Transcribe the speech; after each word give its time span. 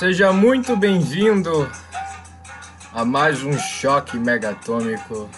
Seja 0.00 0.32
muito 0.32 0.74
bem-vindo 0.74 1.70
a 2.90 3.04
mais 3.04 3.42
um 3.42 3.52
choque 3.58 4.18
megatômico 4.18 5.28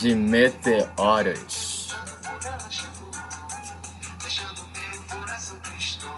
de 0.00 0.16
meteoros. 0.16 1.94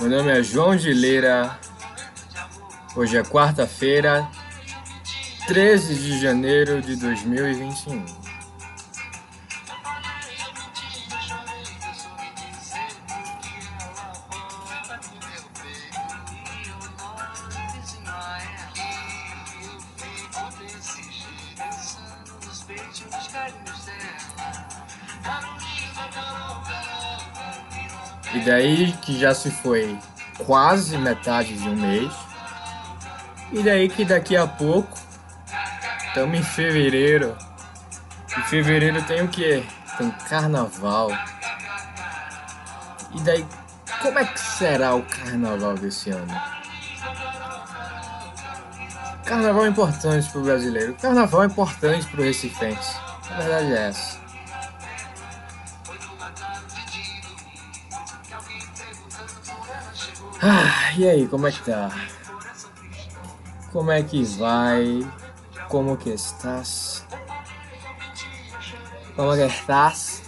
Meu 0.01 0.09
nome 0.09 0.31
é 0.31 0.43
João 0.43 0.75
de 0.75 0.95
Lira. 0.95 1.61
Hoje 2.97 3.19
é 3.19 3.23
quarta-feira, 3.25 4.27
13 5.49 5.95
de 5.97 6.19
janeiro 6.19 6.81
de 6.81 6.97
2021. 6.97 8.30
Daí 28.61 28.93
que 28.93 29.19
já 29.19 29.35
se 29.35 29.51
foi 29.51 29.99
quase 30.45 30.99
metade 30.99 31.57
de 31.57 31.67
um 31.67 31.77
mês. 31.77 32.13
E 33.53 33.63
daí 33.63 33.89
que 33.89 34.05
daqui 34.05 34.37
a 34.37 34.47
pouco 34.47 34.99
estamos 36.07 36.39
em 36.39 36.43
fevereiro. 36.43 37.37
Em 38.37 38.43
fevereiro 38.43 39.03
tem 39.05 39.23
o 39.23 39.29
que? 39.29 39.67
Tem 39.97 40.11
carnaval. 40.29 41.11
E 43.15 43.21
daí, 43.23 43.47
como 44.03 44.19
é 44.19 44.25
que 44.27 44.39
será 44.39 44.95
o 44.95 45.03
carnaval 45.03 45.75
desse 45.75 46.11
ano? 46.11 46.41
Carnaval 49.25 49.65
é 49.65 49.69
importante 49.69 50.29
para 50.31 50.41
o 50.41 50.45
brasileiro. 50.45 50.95
Carnaval 50.95 51.43
é 51.45 51.47
importante 51.47 52.07
para 52.09 52.21
o 52.21 52.25
recifense. 52.25 52.95
A 53.31 53.37
verdade 53.37 53.73
é 53.73 53.89
essa. 53.89 54.20
E 60.97 61.09
aí, 61.09 61.29
como 61.29 61.47
é 61.47 61.53
que 61.53 61.63
tá? 61.63 61.91
Como 63.73 63.91
é 63.91 64.03
que 64.03 64.25
vai? 64.25 65.07
Como 65.69 65.97
que 65.97 66.11
estás? 66.11 67.07
Como 69.15 69.35
que 69.35 69.47
estás? 69.47 70.23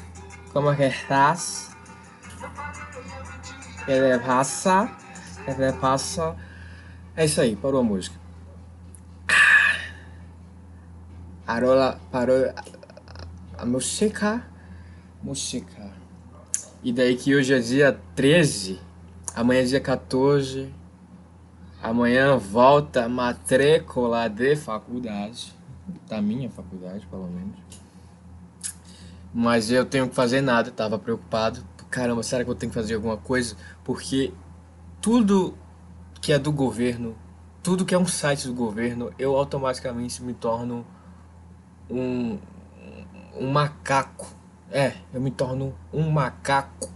Como 0.53 0.77
que 0.77 0.85
estás? 0.85 1.71
Que 3.85 4.01
le 4.01 4.19
passa? 4.21 4.91
Que 5.45 5.53
le 5.53 5.73
passa? 5.73 6.37
É 7.17 7.25
isso 7.25 7.41
aí, 7.41 7.57
parou 7.57 7.81
a 7.81 7.85
música. 7.85 8.17
Parou, 11.45 11.97
parou 12.11 12.55
a 13.59 13.67
música. 13.67 14.47
Música. 15.23 15.93
E 16.83 16.93
daí 16.93 17.17
que 17.17 17.35
hoje 17.35 17.55
é 17.55 17.59
dia 17.59 18.01
13 18.15 18.92
Amanhã 19.35 19.63
é 19.63 19.65
dia 19.65 19.81
14. 19.81 20.71
Amanhã 21.83 22.37
volta 22.37 23.09
matrícula 23.09 24.29
de 24.29 24.55
faculdade. 24.57 25.55
Da 26.07 26.21
minha 26.21 26.51
faculdade, 26.51 27.07
pelo 27.07 27.27
menos. 27.29 27.57
Mas 29.33 29.71
eu 29.71 29.87
tenho 29.87 30.07
que 30.07 30.15
fazer 30.15 30.43
nada, 30.43 30.71
tava 30.71 30.99
preocupado. 30.99 31.65
Caramba, 31.89 32.23
será 32.23 32.45
que 32.45 32.51
eu 32.51 32.55
tenho 32.55 32.71
que 32.71 32.79
fazer 32.79 32.95
alguma 32.95 33.17
coisa? 33.17 33.57
Porque 33.83 34.35
tudo 35.01 35.55
que 36.21 36.31
é 36.31 36.39
do 36.39 36.53
governo, 36.53 37.17
tudo 37.63 37.87
que 37.87 37.95
é 37.95 37.99
um 37.99 38.07
site 38.07 38.47
do 38.47 38.55
governo, 38.55 39.13
eu 39.19 39.35
automaticamente 39.35 40.23
me 40.23 40.35
torno 40.35 40.87
um, 41.91 42.39
um 43.35 43.51
macaco. 43.51 44.27
É, 44.71 44.95
eu 45.13 45.23
me 45.23 45.31
torno 45.31 45.75
um 45.91 46.11
macaco 46.11 46.91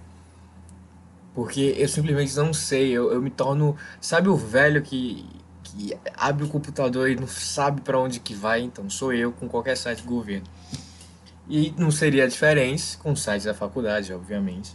porque 1.36 1.74
eu 1.76 1.86
simplesmente 1.86 2.34
não 2.34 2.54
sei, 2.54 2.92
eu, 2.92 3.12
eu 3.12 3.20
me 3.20 3.28
torno. 3.28 3.76
Sabe 4.00 4.30
o 4.30 4.34
velho 4.34 4.80
que, 4.80 5.28
que 5.62 5.94
abre 6.16 6.44
o 6.44 6.48
computador 6.48 7.10
e 7.10 7.14
não 7.14 7.26
sabe 7.26 7.82
para 7.82 8.00
onde 8.00 8.20
que 8.20 8.34
vai? 8.34 8.62
Então 8.62 8.88
sou 8.88 9.12
eu 9.12 9.30
com 9.30 9.46
qualquer 9.46 9.76
site 9.76 10.02
do 10.02 10.08
governo. 10.08 10.46
E 11.46 11.74
não 11.76 11.90
seria 11.90 12.26
diferente 12.26 12.96
com 12.96 13.14
sites 13.14 13.44
da 13.44 13.52
faculdade, 13.52 14.14
obviamente. 14.14 14.74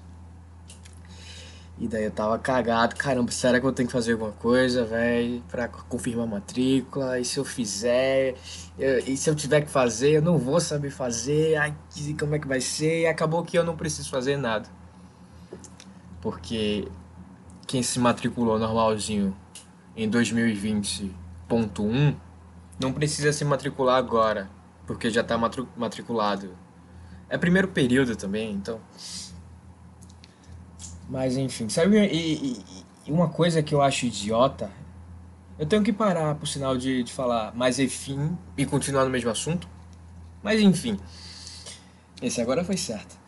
E 1.80 1.88
daí 1.88 2.04
eu 2.04 2.12
tava 2.12 2.38
cagado, 2.38 2.96
caramba, 2.96 3.32
será 3.32 3.60
que 3.60 3.66
eu 3.66 3.72
tenho 3.72 3.88
que 3.88 3.94
fazer 3.94 4.12
alguma 4.12 4.32
coisa, 4.34 4.86
velho, 4.86 5.42
pra 5.50 5.68
confirmar 5.68 6.26
a 6.26 6.30
matrícula? 6.30 7.20
E 7.20 7.26
se 7.26 7.40
eu 7.40 7.44
fizer, 7.44 8.36
eu, 8.78 9.00
e 9.00 9.18
se 9.18 9.28
eu 9.28 9.34
tiver 9.34 9.62
que 9.62 9.72
fazer, 9.72 10.12
eu 10.12 10.22
não 10.22 10.38
vou 10.38 10.60
saber 10.60 10.92
fazer, 10.92 11.56
ai, 11.56 11.74
como 12.20 12.36
é 12.36 12.40
que 12.40 12.48
vai 12.48 12.62
ser? 12.62 13.02
E 13.02 13.08
acabou 13.08 13.44
que 13.44 13.58
eu 13.58 13.64
não 13.64 13.76
preciso 13.76 14.12
fazer 14.12 14.38
nada 14.38 14.70
porque 16.22 16.88
quem 17.68 17.82
se 17.82 18.00
matriculou 18.00 18.60
normalzinho 18.60 19.36
em 19.96 20.08
2020.1 20.10 22.16
não 22.80 22.94
precisa 22.94 23.34
se 23.34 23.44
matricular 23.44 23.98
agora, 23.98 24.50
porque 24.86 25.10
já 25.10 25.22
está 25.22 25.36
matriculado. 25.76 26.56
É 27.30 27.38
primeiro 27.38 27.70
período 27.70 28.16
também, 28.16 28.52
então. 28.52 28.80
Mas 31.10 31.36
enfim, 31.38 31.68
sabe? 31.70 31.98
E, 31.98 32.64
e, 33.06 33.12
uma 33.12 33.30
coisa 33.30 33.64
que 33.64 33.74
eu 33.74 33.82
acho 33.82 34.06
idiota. 34.06 34.70
Eu 35.60 35.66
tenho 35.66 35.84
que 35.84 35.94
parar, 35.94 36.36
por 36.36 36.48
sinal, 36.48 36.78
de, 36.78 37.04
de 37.04 37.14
falar 37.14 37.56
mais 37.56 37.80
enfim 37.80 38.38
e 38.58 38.66
continuar 38.66 39.06
no 39.06 39.12
mesmo 39.12 39.30
assunto. 39.30 39.68
Mas 40.42 40.60
enfim. 40.60 41.00
Esse 42.22 42.42
agora 42.42 42.64
foi 42.64 42.78
certo. 42.78 43.21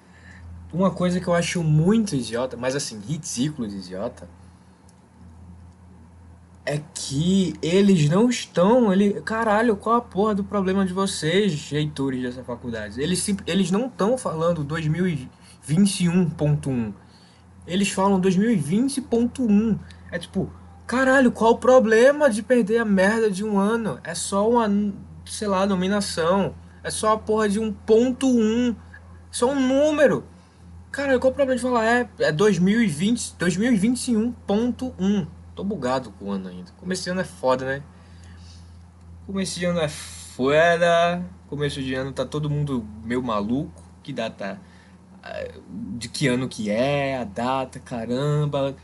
Uma 0.73 0.89
coisa 0.89 1.19
que 1.19 1.27
eu 1.27 1.35
acho 1.35 1.63
muito 1.63 2.15
idiota, 2.15 2.57
mas 2.57 2.75
assim, 2.75 2.99
ridículo 2.99 3.67
de 3.67 3.77
idiota, 3.77 4.27
é 6.65 6.81
que 6.93 7.53
eles 7.61 8.09
não 8.09 8.27
estão. 8.27 8.91
Ele, 8.91 9.21
caralho, 9.21 9.75
qual 9.75 9.97
a 9.97 10.01
porra 10.01 10.33
do 10.33 10.43
problema 10.43 10.83
de 10.85 10.91
vocês, 10.91 11.69
reitores 11.69 12.23
dessa 12.23 12.43
faculdade? 12.43 12.99
Eles, 13.01 13.23
eles 13.45 13.69
não 13.69 13.85
estão 13.85 14.17
falando 14.17 14.65
2021.1. 14.65 16.93
Eles 17.67 17.91
falam 17.91 18.19
2020.1. 18.19 19.77
É 20.11 20.17
tipo, 20.17 20.51
caralho, 20.87 21.31
qual 21.31 21.51
o 21.51 21.57
problema 21.57 22.27
de 22.29 22.41
perder 22.41 22.79
a 22.79 22.85
merda 22.85 23.29
de 23.29 23.43
um 23.43 23.59
ano? 23.59 23.99
É 24.03 24.15
só 24.15 24.49
uma, 24.49 24.67
sei 25.25 25.47
lá, 25.47 25.67
nominação. 25.67 26.55
É 26.83 26.89
só 26.89 27.13
a 27.13 27.17
porra 27.17 27.47
de 27.47 27.59
um 27.59 27.71
ponto 27.71 28.27
um. 28.27 28.75
Só 29.29 29.51
um 29.51 29.67
número. 29.67 30.32
Cara, 30.93 31.17
qual 31.17 31.31
o 31.31 31.35
problema 31.35 31.55
de 31.55 31.61
falar? 31.63 31.85
É, 31.85 32.07
é 32.19 32.31
2020, 32.31 33.33
2021.1. 33.39 35.27
Tô 35.55 35.63
bugado 35.63 36.11
com 36.11 36.25
o 36.25 36.31
ano 36.31 36.49
ainda. 36.49 36.71
Começo 36.77 37.03
de 37.03 37.09
ano 37.09 37.21
é 37.21 37.23
foda, 37.23 37.65
né? 37.65 37.83
Começo 39.25 39.59
de 39.59 39.65
ano 39.65 39.79
é 39.79 39.87
foda. 39.87 41.25
Começo 41.47 41.81
de 41.81 41.95
ano 41.95 42.11
tá 42.11 42.23
todo 42.23 42.47
mundo 42.47 42.85
meio 43.03 43.23
maluco. 43.23 43.81
Que 44.03 44.13
data. 44.13 44.61
É, 45.23 45.55
de 45.97 46.07
que 46.09 46.27
ano 46.27 46.47
que 46.47 46.69
é, 46.69 47.17
a 47.17 47.23
data, 47.23 47.79
caramba. 47.79 48.75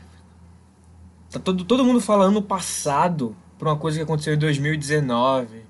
Tá 1.30 1.38
todo, 1.38 1.62
todo 1.62 1.84
mundo 1.84 2.00
falando 2.00 2.42
passado 2.42 3.36
por 3.56 3.68
uma 3.68 3.76
coisa 3.76 3.98
que 3.98 4.02
aconteceu 4.02 4.34
em 4.34 4.38
2019. 4.38 5.64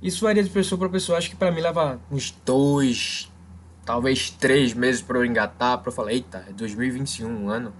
Isso 0.00 0.24
varia 0.24 0.42
de 0.42 0.48
pessoa 0.48 0.78
para 0.78 0.88
pessoa. 0.88 1.18
Acho 1.18 1.28
que 1.28 1.36
para 1.36 1.52
mim 1.52 1.60
leva 1.60 2.00
uns 2.10 2.30
dois, 2.42 3.30
talvez 3.84 4.30
três 4.30 4.74
meses 4.74 5.02
para 5.02 5.18
eu 5.18 5.24
engatar, 5.24 5.78
para 5.78 5.88
eu 5.88 5.92
falar, 5.94 6.12
eita, 6.12 6.44
é 6.48 6.52
2021, 6.52 7.28
um 7.28 7.48
ano. 7.48 7.72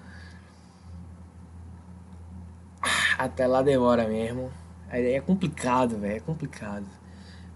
Até 3.19 3.47
lá 3.47 3.63
demora 3.63 4.07
mesmo. 4.07 4.51
É 4.91 5.21
complicado, 5.21 5.99
velho, 5.99 6.17
é 6.17 6.21
complicado. 6.21 6.87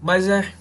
Mas 0.01 0.27
é. 0.27 0.51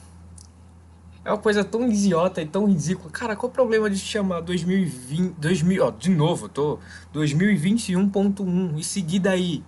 É 1.24 1.30
uma 1.30 1.38
coisa 1.38 1.64
tão 1.64 1.90
idiota 1.90 2.40
e 2.40 2.46
tão 2.46 2.66
ridícula. 2.66 3.10
Cara, 3.10 3.36
qual 3.36 3.50
o 3.50 3.52
problema 3.52 3.90
de 3.90 3.98
chamar 3.98 4.40
2020. 4.40 5.34
2000, 5.38 5.84
ó, 5.84 5.90
de 5.90 6.10
novo, 6.10 6.46
eu 6.46 6.48
tô. 6.48 6.78
2021.1 7.14 8.78
e 8.78 8.84
seguir 8.84 9.18
daí? 9.18 9.64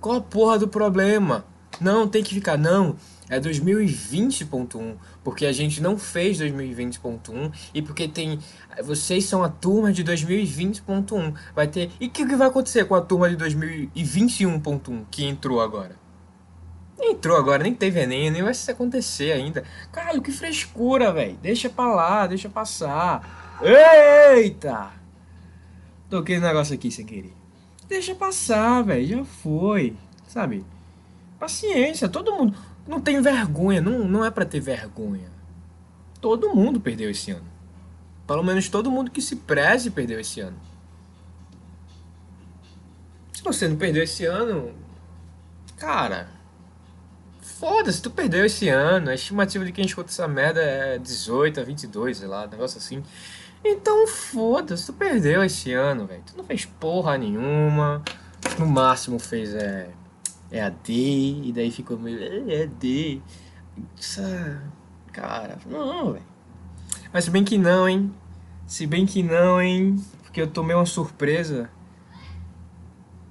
Qual 0.00 0.16
a 0.16 0.20
porra 0.20 0.58
do 0.58 0.68
problema? 0.68 1.44
Não, 1.80 2.08
tem 2.08 2.22
que 2.22 2.34
ficar, 2.34 2.56
não 2.56 2.96
é 3.30 3.40
2020.1, 3.40 4.96
porque 5.22 5.46
a 5.46 5.52
gente 5.52 5.80
não 5.80 5.96
fez 5.96 6.38
2020.1 6.38 7.52
e 7.72 7.80
porque 7.80 8.08
tem 8.08 8.38
vocês 8.82 9.24
são 9.24 9.44
a 9.44 9.48
turma 9.48 9.92
de 9.92 10.04
2020.1. 10.04 11.34
Vai 11.54 11.68
ter 11.68 11.90
E 12.00 12.06
o 12.06 12.10
que, 12.10 12.26
que 12.26 12.36
vai 12.36 12.48
acontecer 12.48 12.84
com 12.84 12.96
a 12.96 13.00
turma 13.00 13.30
de 13.30 13.36
2021.1 13.36 15.04
que 15.10 15.24
entrou 15.24 15.60
agora? 15.60 15.96
Entrou 17.00 17.38
agora, 17.38 17.62
nem 17.62 17.74
teve 17.74 18.00
Enem, 18.00 18.30
nem 18.30 18.42
vai 18.42 18.52
se 18.52 18.70
acontecer 18.70 19.32
ainda. 19.32 19.64
Caralho, 19.90 20.20
que 20.20 20.30
frescura, 20.30 21.12
velho. 21.12 21.38
Deixa 21.40 21.70
pra 21.70 21.86
lá, 21.86 22.26
deixa 22.26 22.48
passar. 22.48 23.58
Eita! 23.62 24.90
Toquei 26.10 26.38
no 26.38 26.46
negócio 26.46 26.74
aqui 26.74 26.90
sem 26.90 27.06
querer. 27.06 27.32
Deixa 27.88 28.14
passar, 28.14 28.82
velho. 28.82 29.06
Já 29.06 29.24
foi. 29.24 29.96
Sabe? 30.28 30.64
Paciência. 31.38 32.08
Todo 32.08 32.34
mundo. 32.34 32.54
Não 32.86 33.00
tem 33.00 33.20
vergonha. 33.20 33.80
Não, 33.80 34.06
não 34.06 34.24
é 34.24 34.30
para 34.30 34.44
ter 34.44 34.60
vergonha. 34.60 35.30
Todo 36.20 36.54
mundo 36.54 36.80
perdeu 36.80 37.10
esse 37.10 37.30
ano. 37.30 37.48
Pelo 38.26 38.42
menos 38.42 38.68
todo 38.68 38.90
mundo 38.90 39.10
que 39.10 39.20
se 39.20 39.36
preze 39.36 39.90
perdeu 39.90 40.20
esse 40.20 40.40
ano. 40.40 40.56
Se 43.32 43.42
você 43.42 43.66
não 43.66 43.76
perdeu 43.76 44.02
esse 44.02 44.26
ano, 44.26 44.74
cara, 45.76 46.28
foda-se, 47.40 48.02
tu 48.02 48.10
perdeu 48.10 48.44
esse 48.44 48.68
ano. 48.68 49.10
A 49.10 49.14
estimativa 49.14 49.64
de 49.64 49.72
quem 49.72 49.84
escuta 49.84 50.10
essa 50.10 50.28
merda 50.28 50.60
é 50.60 50.98
18 50.98 51.58
a 51.58 51.64
22, 51.64 52.18
sei 52.18 52.28
lá, 52.28 52.46
negócio 52.46 52.78
assim. 52.78 53.02
Então 53.64 54.06
foda-se, 54.06 54.86
tu 54.86 54.92
perdeu 54.92 55.42
esse 55.42 55.72
ano, 55.72 56.06
velho. 56.06 56.22
Tu 56.26 56.36
não 56.36 56.44
fez 56.44 56.64
porra 56.64 57.16
nenhuma. 57.18 58.02
No 58.58 58.66
máximo 58.66 59.18
fez 59.18 59.54
é, 59.54 59.90
é 60.50 60.62
AD, 60.62 60.92
e 60.92 61.52
daí 61.54 61.70
ficou 61.70 61.98
meio. 61.98 62.18
É 62.50 62.64
AD. 62.64 63.22
Essa, 63.98 64.62
cara, 65.12 65.58
não, 65.66 66.12
velho. 66.12 66.24
Mas 67.12 67.24
se 67.24 67.30
bem 67.30 67.44
que 67.44 67.56
não, 67.56 67.88
hein? 67.88 68.12
Se 68.66 68.86
bem 68.86 69.06
que 69.06 69.22
não, 69.22 69.60
hein? 69.60 69.96
Porque 70.22 70.40
eu 70.40 70.46
tomei 70.46 70.74
uma 70.74 70.86
surpresa 70.86 71.70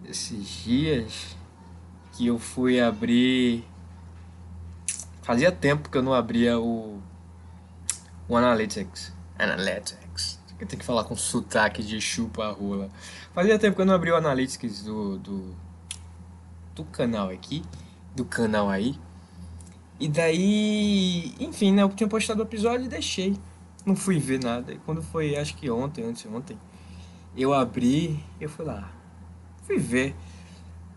esses 0.06 0.64
dias 0.64 1.38
que 2.14 2.28
eu 2.28 2.40
fui 2.40 2.80
abrir. 2.80 3.64
Fazia 5.22 5.52
tempo 5.52 5.90
que 5.90 5.98
eu 5.98 6.02
não 6.02 6.14
abria 6.14 6.60
o, 6.60 7.02
o 8.28 8.36
Analytics. 8.36 9.14
Analytics. 9.38 10.40
Eu 10.60 10.68
tenho 10.68 10.80
que 10.80 10.86
falar 10.86 11.04
com 11.04 11.16
sotaque 11.16 11.84
de 11.84 12.02
chupa 12.02 12.52
rola. 12.52 12.90
Fazia 13.34 13.58
tempo 13.60 13.76
que 13.76 13.82
eu 13.82 13.86
não 13.86 13.94
abri 13.94 14.12
o 14.12 14.16
Analytics 14.16 14.84
do, 14.84 15.18
do, 15.20 15.56
do 16.84 16.86
canal 16.92 17.30
aqui. 17.30 17.64
Do 18.16 18.26
canal 18.26 18.70
aí. 18.70 18.96
E 20.00 20.08
daí, 20.08 21.34
enfim, 21.40 21.74
né? 21.74 21.84
Eu 21.84 21.90
tinha 21.90 22.08
postado 22.08 22.42
o 22.42 22.46
episódio 22.46 22.86
e 22.86 22.90
deixei. 22.90 23.36
Não 23.86 23.96
fui 23.96 24.20
ver 24.20 24.44
nada. 24.44 24.74
E 24.74 24.78
quando 24.80 25.02
foi, 25.02 25.36
acho 25.36 25.56
que 25.56 25.70
ontem, 25.70 26.04
antes 26.04 26.24
de 26.24 26.28
ontem, 26.28 26.58
eu 27.36 27.54
abri, 27.54 28.20
eu 28.40 28.50
fui 28.50 28.66
lá 28.66 29.00
fui 29.70 29.78
ver. 29.78 30.16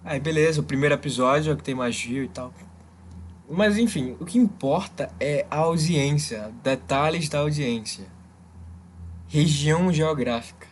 Aí 0.02 0.18
beleza, 0.18 0.62
o 0.62 0.64
primeiro 0.64 0.94
episódio 0.94 1.52
é 1.52 1.56
que 1.56 1.62
tem 1.62 1.76
view 1.76 2.24
e 2.24 2.28
tal. 2.28 2.54
Mas 3.50 3.76
enfim, 3.76 4.16
o 4.18 4.24
que 4.24 4.38
importa 4.38 5.12
é 5.20 5.46
a 5.50 5.58
audiência, 5.58 6.50
detalhes 6.62 7.28
da 7.28 7.40
audiência. 7.40 8.06
Região 9.28 9.92
geográfica. 9.92 10.66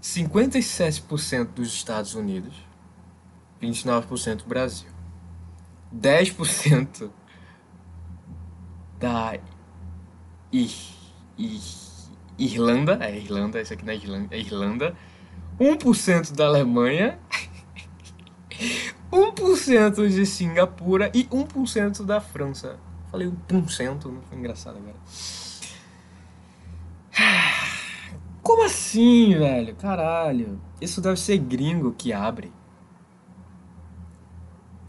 57% 0.00 1.48
dos 1.54 1.74
Estados 1.74 2.14
Unidos, 2.14 2.54
29% 3.64 4.44
Brasil. 4.46 4.88
10% 5.94 7.10
da 8.98 9.38
Irlanda, 12.38 12.98
é 13.00 13.16
Irlanda, 13.16 13.60
isso 13.60 13.72
aqui 13.72 13.84
não 13.84 13.92
é 13.92 13.96
Irlanda, 13.96 14.34
é 14.34 14.38
Irlanda 14.38 14.96
1% 15.58 16.34
da 16.34 16.46
Alemanha, 16.46 17.18
1% 19.10 20.08
de 20.08 20.26
Singapura 20.26 21.10
e 21.14 21.24
1% 21.24 22.04
da 22.04 22.20
França. 22.20 22.78
Falei 23.10 23.32
1%, 23.48 24.04
não 24.06 24.22
foi 24.22 24.38
engraçado 24.38 24.78
agora. 24.78 24.96
Como 28.42 28.64
assim, 28.64 29.38
velho? 29.38 29.74
Caralho. 29.76 30.60
Isso 30.80 31.00
deve 31.00 31.18
ser 31.18 31.38
gringo 31.38 31.92
que 31.92 32.12
abre. 32.12 32.52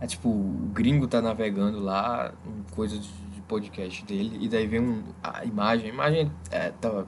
É 0.05 0.07
tipo, 0.07 0.29
o 0.29 0.69
gringo 0.71 1.07
tá 1.07 1.19
navegando 1.19 1.79
lá 1.79 2.31
em 2.45 2.75
coisa 2.75 2.95
de, 2.95 3.25
podcast 3.47 4.03
dele 4.05 4.39
e 4.41 4.47
daí 4.47 4.65
vem 4.65 4.79
um, 4.79 5.03
a 5.21 5.43
imagem. 5.45 5.89
A 5.89 5.93
imagem 5.93 6.31
é, 6.51 6.69
tava 6.81 7.07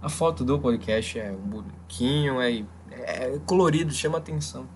a 0.00 0.08
foto 0.08 0.44
do 0.44 0.58
podcast 0.58 1.18
é 1.18 1.30
um 1.30 1.48
bonequinho, 1.48 2.40
é, 2.40 2.64
é 2.90 3.40
colorido, 3.46 3.92
chama 3.92 4.18
atenção. 4.18 4.66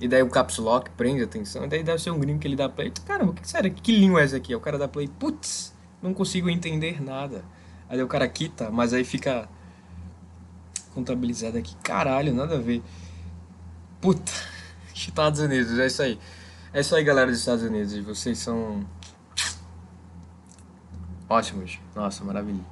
E 0.00 0.06
daí 0.06 0.22
o 0.22 0.28
caps 0.28 0.58
lock 0.58 0.90
prende 0.90 1.22
atenção. 1.22 1.64
E 1.64 1.68
daí 1.68 1.82
deve 1.82 2.00
ser 2.00 2.10
um 2.10 2.20
gringo 2.20 2.38
que 2.38 2.46
ele 2.46 2.54
dá 2.54 2.68
play. 2.68 2.92
Caramba, 3.04 3.32
que, 3.34 3.48
sério, 3.48 3.72
que 3.72 3.90
língua 3.90 4.20
é 4.20 4.24
essa 4.24 4.36
aqui? 4.36 4.54
O 4.54 4.60
cara 4.60 4.78
dá 4.78 4.86
play, 4.86 5.08
putz, 5.08 5.74
não 6.00 6.14
consigo 6.14 6.48
entender 6.48 7.02
nada. 7.02 7.44
Aí 7.88 8.00
o 8.00 8.06
cara 8.06 8.28
quita, 8.28 8.70
mas 8.70 8.92
aí 8.92 9.02
fica 9.02 9.48
contabilizado 10.94 11.58
aqui. 11.58 11.74
Caralho, 11.82 12.32
nada 12.32 12.56
a 12.56 12.60
ver. 12.60 12.80
Puta, 14.00 14.32
Estados 14.94 15.40
Unidos, 15.40 15.76
é 15.80 15.86
isso 15.86 16.02
aí. 16.02 16.18
É 16.72 16.80
isso 16.80 16.94
aí, 16.94 17.02
galera 17.02 17.28
dos 17.28 17.40
Estados 17.40 17.64
Unidos. 17.64 17.96
Vocês 17.98 18.38
são 18.38 18.86
ótimos. 21.28 21.80
Nossa, 21.96 22.22
maravilha. 22.24 22.64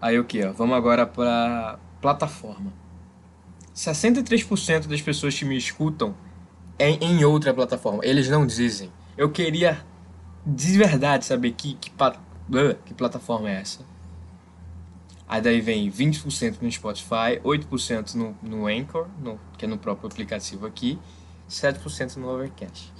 Aí 0.00 0.18
o 0.18 0.24
que? 0.24 0.46
Vamos 0.46 0.74
agora 0.74 1.06
para 1.06 1.78
plataforma. 2.00 2.72
63% 3.76 4.86
das 4.86 5.02
pessoas 5.02 5.38
que 5.38 5.44
me 5.44 5.54
escutam 5.54 6.14
é 6.78 6.92
em 6.92 7.22
outra 7.22 7.52
plataforma. 7.52 8.00
Eles 8.02 8.26
não 8.30 8.46
dizem. 8.46 8.90
Eu 9.18 9.30
queria 9.30 9.84
de 10.46 10.78
verdade 10.78 11.26
saber 11.26 11.52
que, 11.52 11.74
que, 11.74 11.90
que 12.86 12.94
plataforma 12.94 13.50
é 13.50 13.60
essa. 13.60 13.84
Aí 15.28 15.42
daí 15.42 15.60
vem 15.60 15.90
20% 15.90 16.56
no 16.62 16.72
Spotify, 16.72 17.38
8% 17.44 18.14
no, 18.14 18.34
no 18.42 18.66
Anchor, 18.66 19.06
no, 19.18 19.38
que 19.58 19.66
é 19.66 19.68
no 19.68 19.76
próprio 19.76 20.08
aplicativo 20.08 20.66
aqui, 20.66 20.98
7% 21.48 22.16
no 22.16 22.30
Overcast. 22.30 22.99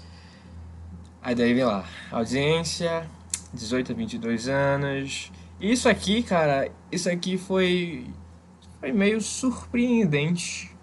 Aí 1.22 1.34
daí 1.34 1.52
vem 1.52 1.64
lá, 1.64 1.84
audiência, 2.10 3.06
18 3.52 3.92
a 3.92 3.94
22 3.94 4.48
anos, 4.48 5.30
isso 5.60 5.88
aqui, 5.88 6.22
cara, 6.22 6.70
isso 6.90 7.10
aqui 7.10 7.36
foi, 7.36 8.06
foi 8.80 8.92
meio 8.92 9.20
surpreendente. 9.20 10.74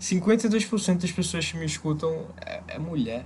52% 0.00 0.98
das 0.98 1.12
pessoas 1.12 1.52
que 1.52 1.56
me 1.56 1.66
escutam 1.66 2.26
é, 2.44 2.62
é 2.66 2.78
mulher, 2.78 3.24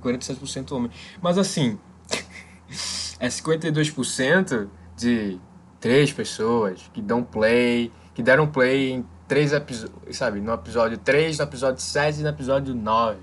47% 0.00 0.72
homem. 0.72 0.90
Mas 1.20 1.36
assim, 1.36 1.78
é 3.20 3.28
52% 3.28 4.68
de 4.96 5.38
três 5.78 6.12
pessoas 6.12 6.88
que 6.94 7.02
dão 7.02 7.22
play, 7.22 7.92
que 8.14 8.22
deram 8.22 8.46
play 8.46 8.92
em 8.92 9.06
três 9.28 9.52
episódios, 9.52 10.16
sabe? 10.16 10.40
No 10.40 10.54
episódio 10.54 10.96
3, 10.96 11.36
no 11.38 11.44
episódio 11.44 11.82
7 11.82 12.20
e 12.20 12.22
no 12.22 12.28
episódio 12.28 12.74
9. 12.74 13.18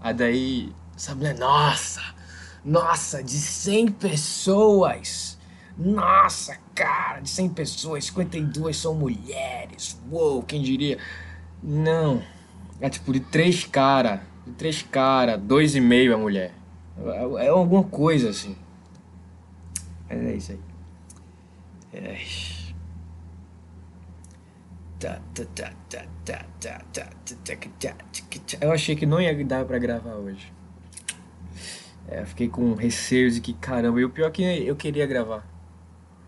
Aí 0.00 0.14
daí, 0.14 0.72
sabe, 1.00 1.32
nossa, 1.32 2.02
nossa, 2.62 3.22
de 3.22 3.38
100 3.38 3.92
pessoas, 3.92 5.38
nossa, 5.76 6.58
cara, 6.74 7.20
de 7.20 7.30
100 7.30 7.48
pessoas, 7.48 8.04
52 8.04 8.76
são 8.76 8.94
mulheres. 8.94 9.98
Uou, 10.10 10.42
quem 10.42 10.62
diria? 10.62 10.98
Não. 11.62 12.22
É 12.78 12.90
tipo 12.90 13.14
de 13.14 13.20
três 13.20 13.64
cara, 13.64 14.22
de 14.46 14.52
três 14.52 14.82
cara, 14.82 15.38
dois 15.38 15.74
e 15.74 15.80
meio 15.80 16.12
é 16.12 16.16
mulher. 16.16 16.52
É, 16.98 17.46
é 17.46 17.48
alguma 17.48 17.84
coisa 17.84 18.28
assim. 18.28 18.54
É 20.10 20.34
isso 20.34 20.52
aí. 20.52 20.60
É. 21.94 22.18
Eu 28.60 28.70
achei 28.70 28.94
que 28.94 29.06
não 29.06 29.18
ia 29.18 29.44
dar 29.46 29.64
pra 29.64 29.78
gravar 29.78 30.16
hoje. 30.16 30.59
É, 32.10 32.24
fiquei 32.26 32.48
com 32.48 32.74
receio 32.74 33.30
de 33.30 33.40
que, 33.40 33.54
caramba, 33.54 34.00
e 34.00 34.04
o 34.04 34.10
pior 34.10 34.26
é 34.26 34.30
que 34.30 34.42
eu 34.42 34.74
queria 34.74 35.06
gravar 35.06 35.48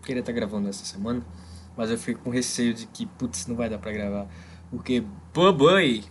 queria 0.03 0.19
estar 0.19 0.31
gravando 0.31 0.69
essa 0.69 0.85
semana, 0.85 1.25
mas 1.75 1.89
eu 1.89 1.97
fico 1.97 2.21
com 2.21 2.29
receio 2.29 2.73
de 2.73 2.85
que, 2.85 3.05
putz, 3.05 3.47
não 3.47 3.55
vai 3.55 3.69
dar 3.69 3.79
pra 3.79 3.91
gravar. 3.91 4.27
Porque 4.69 5.03
Boboy, 5.33 6.03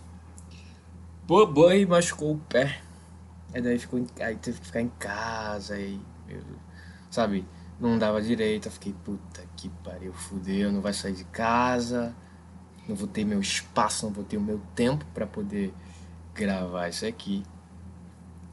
Boboy 1.25 1.85
machucou 1.85 2.33
o 2.33 2.37
pé. 2.37 2.81
Aí 3.53 3.61
daí 3.61 3.77
ficou, 3.77 4.03
aí 4.19 4.35
teve 4.35 4.59
que 4.59 4.65
ficar 4.65 4.81
em 4.81 4.89
casa 4.99 5.77
e, 5.77 6.01
sabe, 7.09 7.45
não 7.79 7.97
dava 7.97 8.21
direito. 8.21 8.67
Eu 8.67 8.71
fiquei, 8.71 8.93
puta 9.05 9.43
que 9.55 9.69
pariu, 9.83 10.11
fudeu, 10.11 10.71
não 10.71 10.81
vai 10.81 10.93
sair 10.93 11.13
de 11.13 11.23
casa, 11.25 12.15
não 12.87 12.95
vou 12.95 13.07
ter 13.07 13.23
meu 13.23 13.39
espaço, 13.39 14.05
não 14.05 14.13
vou 14.13 14.23
ter 14.23 14.37
o 14.37 14.41
meu 14.41 14.59
tempo 14.75 15.05
para 15.13 15.27
poder 15.27 15.73
gravar 16.33 16.89
isso 16.89 17.05
aqui. 17.05 17.43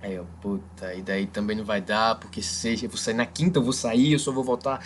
Aí 0.03 0.15
eu, 0.15 0.27
puta, 0.41 0.95
e 0.95 1.03
daí 1.03 1.27
também 1.27 1.57
não 1.57 1.65
vai 1.65 1.81
dar, 1.81 2.15
porque 2.19 2.41
seja, 2.41 2.87
eu 2.87 2.91
vou 2.91 2.99
sair 2.99 3.15
na 3.15 3.27
quinta, 3.27 3.59
eu 3.59 3.63
vou 3.63 3.73
sair, 3.73 4.13
eu 4.13 4.19
só 4.19 4.33
vou 4.33 4.43
voltar 4.43 4.83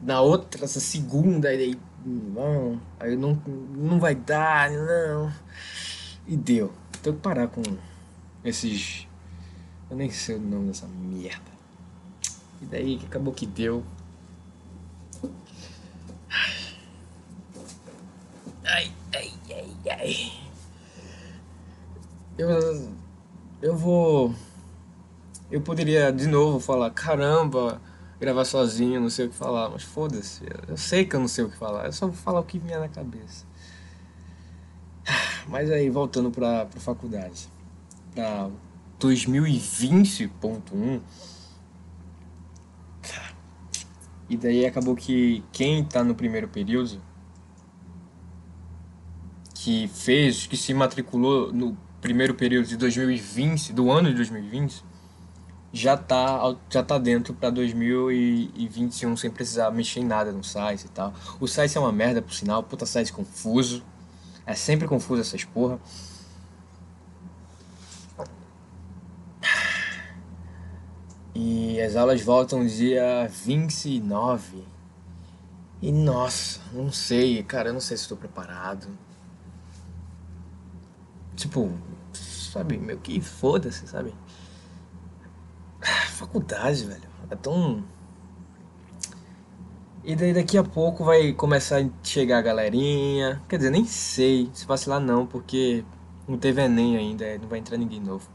na 0.00 0.20
outra, 0.20 0.64
essa 0.64 0.80
segunda, 0.80 1.52
e 1.52 1.56
daí, 1.56 1.80
não, 2.04 2.80
aí 2.98 3.14
não, 3.16 3.34
não 3.46 3.98
vai 3.98 4.14
dar, 4.14 4.70
não. 4.70 5.32
E 6.26 6.36
deu. 6.36 6.72
Tenho 7.02 7.16
que 7.16 7.22
parar 7.22 7.48
com 7.48 7.62
esses. 8.42 9.06
Eu 9.90 9.96
nem 9.96 10.10
sei 10.10 10.36
o 10.36 10.40
nome 10.40 10.68
dessa 10.68 10.86
merda. 10.86 11.52
E 12.62 12.64
daí 12.64 12.98
que 12.98 13.06
acabou 13.06 13.34
que 13.34 13.46
deu. 13.46 13.84
Ai, 18.64 18.90
ai, 19.14 19.32
ai, 19.50 19.76
ai. 19.90 20.32
Eu, 22.38 22.90
eu 23.60 23.76
vou. 23.76 24.34
Eu 25.50 25.60
poderia 25.60 26.10
de 26.10 26.26
novo 26.26 26.58
falar, 26.58 26.90
caramba, 26.90 27.80
gravar 28.18 28.44
sozinho, 28.44 29.00
não 29.00 29.10
sei 29.10 29.26
o 29.26 29.28
que 29.28 29.36
falar, 29.36 29.68
mas 29.68 29.82
foda-se, 29.82 30.42
eu 30.66 30.76
sei 30.76 31.04
que 31.04 31.14
eu 31.14 31.20
não 31.20 31.28
sei 31.28 31.44
o 31.44 31.50
que 31.50 31.56
falar, 31.56 31.86
eu 31.86 31.92
só 31.92 32.06
vou 32.06 32.16
falar 32.16 32.40
o 32.40 32.44
que 32.44 32.58
vinha 32.58 32.80
na 32.80 32.88
cabeça. 32.88 33.44
Mas 35.46 35.70
aí, 35.70 35.90
voltando 35.90 36.30
pra, 36.30 36.64
pra 36.64 36.80
faculdade, 36.80 37.46
pra 38.14 38.48
2020.1, 38.98 41.00
e 44.28 44.36
daí 44.38 44.64
acabou 44.64 44.96
que 44.96 45.44
quem 45.52 45.84
tá 45.84 46.02
no 46.02 46.14
primeiro 46.14 46.48
período, 46.48 47.00
que 49.54 49.86
fez, 49.88 50.46
que 50.46 50.56
se 50.56 50.72
matriculou 50.72 51.52
no 51.52 51.76
primeiro 52.00 52.34
período 52.34 52.66
de 52.66 52.76
2020, 52.76 53.72
do 53.72 53.90
ano 53.90 54.08
de 54.08 54.16
2020, 54.16 54.82
já 55.74 55.96
tá, 55.96 56.54
já 56.70 56.84
tá 56.84 56.98
dentro 56.98 57.34
para 57.34 57.50
2021 57.50 59.16
sem 59.16 59.28
precisar 59.28 59.72
mexer 59.72 60.00
em 60.00 60.04
nada 60.04 60.30
no 60.30 60.44
site 60.44 60.84
e 60.84 60.88
tal. 60.88 61.12
O 61.40 61.48
site 61.48 61.76
é 61.76 61.80
uma 61.80 61.90
merda, 61.90 62.22
por 62.22 62.32
sinal, 62.32 62.62
puta 62.62 62.86
site 62.86 63.12
confuso. 63.12 63.82
É 64.46 64.54
sempre 64.54 64.86
confuso 64.86 65.22
essas 65.22 65.42
porra. 65.42 65.80
E 71.34 71.80
as 71.80 71.96
aulas 71.96 72.22
voltam 72.22 72.64
dia 72.64 73.28
29. 73.28 74.62
E 75.82 75.90
nossa, 75.90 76.60
não 76.72 76.92
sei, 76.92 77.42
cara, 77.42 77.70
eu 77.70 77.72
não 77.72 77.80
sei 77.80 77.96
se 77.96 78.04
estou 78.04 78.16
preparado. 78.16 78.86
Tipo, 81.34 81.72
sabe, 82.12 82.78
meio 82.78 83.00
que 83.00 83.20
foda-se, 83.20 83.88
sabe? 83.88 84.14
Faculdade, 86.14 86.84
velho, 86.84 87.08
é 87.30 87.36
tão. 87.36 87.82
E 90.04 90.14
daí 90.14 90.32
daqui 90.32 90.56
a 90.56 90.62
pouco 90.62 91.04
vai 91.04 91.32
começar 91.32 91.80
a 91.80 91.88
chegar 92.02 92.38
a 92.38 92.42
galerinha. 92.42 93.42
Quer 93.48 93.56
dizer, 93.56 93.70
nem 93.70 93.84
sei 93.84 94.50
se 94.52 94.66
vacilar 94.66 95.00
não, 95.00 95.26
porque 95.26 95.84
não 96.28 96.38
teve 96.38 96.62
Enem 96.62 96.96
ainda, 96.96 97.38
não 97.38 97.48
vai 97.48 97.58
entrar 97.58 97.76
ninguém 97.76 98.00
novo. 98.00 98.28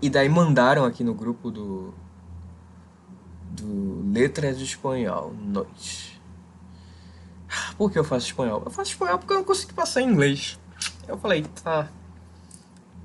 E 0.00 0.10
daí 0.10 0.28
mandaram 0.28 0.84
aqui 0.84 1.02
no 1.02 1.14
grupo 1.14 1.50
do. 1.50 1.94
do 3.50 4.12
Letras 4.12 4.58
de 4.58 4.64
Espanhol, 4.64 5.32
noite. 5.32 6.20
Por 7.76 7.90
que 7.90 7.98
eu 7.98 8.04
faço 8.04 8.26
espanhol? 8.26 8.62
Eu 8.64 8.70
faço 8.70 8.90
espanhol 8.90 9.18
porque 9.18 9.32
eu 9.32 9.38
não 9.38 9.44
consigo 9.44 9.72
passar 9.72 10.02
em 10.02 10.10
inglês. 10.10 10.58
Eu 11.06 11.16
falei, 11.16 11.42
tá. 11.62 11.88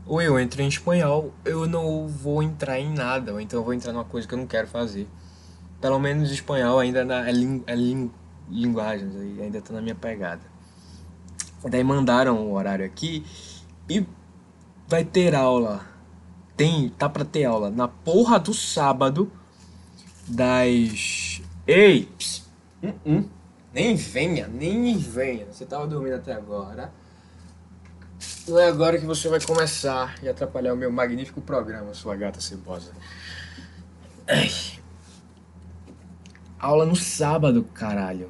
Ou 0.05 0.21
eu 0.21 0.37
entro 0.39 0.61
em 0.61 0.67
espanhol, 0.67 1.33
eu 1.45 1.65
não 1.65 2.07
vou 2.07 2.43
entrar 2.43 2.79
em 2.79 2.93
nada, 2.93 3.33
ou 3.33 3.39
então 3.39 3.59
eu 3.59 3.63
vou 3.63 3.73
entrar 3.73 3.93
numa 3.93 4.03
coisa 4.03 4.27
que 4.27 4.33
eu 4.33 4.37
não 4.37 4.47
quero 4.47 4.67
fazer. 4.67 5.07
Pelo 5.79 5.99
menos 5.99 6.31
espanhol 6.31 6.79
ainda 6.79 7.05
na, 7.05 7.27
é, 7.27 7.31
ling, 7.31 7.63
é 7.67 7.75
ling, 7.75 8.11
ainda 9.41 9.61
tá 9.61 9.73
na 9.73 9.81
minha 9.81 9.95
pegada. 9.95 10.41
Daí 11.69 11.83
mandaram 11.83 12.37
o 12.37 12.53
horário 12.53 12.85
aqui 12.85 13.25
e 13.89 14.05
vai 14.87 15.05
ter 15.05 15.33
aula. 15.33 15.85
Tem, 16.57 16.89
tá 16.89 17.07
pra 17.09 17.23
ter 17.23 17.45
aula 17.45 17.69
na 17.69 17.87
porra 17.87 18.37
do 18.37 18.53
sábado 18.53 19.31
das. 20.27 21.41
Ei! 21.65 22.09
Uh 22.81 22.93
-uh. 23.05 23.25
Nem 23.73 23.95
venha, 23.95 24.47
nem 24.47 24.95
venha. 24.97 25.47
Você 25.51 25.65
tava 25.65 25.87
dormindo 25.87 26.15
até 26.15 26.33
agora. 26.33 26.93
Não 28.45 28.59
é 28.59 28.67
agora 28.67 28.99
que 28.99 29.05
você 29.05 29.29
vai 29.29 29.39
começar 29.39 30.15
e 30.21 30.27
atrapalhar 30.27 30.73
o 30.73 30.77
meu 30.77 30.91
magnífico 30.91 31.39
programa, 31.39 31.93
sua 31.93 32.13
gata 32.17 32.41
cebosa. 32.41 32.91
Ai. 34.27 34.51
Aula 36.59 36.85
no 36.85 36.95
sábado, 36.95 37.63
caralho. 37.73 38.29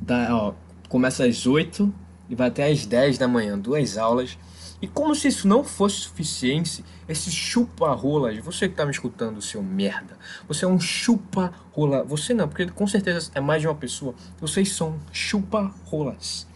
Da, 0.00 0.34
ó, 0.34 0.54
começa 0.88 1.26
às 1.26 1.46
8 1.46 1.92
e 2.30 2.34
vai 2.34 2.48
até 2.48 2.70
às 2.70 2.86
10 2.86 3.18
da 3.18 3.28
manhã, 3.28 3.58
duas 3.58 3.98
aulas. 3.98 4.38
E 4.80 4.88
como 4.88 5.14
se 5.14 5.28
isso 5.28 5.46
não 5.46 5.62
fosse 5.62 5.96
suficiente, 5.96 6.82
esse 7.06 7.30
chupa-rolas, 7.30 8.38
você 8.38 8.66
que 8.66 8.74
tá 8.74 8.86
me 8.86 8.92
escutando, 8.92 9.42
seu 9.42 9.62
merda, 9.62 10.16
você 10.48 10.64
é 10.64 10.68
um 10.68 10.80
chupa-rola. 10.80 12.02
Você 12.04 12.32
não, 12.32 12.48
porque 12.48 12.66
com 12.70 12.86
certeza 12.86 13.30
é 13.34 13.40
mais 13.40 13.60
de 13.60 13.68
uma 13.68 13.74
pessoa. 13.74 14.14
Vocês 14.40 14.72
são 14.72 14.98
chupa-rolas. 15.12 16.46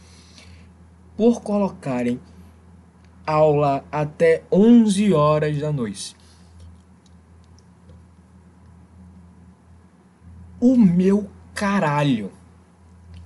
Por 1.16 1.42
colocarem 1.42 2.18
aula 3.27 3.85
até 3.91 4.43
11 4.50 5.12
horas 5.12 5.59
da 5.59 5.73
noite. 5.73 6.17
O 10.61 10.77
meu 10.77 11.31
caralho. 11.55 12.33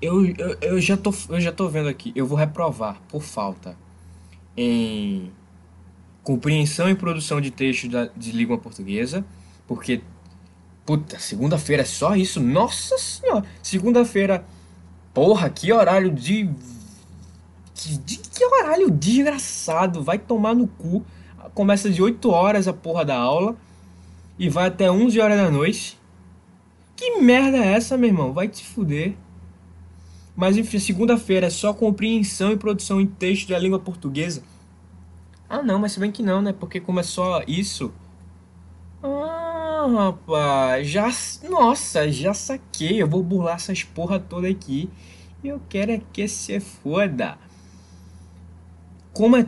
Eu, 0.00 0.26
eu, 0.26 0.58
eu, 0.60 0.80
já 0.80 0.96
tô, 0.96 1.12
eu 1.30 1.40
já 1.40 1.50
tô 1.50 1.68
vendo 1.68 1.88
aqui. 1.88 2.12
Eu 2.14 2.26
vou 2.26 2.36
reprovar 2.36 3.00
por 3.08 3.22
falta 3.22 3.76
em 4.56 5.32
compreensão 6.22 6.88
e 6.88 6.94
produção 6.94 7.40
de 7.40 7.50
texto 7.50 7.88
da, 7.88 8.06
de 8.06 8.32
língua 8.32 8.56
portuguesa, 8.58 9.24
porque 9.66 10.00
puta, 10.84 11.18
segunda-feira 11.18 11.82
é 11.82 11.86
só 11.86 12.14
isso. 12.16 12.40
Nossa 12.40 12.98
senhora, 12.98 13.44
segunda-feira, 13.62 14.44
porra, 15.12 15.48
que 15.50 15.72
horário 15.72 16.10
de, 16.10 16.44
de, 17.74 17.98
de 17.98 18.18
que 18.18 18.44
horário 18.44 18.90
desgraçado, 18.90 20.02
vai 20.02 20.18
tomar 20.18 20.54
no 20.54 20.66
cu. 20.66 21.04
Começa 21.52 21.90
de 21.90 22.02
8 22.02 22.30
horas 22.30 22.68
a 22.68 22.72
porra 22.72 23.04
da 23.04 23.16
aula 23.16 23.56
e 24.38 24.48
vai 24.48 24.66
até 24.66 24.90
11 24.90 25.20
horas 25.20 25.36
da 25.36 25.50
noite. 25.50 25.98
Que 26.96 27.20
merda 27.20 27.58
é 27.58 27.72
essa, 27.72 27.96
meu 27.96 28.08
irmão? 28.08 28.32
Vai 28.32 28.48
te 28.48 28.64
fuder. 28.64 29.14
Mas 30.36 30.56
enfim, 30.56 30.78
segunda-feira 30.78 31.46
é 31.46 31.50
só 31.50 31.72
compreensão 31.72 32.52
e 32.52 32.56
produção 32.56 33.00
em 33.00 33.06
texto 33.06 33.48
da 33.48 33.58
língua 33.58 33.78
portuguesa. 33.78 34.42
Ah, 35.48 35.62
não, 35.62 35.78
mas 35.78 35.92
se 35.92 36.00
bem 36.00 36.10
que 36.10 36.22
não, 36.22 36.40
né? 36.40 36.52
Porque 36.52 36.80
como 36.80 37.00
é 37.00 37.02
só 37.02 37.42
isso. 37.46 37.92
Ah, 39.02 39.86
rapaz, 39.94 40.88
já. 40.88 41.08
Nossa, 41.48 42.10
já 42.10 42.34
saquei. 42.34 43.00
Eu 43.00 43.08
vou 43.08 43.22
burlar 43.22 43.56
essas 43.56 43.84
porra 43.84 44.18
toda 44.18 44.48
aqui. 44.48 44.88
Eu 45.42 45.60
quero 45.68 45.92
é 45.92 46.00
que 46.12 46.26
se 46.26 46.58
foda. 46.58 47.38
Como 49.14 49.36
é. 49.36 49.46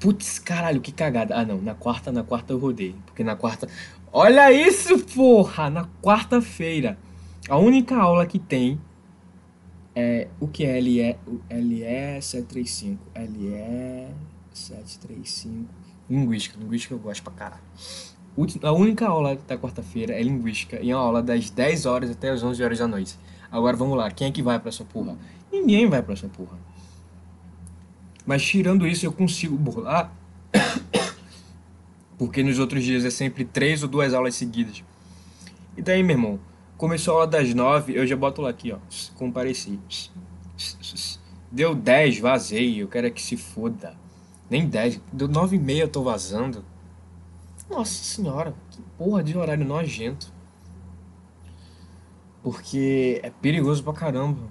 Putz, 0.00 0.38
caralho, 0.38 0.80
que 0.80 0.92
cagada. 0.92 1.36
Ah, 1.36 1.44
não, 1.44 1.60
na 1.60 1.74
quarta, 1.74 2.10
na 2.10 2.22
quarta 2.22 2.52
eu 2.52 2.58
rodei. 2.58 2.94
Porque 3.04 3.22
na 3.22 3.36
quarta. 3.36 3.68
Olha 4.12 4.50
isso, 4.52 4.98
porra! 5.14 5.68
Na 5.68 5.86
quarta-feira. 6.02 6.96
A 7.48 7.58
única 7.58 7.96
aula 7.96 8.24
que 8.26 8.38
tem 8.38 8.80
é, 9.94 10.28
o 10.38 10.46
que 10.46 10.64
é 10.64 10.78
LE, 10.78 11.16
LE 11.50 12.20
735? 12.20 13.02
LE 13.14 14.08
735. 14.52 15.66
Linguística. 16.08 16.58
Linguística 16.58 16.94
eu 16.94 16.98
gosto 16.98 17.22
pra 17.22 17.32
caralho. 17.32 17.62
A 18.62 18.72
única 18.72 19.08
aula 19.08 19.36
da 19.48 19.56
quarta-feira 19.56 20.12
é 20.12 20.22
linguística 20.22 20.78
e 20.82 20.90
é 20.90 20.94
uma 20.94 21.02
aula 21.02 21.22
das 21.22 21.48
10 21.48 21.86
horas 21.86 22.10
até 22.10 22.28
as 22.28 22.42
11 22.42 22.62
horas 22.62 22.78
da 22.78 22.86
noite. 22.86 23.18
Agora 23.50 23.74
vamos 23.74 23.96
lá, 23.96 24.10
quem 24.10 24.28
é 24.28 24.30
que 24.30 24.42
vai 24.42 24.58
pra 24.58 24.68
essa 24.68 24.84
porra? 24.84 25.16
Ninguém 25.50 25.88
vai 25.88 26.02
pra 26.02 26.12
essa 26.12 26.28
porra. 26.28 26.58
Mas 28.26 28.44
tirando 28.44 28.86
isso, 28.86 29.06
eu 29.06 29.12
consigo 29.12 29.56
burlar. 29.56 30.12
Porque 32.18 32.42
nos 32.42 32.58
outros 32.58 32.82
dias 32.82 33.04
é 33.04 33.10
sempre 33.10 33.44
três 33.44 33.82
ou 33.82 33.88
duas 33.88 34.12
aulas 34.12 34.34
seguidas. 34.34 34.82
E 35.76 35.82
daí, 35.82 36.02
meu 36.02 36.16
irmão, 36.16 36.40
Começou 36.76 37.14
a 37.14 37.16
aula 37.20 37.26
das 37.26 37.54
9, 37.54 37.98
eu 37.98 38.06
já 38.06 38.14
boto 38.14 38.42
lá 38.42 38.50
aqui, 38.50 38.70
ó. 38.70 38.78
Compareci. 39.14 39.80
Deu 41.50 41.74
10, 41.74 42.18
vazei. 42.18 42.82
Eu 42.82 42.86
quero 42.88 43.06
é 43.06 43.10
que 43.10 43.22
se 43.22 43.34
foda. 43.34 43.96
Nem 44.50 44.68
10. 44.68 45.00
Deu 45.10 45.26
9 45.26 45.56
e 45.56 45.58
meia, 45.58 45.84
eu 45.84 45.88
tô 45.88 46.02
vazando. 46.02 46.62
Nossa 47.70 48.04
senhora, 48.04 48.54
que 48.70 48.82
porra 48.98 49.24
de 49.24 49.38
horário 49.38 49.64
nojento. 49.64 50.30
Porque 52.42 53.20
é 53.22 53.30
perigoso 53.30 53.82
pra 53.82 53.94
caramba. 53.94 54.42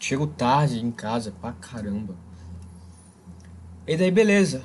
Chego 0.00 0.26
tarde 0.26 0.84
em 0.84 0.90
casa 0.90 1.32
pra 1.40 1.52
caramba. 1.52 2.16
E 3.88 3.96
daí, 3.96 4.10
beleza. 4.10 4.62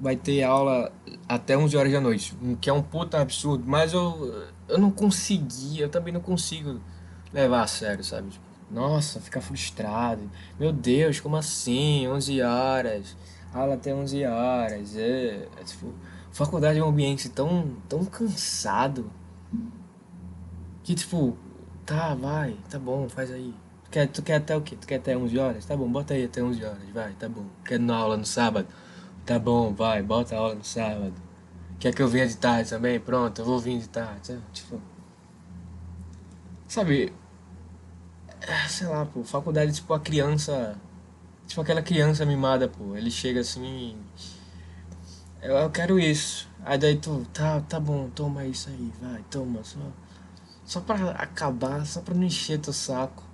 Vai 0.00 0.16
ter 0.16 0.42
aula 0.42 0.92
até 1.28 1.56
11 1.56 1.76
horas 1.76 1.92
da 1.92 2.00
noite. 2.00 2.34
Que 2.60 2.68
é 2.68 2.72
um 2.72 2.82
puta 2.82 3.20
absurdo. 3.20 3.62
Mas 3.64 3.92
eu, 3.92 4.48
eu 4.68 4.78
não 4.78 4.90
consegui, 4.90 5.78
eu 5.78 5.88
também 5.88 6.12
não 6.12 6.20
consigo 6.20 6.80
levar 7.32 7.62
a 7.62 7.66
sério, 7.68 8.02
sabe? 8.02 8.30
Nossa, 8.68 9.20
ficar 9.20 9.40
frustrado. 9.40 10.28
Meu 10.58 10.72
Deus, 10.72 11.20
como 11.20 11.36
assim? 11.36 12.08
11 12.08 12.42
horas. 12.42 13.16
Aula 13.52 13.74
até 13.74 13.94
11 13.94 14.24
horas. 14.24 14.96
É, 14.96 15.46
é 15.60 15.64
tipo, 15.64 15.94
faculdade 16.32 16.80
é 16.80 16.84
um 16.84 16.88
ambiente 16.88 17.28
tão, 17.28 17.76
tão 17.88 18.04
cansado. 18.04 19.08
Que 20.82 20.96
tipo, 20.96 21.38
tá, 21.86 22.12
vai, 22.16 22.56
tá 22.68 22.76
bom, 22.76 23.08
faz 23.08 23.30
aí. 23.30 23.54
Quer, 23.94 24.08
tu 24.08 24.22
quer 24.22 24.34
até 24.36 24.56
o 24.56 24.60
quê? 24.60 24.76
Tu 24.76 24.86
quer 24.86 24.96
até 24.96 25.16
11 25.16 25.38
horas? 25.38 25.64
Tá 25.64 25.76
bom, 25.76 25.88
bota 25.88 26.14
aí 26.14 26.24
até 26.24 26.42
11 26.42 26.64
horas, 26.64 26.88
vai, 26.92 27.12
tá 27.12 27.28
bom. 27.28 27.46
Quer 27.64 27.78
na 27.78 27.96
aula 27.96 28.16
no 28.16 28.26
sábado? 28.26 28.66
Tá 29.24 29.38
bom, 29.38 29.72
vai, 29.72 30.02
bota 30.02 30.34
a 30.34 30.38
aula 30.38 30.54
no 30.56 30.64
sábado. 30.64 31.14
Quer 31.78 31.94
que 31.94 32.02
eu 32.02 32.08
venha 32.08 32.26
de 32.26 32.36
tarde 32.36 32.70
também? 32.70 32.98
Pronto, 32.98 33.40
eu 33.40 33.44
vou 33.44 33.60
vir 33.60 33.78
de 33.78 33.88
tarde. 33.88 34.38
Tipo. 34.52 34.80
Sabe? 36.66 37.12
É, 38.40 38.68
sei 38.68 38.88
lá, 38.88 39.06
pô, 39.06 39.22
faculdade, 39.22 39.72
tipo, 39.72 39.94
a 39.94 40.00
criança. 40.00 40.76
Tipo 41.46 41.60
aquela 41.60 41.82
criança 41.82 42.26
mimada, 42.26 42.68
pô. 42.68 42.96
Ele 42.96 43.10
chega 43.10 43.40
assim. 43.40 43.96
Eu, 45.40 45.56
eu 45.56 45.70
quero 45.70 46.00
isso. 46.00 46.48
Aí 46.64 46.78
daí 46.78 46.96
tu, 46.96 47.24
tá, 47.32 47.60
tá 47.60 47.78
bom, 47.78 48.08
toma 48.10 48.44
isso 48.44 48.70
aí, 48.70 48.92
vai, 49.00 49.22
toma, 49.30 49.62
só. 49.62 49.78
Só 50.64 50.80
pra 50.80 51.10
acabar, 51.12 51.86
só 51.86 52.00
pra 52.00 52.14
não 52.14 52.24
encher 52.24 52.58
teu 52.58 52.72
saco. 52.72 53.33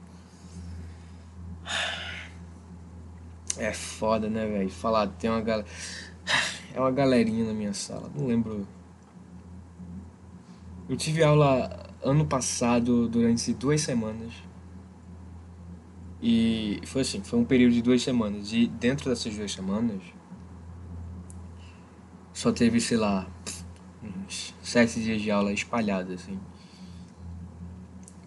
É 3.59 3.73
foda, 3.73 4.29
né, 4.29 4.47
velho? 4.47 4.71
Falar, 4.71 5.07
tem 5.09 5.29
uma 5.31 5.41
galera. 5.41 5.69
É 6.73 6.81
uma 6.81 6.91
galerinha 6.91 7.45
na 7.45 7.53
minha 7.53 7.75
sala, 7.75 8.11
não 8.15 8.27
lembro. 8.27 8.67
Eu 10.89 10.97
tive 10.97 11.23
aula 11.23 11.91
ano 12.03 12.25
passado 12.25 13.09
durante 13.09 13.53
duas 13.53 13.81
semanas. 13.81 14.33
E 16.23 16.81
foi 16.85 17.03
assim, 17.03 17.23
foi 17.23 17.39
um 17.39 17.45
período 17.45 17.73
de 17.73 17.83
duas 17.83 18.03
semanas. 18.03 18.53
E 18.53 18.67
dentro 18.67 19.11
dessas 19.11 19.35
duas 19.37 19.53
semanas, 19.53 20.03
só 22.33 22.53
teve, 22.53 22.81
sei 22.81 22.97
lá, 22.97 23.27
uns 24.03 24.55
sete 24.62 25.03
dias 25.03 25.21
de 25.21 25.31
aula 25.31 25.53
espalhados, 25.53 26.12
assim. 26.15 26.39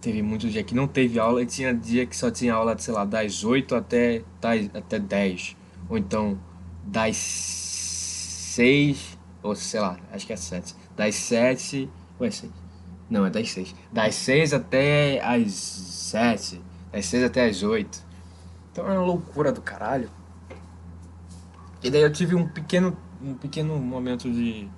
Teve 0.04 0.22
muitos 0.22 0.52
dias 0.52 0.66
que 0.66 0.76
não 0.76 0.86
teve 0.86 1.18
aula 1.18 1.42
e 1.42 1.46
tinha 1.46 1.74
dia 1.74 2.06
que 2.06 2.14
só 2.14 2.30
tinha 2.30 2.54
aula, 2.54 2.78
sei 2.78 2.94
lá, 2.94 3.06
das 3.06 3.46
8 3.46 3.74
até, 3.74 4.22
até 4.74 5.00
10. 5.00 5.56
Ou 5.88 5.98
então, 5.98 6.38
das 6.84 7.16
6, 7.16 9.18
ou 9.42 9.56
sei 9.56 9.80
lá, 9.80 9.98
acho 10.12 10.28
que 10.28 10.34
é 10.34 10.36
7. 10.36 10.76
Das 10.94 11.16
7, 11.16 11.90
ou 12.20 12.28
é 12.28 12.32
6? 12.32 12.52
Não, 13.10 13.26
é 13.26 13.30
das 13.30 13.50
6. 13.50 13.74
Das 13.94 14.14
6 14.16 14.54
até 14.54 15.24
as 15.24 15.54
7. 15.54 16.62
Das 16.92 17.06
6 17.06 17.24
até 17.24 17.46
as 17.46 17.64
8. 17.64 18.06
Então 18.74 18.86
é 18.86 18.98
uma 18.98 19.06
loucura 19.06 19.54
do 19.54 19.62
caralho. 19.62 20.10
E 21.82 21.90
daí 21.90 22.02
eu 22.02 22.12
tive 22.12 22.36
um 22.36 22.46
pequeno, 22.46 22.98
um 23.22 23.36
pequeno 23.36 23.80
momento 23.80 24.30
de 24.30 24.70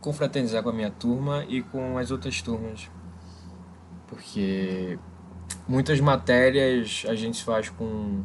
confraternizar 0.00 0.60
com 0.64 0.70
a 0.70 0.72
minha 0.72 0.90
turma 0.90 1.44
e 1.48 1.62
com 1.62 1.96
as 1.96 2.10
outras 2.10 2.42
turmas. 2.42 2.90
Porque 4.10 4.98
muitas 5.66 5.98
matérias 6.00 7.04
a 7.08 7.14
gente 7.14 7.42
faz 7.42 7.70
com 7.70 8.22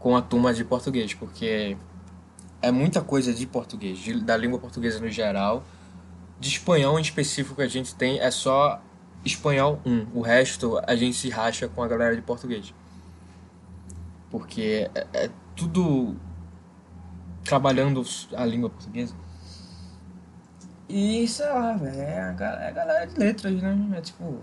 com 0.00 0.16
a 0.16 0.22
turma 0.22 0.54
de 0.54 0.64
português, 0.64 1.12
porque 1.12 1.76
é 2.62 2.70
muita 2.70 3.02
coisa 3.02 3.34
de 3.34 3.46
português, 3.46 3.98
de, 3.98 4.18
da 4.18 4.34
língua 4.34 4.58
portuguesa 4.58 4.98
no 4.98 5.08
geral. 5.08 5.62
De 6.40 6.48
espanhol 6.48 6.98
em 6.98 7.02
específico 7.02 7.56
que 7.56 7.62
a 7.62 7.68
gente 7.68 7.94
tem 7.94 8.18
é 8.18 8.30
só 8.30 8.82
espanhol 9.24 9.78
1. 9.84 10.06
O 10.14 10.22
resto 10.22 10.80
a 10.86 10.96
gente 10.96 11.14
se 11.14 11.28
racha 11.28 11.68
com 11.68 11.82
a 11.82 11.86
galera 11.86 12.16
de 12.16 12.22
português. 12.22 12.72
Porque 14.30 14.90
é, 14.94 15.06
é 15.12 15.30
tudo 15.54 16.16
trabalhando 17.44 18.02
a 18.34 18.44
língua 18.46 18.70
portuguesa. 18.70 19.14
E 20.92 21.28
sei 21.28 21.46
lá, 21.46 21.74
velho, 21.74 22.00
é, 22.00 22.20
a, 22.20 22.44
é 22.62 22.68
a 22.68 22.70
galera 22.72 23.06
de 23.06 23.16
letras, 23.16 23.62
né? 23.62 23.96
É 23.96 24.00
tipo. 24.00 24.42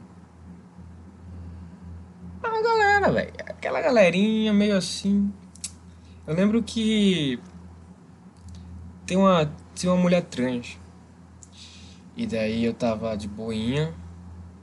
É 2.41 2.47
uma 2.47 2.63
galera, 2.63 3.12
velho. 3.12 3.33
Aquela 3.39 3.81
galerinha 3.81 4.53
meio 4.53 4.77
assim. 4.77 5.33
Eu 6.25 6.33
lembro 6.33 6.63
que. 6.63 7.38
Tem 9.05 9.17
uma, 9.17 9.51
tem 9.75 9.89
uma 9.89 10.01
mulher 10.01 10.21
trans. 10.21 10.79
E 12.15 12.25
daí 12.25 12.63
eu 12.63 12.73
tava 12.73 13.17
de 13.17 13.27
boinha, 13.27 13.93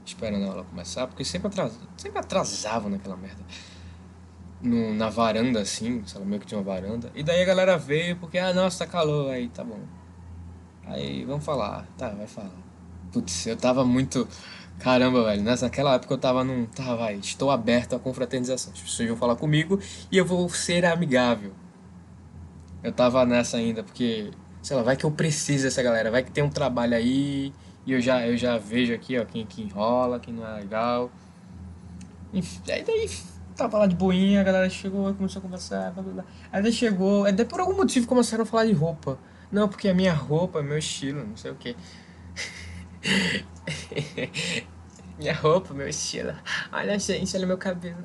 esperando 0.03 0.43
ela 0.43 0.63
começar, 0.63 1.05
porque 1.05 1.23
sempre, 1.23 1.49
atras, 1.49 1.79
sempre 1.97 2.17
atrasava 2.17 2.89
naquela 2.89 3.15
merda. 3.15 3.43
No, 4.59 4.91
na 4.95 5.09
varanda, 5.09 5.61
assim, 5.61 6.03
sabe, 6.07 6.25
meio 6.25 6.41
que 6.41 6.47
tinha 6.47 6.57
uma 6.57 6.63
varanda. 6.63 7.11
E 7.13 7.21
daí 7.21 7.43
a 7.43 7.45
galera 7.45 7.77
veio 7.77 8.15
porque, 8.15 8.39
ah, 8.39 8.53
nossa, 8.55 8.85
tá 8.85 8.91
calor, 8.91 9.29
aí 9.29 9.49
tá 9.49 9.63
bom. 9.63 9.79
Aí, 10.87 11.25
vamos 11.25 11.43
falar. 11.43 11.85
Tá, 11.97 12.09
vai 12.09 12.27
falar. 12.27 12.51
Putz, 13.11 13.47
eu 13.47 13.57
tava 13.57 13.83
muito. 13.85 14.27
Caramba, 14.79 15.23
velho. 15.23 15.43
Naquela 15.43 15.95
época 15.95 16.13
eu 16.13 16.17
tava 16.17 16.43
num. 16.43 16.65
Tá, 16.65 16.95
vai. 16.95 17.15
Estou 17.15 17.51
aberto 17.51 17.95
à 17.95 17.99
confraternização. 17.99 18.73
As 18.73 18.81
pessoas 18.81 19.09
vão 19.09 19.17
falar 19.17 19.35
comigo 19.35 19.79
e 20.11 20.17
eu 20.17 20.25
vou 20.25 20.47
ser 20.49 20.85
amigável. 20.85 21.53
Eu 22.83 22.91
tava 22.91 23.25
nessa 23.25 23.57
ainda, 23.57 23.83
porque. 23.83 24.31
Sei 24.61 24.75
lá, 24.75 24.81
vai 24.81 24.97
que 24.97 25.05
eu 25.05 25.11
preciso 25.11 25.63
dessa 25.65 25.81
galera. 25.83 26.09
Vai 26.09 26.23
que 26.23 26.31
tem 26.31 26.43
um 26.43 26.49
trabalho 26.49 26.95
aí 26.95 27.53
e 27.85 27.91
eu 27.93 28.01
já, 28.01 28.25
eu 28.25 28.35
já 28.35 28.57
vejo 28.57 28.93
aqui, 28.93 29.17
ó, 29.17 29.25
quem, 29.25 29.45
quem 29.45 29.65
enrola, 29.65 30.19
quem 30.19 30.33
não 30.33 30.45
é 30.45 30.55
legal. 30.55 31.11
Enfim, 32.33 32.59
aí 32.71 32.83
daí 32.83 33.09
tava 33.55 33.77
lá 33.77 33.87
de 33.87 33.95
boinha, 33.95 34.41
a 34.41 34.43
galera 34.43 34.69
chegou, 34.69 35.13
começou 35.13 35.39
a 35.39 35.43
conversar, 35.43 35.91
blá 35.91 36.01
blá 36.01 36.13
blá. 36.13 36.25
Aí 36.51 36.63
daí 36.63 36.71
chegou, 36.71 37.25
aí 37.25 37.31
daí 37.31 37.45
por 37.45 37.59
algum 37.59 37.75
motivo 37.75 38.07
começaram 38.07 38.43
a 38.43 38.45
falar 38.45 38.65
de 38.65 38.73
roupa. 38.73 39.19
Não, 39.51 39.67
porque 39.67 39.87
a 39.87 39.93
minha 39.93 40.13
roupa, 40.13 40.61
meu 40.61 40.77
estilo, 40.77 41.25
não 41.25 41.37
sei 41.37 41.51
o 41.51 41.55
que. 41.55 41.75
minha 45.17 45.33
roupa, 45.33 45.73
meu 45.73 45.87
estilo. 45.87 46.33
Olha, 46.71 46.97
gente, 46.99 47.35
olha 47.37 47.47
meu 47.47 47.57
cabelo. 47.57 48.03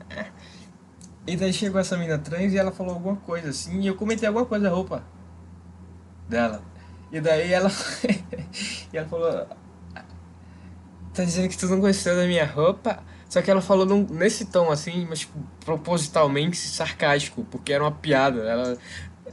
E 1.27 1.37
daí 1.37 1.53
chegou 1.53 1.81
essa 1.81 1.97
mina 1.97 2.19
trans 2.19 2.53
e 2.53 2.59
ela 2.59 2.73
falou 2.73 2.95
alguma 2.95 3.17
coisa 3.17 3.51
assim, 3.51 3.81
e 3.81 3.87
eu 3.87 3.95
comentei 3.95 4.27
alguma 4.27 4.47
coisa 4.47 4.65
da 4.65 4.71
roupa 4.71 5.05
dela. 6.29 6.63
E 7.13 7.21
daí 7.21 7.53
ela. 7.53 7.71
e 8.93 8.97
ela 8.97 9.09
falou. 9.09 9.47
Tá 11.13 11.25
dizendo 11.25 11.49
que 11.49 11.59
tu 11.59 11.67
não 11.67 11.81
gostou 11.81 12.15
da 12.15 12.25
minha 12.25 12.47
roupa? 12.47 13.03
Só 13.29 13.43
que 13.43 13.51
ela 13.51 13.61
falou 13.61 13.85
num, 13.87 14.05
nesse 14.11 14.47
tom 14.47 14.71
assim, 14.71 15.07
mas 15.09 15.21
tipo, 15.21 15.39
propositalmente 15.65 16.57
sarcástico, 16.57 17.45
porque 17.45 17.73
era 17.73 17.85
uma 17.85 17.93
piada. 17.93 18.41
Ela, 18.41 18.79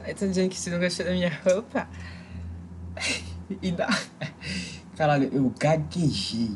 Aí 0.04 0.14
tá 0.14 0.26
dizendo 0.26 0.50
que 0.50 0.56
você 0.56 0.70
não 0.70 0.78
gostou 0.78 1.06
da 1.06 1.12
minha 1.12 1.32
roupa? 1.44 1.88
E 3.62 3.70
dá. 3.70 3.88
Caralho, 4.96 5.30
eu 5.32 5.52
gaguejei. 5.58 6.52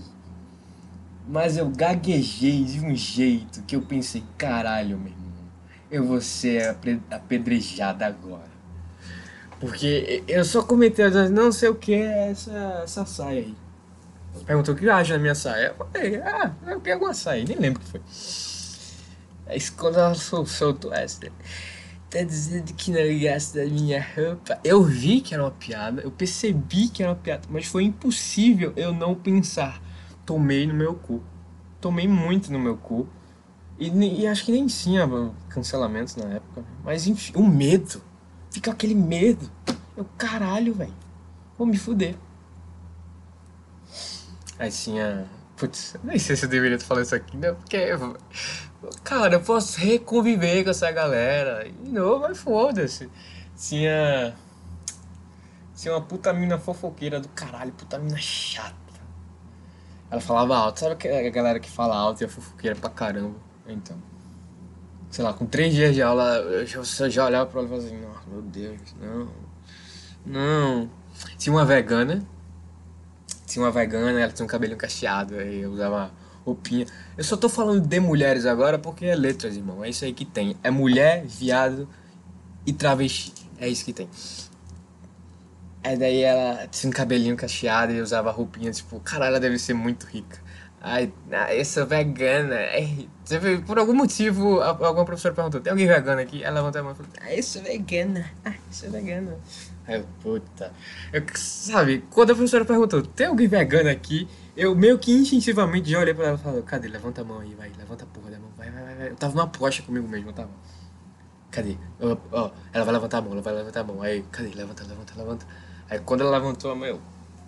Mas 1.27 1.57
eu 1.57 1.69
gaguejei 1.69 2.65
de 2.65 2.81
um 2.81 2.95
jeito 2.95 3.63
que 3.63 3.77
eu 3.77 3.83
pensei, 3.83 4.25
caralho, 4.37 4.99
meu 4.99 5.13
irmão, 5.13 5.33
eu 5.91 6.05
vou 6.05 6.21
ser 6.21 6.77
apedrejado 7.11 8.03
agora. 8.03 8.51
Porque 9.61 10.25
eu 10.27 10.45
só 10.45 10.63
comentei, 10.63 11.09
não 11.31 11.53
sei 11.53 11.69
o 11.69 11.77
que 11.77 11.95
é 11.95 12.31
essa, 12.31 12.81
essa 12.83 13.07
saia 13.07 13.41
aí. 13.41 13.57
Perguntou 14.45 14.75
o 14.75 14.77
que 14.77 14.91
acha 14.91 15.13
da 15.13 15.21
minha 15.21 15.35
saia. 15.37 15.75
Eu 15.79 15.87
falei, 15.87 16.17
ah, 16.17 16.53
eu 16.67 16.81
pego 16.81 17.05
uma 17.05 17.15
saia, 17.15 17.45
nem 17.45 17.57
lembro 17.57 17.81
o 17.81 17.85
que 17.85 17.91
foi. 17.93 18.01
Aí 19.47 19.61
quando 19.71 19.99
ela 19.99 20.15
soltou 20.15 20.93
essa 20.93 21.21
tá 22.13 22.23
dizendo 22.23 22.75
que 22.75 22.91
não 22.91 23.19
gosta 23.19 23.65
da 23.65 23.71
minha 23.71 24.05
roupa. 24.15 24.61
Eu 24.63 24.83
vi 24.83 25.23
que 25.23 25.33
era 25.33 25.43
uma 25.43 25.51
piada, 25.51 26.03
eu 26.03 26.11
percebi 26.11 26.89
que 26.89 27.03
era 27.03 27.11
uma 27.11 27.19
piada, 27.19 27.49
mas 27.49 27.67
foi 27.67 27.85
impossível 27.85 28.73
eu 28.77 28.93
não 28.93 29.15
pensar. 29.15 29.83
Tomei 30.27 30.67
no 30.67 30.75
meu 30.75 30.95
cu. 30.95 31.23
Tomei 31.81 32.07
muito 32.07 32.53
no 32.53 32.59
meu 32.59 32.77
cu. 32.77 33.09
E, 33.79 33.89
e 33.89 34.27
acho 34.27 34.45
que 34.45 34.53
nem 34.53 34.67
tinha 34.67 35.09
cancelamentos 35.49 36.15
na 36.17 36.35
época. 36.35 36.63
Mas 36.85 37.07
enfim, 37.07 37.33
o 37.35 37.43
medo. 37.43 38.03
Fica 38.51 38.71
aquele 38.71 38.95
medo. 38.95 39.51
Eu, 39.97 40.05
caralho, 40.19 40.75
velho. 40.75 40.95
Vou 41.57 41.67
me 41.67 41.79
fuder. 41.79 42.15
Aí 44.59 44.71
tinha. 44.71 45.27
Putz, 45.57 45.97
nem 46.05 46.19
sei 46.19 46.37
se 46.37 46.45
eu 46.45 46.49
deveria 46.49 46.79
falar 46.79 47.03
isso 47.03 47.15
aqui, 47.15 47.37
né? 47.37 47.53
Porque 47.53 47.77
Cara, 49.05 49.35
eu 49.35 49.41
posso 49.41 49.79
reconviver 49.79 50.65
com 50.65 50.71
essa 50.71 50.91
galera. 50.91 51.67
E 51.67 51.89
novo, 51.89 52.21
mas 52.21 52.39
foda-se. 52.39 53.09
Tinha. 53.57 54.35
Tinha 55.77 55.95
uma 55.95 56.03
puta 56.03 56.33
mina 56.33 56.59
fofoqueira 56.59 57.21
do 57.21 57.29
caralho, 57.29 57.73
puta 57.73 57.99
mina 57.99 58.19
chata. 58.19 58.75
Ela 60.11 60.21
falava 60.21 60.57
alto, 60.57 60.81
sabe 60.81 61.09
a 61.09 61.31
galera 61.31 61.59
que 61.59 61.71
fala 61.71 61.97
alto 61.97 62.21
e 62.23 62.25
é 62.25 62.29
fofoqueira 62.29 62.77
pra 62.77 62.91
caramba? 62.91 63.37
Então. 63.67 63.97
Sei 65.11 65.25
lá, 65.25 65.33
com 65.33 65.47
três 65.47 65.75
dias 65.75 65.95
de 65.95 66.03
aula, 66.03 66.37
eu 66.37 66.67
já, 66.67 67.09
já 67.09 67.27
olhava 67.27 67.47
pra 67.47 67.61
ela 67.61 67.69
e 67.69 67.71
falava 67.71 67.87
assim, 67.87 68.01
não, 68.01 68.33
meu 68.33 68.43
Deus, 68.43 68.81
não. 69.01 69.29
Não. 70.25 70.91
Tinha 71.39 71.55
uma 71.55 71.65
vegana. 71.65 72.27
Tinha 73.47 73.65
uma 73.65 73.71
vegana, 73.71 74.21
ela 74.21 74.33
tinha 74.33 74.45
um 74.45 74.49
cabelinho 74.49 74.79
cacheado, 74.79 75.35
aí 75.35 75.61
eu 75.61 75.71
usava 75.71 76.11
roupinha. 76.45 76.87
Eu 77.17 77.25
só 77.25 77.37
tô 77.37 77.49
falando 77.49 77.87
de 77.87 78.01
mulheres 78.01 78.47
agora 78.47 78.79
porque 78.79 79.05
é 79.07 79.15
letras, 79.15 79.57
irmão. 79.57 79.85
É 79.85 79.89
isso 79.89 80.05
aí 80.05 80.13
que 80.13 80.25
tem. 80.25 80.57
É 80.63 80.71
mulher, 80.71 81.25
viado 81.27 81.89
e 82.67 82.73
travesti. 82.73 83.33
É 83.59 83.69
isso 83.69 83.85
que 83.85 83.93
tem. 83.93 84.09
Aí 85.85 85.97
daí 85.97 86.23
ela 86.23 86.67
tinha 86.69 86.89
um 86.89 86.93
cabelinho 86.93 87.37
cacheado 87.37 87.93
e 87.93 88.01
usava 88.01 88.31
roupinha, 88.31 88.71
tipo, 88.71 89.01
caralho, 89.01 89.31
ela 89.31 89.41
deve 89.41 89.59
ser 89.59 89.75
muito 89.75 90.07
rica. 90.07 90.41
Ai, 90.81 91.13
ah, 91.31 91.55
eu 91.55 91.65
sou 91.65 91.87
vegana. 91.87 92.57
Ai, 92.57 93.09
por 93.67 93.79
algum 93.79 93.95
motivo, 93.95 94.61
alguma 94.61 95.05
professora 95.05 95.35
perguntou: 95.35 95.61
tem 95.61 95.71
alguém 95.71 95.87
vegano 95.87 96.21
aqui? 96.21 96.43
Ela 96.43 96.57
levantou 96.57 96.81
a 96.81 96.85
mão 96.85 96.93
e 96.93 96.97
falou: 96.97 97.13
Ah, 97.21 97.43
sou 97.43 97.63
vegana. 97.63 98.29
Ah, 98.45 98.51
eu 98.51 98.73
sou 98.73 98.91
vegana. 98.91 99.37
Ai, 99.87 100.05
puta. 100.23 100.73
Eu, 101.13 101.23
sabe, 101.35 102.05
quando 102.11 102.31
a 102.31 102.35
professora 102.35 102.65
perguntou: 102.65 103.03
tem 103.03 103.27
alguém 103.27 103.49
vegano 103.49 103.91
aqui? 103.91 104.29
Eu 104.57 104.75
meio 104.75 104.99
que 104.99 105.13
instintivamente 105.13 105.91
já 105.91 105.99
olhei 105.99 106.15
pra 106.15 106.27
ela 106.27 106.37
e 106.37 106.41
falei: 106.43 106.63
cadê? 106.63 106.89
Levanta 106.89 107.23
a 107.23 107.25
mão 107.25 107.41
aí, 107.41 107.55
vai. 107.55 107.71
Levanta 107.77 108.05
a 108.05 108.07
porra 108.07 108.31
da 108.31 108.39
mão. 108.39 108.51
Vai, 108.57 108.71
vai, 108.71 108.95
vai. 108.95 109.09
Eu 109.09 109.17
tava 109.17 109.35
numa 109.35 109.45
aposta 109.45 109.83
comigo 109.83 110.07
mesmo, 110.07 110.31
eu 110.31 110.33
tava. 110.33 110.51
Cadê? 111.51 111.77
Eu, 111.99 112.21
ó, 112.31 112.51
ela 112.73 112.85
vai 112.85 112.95
levantar 112.95 113.19
a 113.19 113.21
mão, 113.23 113.33
ela 113.33 113.43
vai 113.43 113.55
levantar 113.55 113.81
a 113.81 113.85
mão. 113.85 114.01
Aí, 114.03 114.25
cadê? 114.31 114.55
Levanta, 114.55 114.85
levanta, 114.85 115.15
levanta. 115.17 115.47
Aí 115.91 115.99
quando 116.01 116.21
ela 116.21 116.39
levantou 116.39 116.71
a 116.71 116.75
mão, 116.75 116.87
eu. 116.87 117.01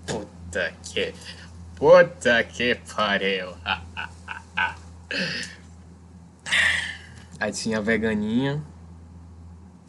Puta 0.07 0.73
que. 0.83 1.15
Puta 1.77 2.43
que 2.45 2.75
pariu. 2.95 3.55
Aí 7.41 7.53
tinha 7.53 7.79
a 7.79 7.81
veganinha. 7.81 8.63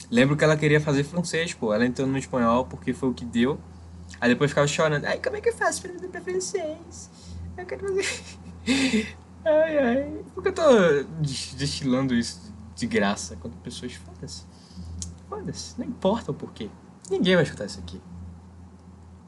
Lembro 0.10 0.38
que 0.38 0.44
ela 0.44 0.56
queria 0.56 0.80
fazer 0.80 1.04
francês, 1.04 1.54
pô. 1.54 1.74
Ela 1.74 1.86
entrou 1.86 2.08
no 2.08 2.18
espanhol 2.18 2.66
porque 2.66 2.94
foi 2.94 3.10
o 3.10 3.14
que 3.14 3.26
deu. 3.26 3.60
Aí 4.20 4.30
depois 4.30 4.52
ficava 4.52 4.68
chorando. 4.68 5.06
Ai, 5.06 5.20
como 5.20 5.36
é 5.36 5.42
que 5.42 5.50
eu 5.50 5.54
faço 5.54 5.82
pra 5.82 5.92
pra 6.10 6.22
francês? 6.22 7.10
Eu 7.58 7.66
quero 7.66 7.88
fazer. 7.88 8.06
ai, 9.46 9.78
ai. 9.78 10.26
Por 10.34 10.44
que 10.44 10.50
eu 10.50 10.54
tô 10.54 11.04
destilando 11.22 12.14
isso 12.14 12.54
de 12.76 12.86
graça 12.86 13.38
quando 13.42 13.56
pessoas 13.58 13.94
foda-se? 13.94 14.44
Foda-se. 15.28 15.80
Não 15.80 15.86
importa 15.86 16.32
o 16.32 16.34
porquê. 16.34 16.70
Ninguém 17.10 17.36
vai 17.36 17.44
escutar 17.44 17.66
isso 17.66 17.80
aqui. 17.80 18.02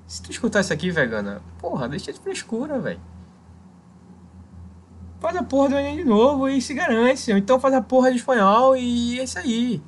Se 0.07 0.21
tu 0.21 0.31
escutar 0.31 0.61
isso 0.61 0.71
aqui, 0.71 0.89
vegana, 0.89 1.41
porra, 1.59 1.89
deixa 1.89 2.13
de 2.13 2.19
frescura, 2.19 2.79
velho. 2.79 3.01
Faz 5.19 5.35
a 5.35 5.43
porra 5.43 5.69
do 5.69 5.75
Enem 5.75 5.97
de 5.97 6.03
novo 6.05 6.47
e 6.47 6.61
se 6.61 6.73
garante. 6.73 7.31
Então 7.31 7.59
faz 7.59 7.73
a 7.73 7.81
porra 7.81 8.11
de 8.11 8.17
espanhol 8.17 8.77
e 8.77 9.19
é 9.19 9.23
isso 9.23 9.37
aí. 9.39 9.81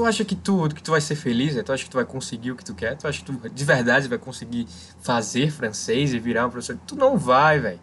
Tu 0.00 0.06
acha 0.06 0.24
que 0.24 0.34
tu, 0.34 0.66
que 0.70 0.82
tu 0.82 0.92
vai 0.92 1.00
ser 1.02 1.14
feliz? 1.14 1.54
Né? 1.54 1.62
Tu 1.62 1.70
acha 1.70 1.84
que 1.84 1.90
tu 1.90 1.98
vai 1.98 2.06
conseguir 2.06 2.52
o 2.52 2.56
que 2.56 2.64
tu 2.64 2.74
quer? 2.74 2.96
Tu 2.96 3.06
acha 3.06 3.18
que 3.18 3.24
tu 3.26 3.50
de 3.50 3.64
verdade 3.66 4.08
vai 4.08 4.16
conseguir 4.16 4.66
fazer 4.98 5.50
francês 5.50 6.14
e 6.14 6.18
virar 6.18 6.46
um 6.46 6.50
professor? 6.50 6.78
Tu 6.86 6.96
não 6.96 7.18
vai, 7.18 7.60
velho. 7.60 7.78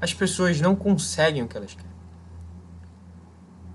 As 0.00 0.12
pessoas 0.12 0.60
não 0.60 0.74
conseguem 0.74 1.44
o 1.44 1.46
que 1.46 1.56
elas 1.56 1.72
querem. 1.72 1.88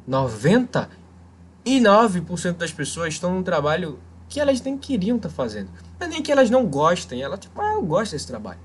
99% 0.09 2.57
das 2.57 2.73
pessoas 2.73 3.13
estão 3.13 3.33
num 3.33 3.43
trabalho 3.43 3.97
que 4.27 4.41
elas 4.41 4.61
nem 4.61 4.77
queriam 4.77 5.15
estar 5.15 5.29
tá 5.29 5.35
fazendo. 5.35 5.69
Não 5.97 6.07
é 6.07 6.09
nem 6.09 6.21
que 6.21 6.33
elas 6.33 6.49
não 6.49 6.65
gostem, 6.65 7.21
ela 7.21 7.37
tipo, 7.37 7.61
ah, 7.61 7.75
eu 7.75 7.81
gosto 7.81 8.11
desse 8.11 8.27
trabalho. 8.27 8.59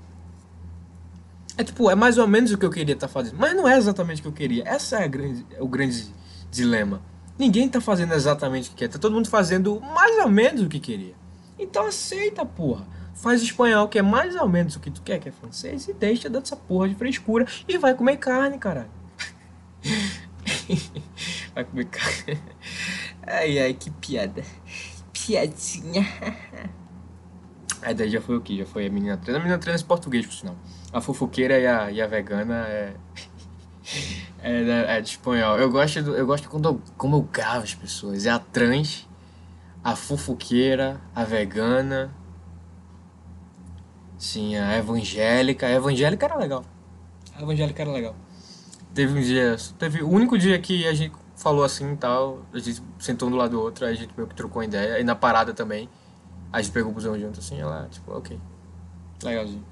É 1.57 1.63
tipo, 1.63 1.89
é 1.89 1.95
mais 1.95 2.17
ou 2.17 2.27
menos 2.27 2.51
o 2.51 2.57
que 2.57 2.65
eu 2.65 2.69
queria 2.69 2.95
estar 2.95 3.07
tá 3.07 3.13
fazendo, 3.13 3.37
mas 3.39 3.55
não 3.55 3.65
é 3.65 3.77
exatamente 3.77 4.19
o 4.19 4.23
que 4.23 4.27
eu 4.27 4.33
queria. 4.33 4.67
Essa 4.67 4.99
é, 4.99 5.07
grande, 5.07 5.45
é 5.51 5.63
o 5.63 5.69
grande 5.69 6.13
dilema. 6.51 7.01
Ninguém 7.37 7.65
está 7.65 7.81
fazendo 7.81 8.13
exatamente 8.13 8.69
o 8.69 8.71
que 8.71 8.77
quer, 8.77 8.87
tá 8.87 8.99
todo 8.99 9.13
mundo 9.13 9.29
fazendo 9.29 9.79
mais 9.79 10.17
ou 10.23 10.29
menos 10.29 10.61
o 10.61 10.69
que 10.69 10.79
queria. 10.79 11.15
Então 11.57 11.85
aceita, 11.85 12.45
porra. 12.45 12.85
Faz 13.13 13.41
espanhol, 13.41 13.87
que 13.87 13.99
é 13.99 14.01
mais 14.01 14.35
ou 14.35 14.47
menos 14.47 14.75
o 14.75 14.79
que 14.79 14.89
tu 14.89 15.01
quer, 15.01 15.19
que 15.19 15.29
é 15.29 15.31
francês, 15.31 15.87
e 15.87 15.93
deixa 15.93 16.29
dessa 16.29 16.55
porra 16.55 16.89
de 16.89 16.95
frescura 16.95 17.45
e 17.67 17.77
vai 17.77 17.93
comer 17.93 18.17
carne, 18.17 18.57
caralho. 18.57 18.89
vai 21.53 21.63
comer 21.63 21.85
carne. 21.85 22.41
Ai, 23.27 23.59
ai, 23.59 23.73
que 23.73 23.91
piada. 23.91 24.43
Piadinha. 25.13 26.05
Aí 27.81 27.93
daí 27.93 28.09
já 28.09 28.21
foi 28.21 28.37
o 28.37 28.41
que? 28.41 28.57
Já 28.57 28.65
foi 28.65 28.87
a 28.87 28.89
menina 28.89 29.17
trans. 29.17 29.35
A 29.35 29.39
menina 29.39 29.57
trans 29.57 29.83
português, 29.83 30.25
por 30.25 30.33
sinal. 30.33 30.55
A 30.93 31.01
fofoqueira 31.01 31.59
e 31.59 31.67
a, 31.67 31.91
e 31.91 32.01
a 32.01 32.07
vegana 32.07 32.65
é. 32.67 32.93
é, 34.43 34.97
é 34.97 35.01
de 35.01 35.09
espanhol. 35.09 35.57
Eu 35.57 35.69
gosto, 35.69 36.01
do, 36.01 36.15
eu 36.15 36.25
gosto 36.25 36.49
quando 36.49 36.69
eu, 36.69 36.81
como 36.97 37.17
eu 37.17 37.21
gravo 37.21 37.63
as 37.63 37.75
pessoas. 37.75 38.25
É 38.25 38.29
a 38.29 38.39
trans, 38.39 39.07
a 39.83 39.95
fofoqueira, 39.95 40.99
a 41.15 41.23
vegana. 41.23 42.13
Sim, 44.17 44.55
a 44.55 44.77
evangélica. 44.77 45.67
A 45.67 45.71
evangélica 45.71 46.25
era 46.25 46.35
legal. 46.37 46.65
A 47.35 47.41
evangélica 47.41 47.81
era 47.81 47.91
legal. 47.91 48.15
Teve 48.93 49.17
um 49.17 49.21
dia. 49.21 49.55
Teve 49.77 50.03
o 50.03 50.09
único 50.09 50.37
dia 50.37 50.59
que 50.59 50.87
a 50.87 50.93
gente 50.93 51.13
falou 51.35 51.63
assim 51.63 51.93
e 51.93 51.97
tal. 51.97 52.45
A 52.53 52.59
gente 52.59 52.81
sentou 52.99 53.27
um 53.27 53.31
do 53.31 53.37
lado 53.37 53.51
do 53.51 53.61
outro, 53.61 53.85
aí 53.85 53.93
a 53.93 53.95
gente 53.95 54.13
meio 54.15 54.27
que 54.27 54.35
trocou 54.35 54.63
ideia. 54.63 54.99
E 54.99 55.03
na 55.03 55.15
parada 55.15 55.53
também. 55.53 55.89
A 56.51 56.61
gente 56.61 56.73
pegou 56.73 56.91
o 56.91 56.93
busão 56.93 57.17
junto 57.17 57.39
assim, 57.39 57.59
ela, 57.59 57.87
tipo, 57.89 58.11
ok. 58.11 58.37
Legalzinho. 59.23 59.63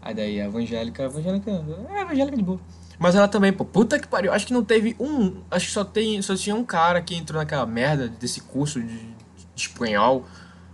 Aí 0.00 0.14
daí 0.14 0.40
a 0.40 0.46
evangélica, 0.46 1.02
a 1.02 1.06
evangélica, 1.06 1.50
é 1.50 2.00
evangélica 2.00 2.36
de 2.36 2.42
boa. 2.42 2.60
Mas 3.04 3.14
ela 3.14 3.28
também, 3.28 3.52
pô, 3.52 3.66
puta 3.66 3.98
que 3.98 4.08
pariu. 4.08 4.32
Acho 4.32 4.46
que 4.46 4.52
não 4.54 4.64
teve 4.64 4.96
um. 4.98 5.42
Acho 5.50 5.66
que 5.66 5.72
só, 5.72 5.84
tem, 5.84 6.22
só 6.22 6.34
tinha 6.34 6.56
um 6.56 6.64
cara 6.64 7.02
que 7.02 7.14
entrou 7.14 7.38
naquela 7.38 7.66
merda 7.66 8.08
desse 8.08 8.40
curso 8.40 8.80
de, 8.80 8.96
de 8.96 9.14
espanhol 9.54 10.24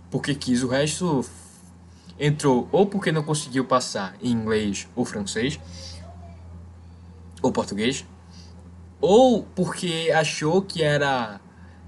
porque 0.09 0.33
quis. 0.33 0.63
O 0.63 0.69
resto 0.69 1.25
entrou 2.17 2.69
ou 2.71 2.85
porque 2.85 3.11
não 3.11 3.21
conseguiu 3.21 3.65
passar 3.65 4.15
em 4.21 4.31
inglês 4.31 4.87
ou 4.95 5.03
francês 5.03 5.59
ou 7.41 7.51
português, 7.51 8.05
ou 9.01 9.43
porque 9.53 10.09
achou 10.15 10.61
que 10.61 10.81
era 10.81 11.41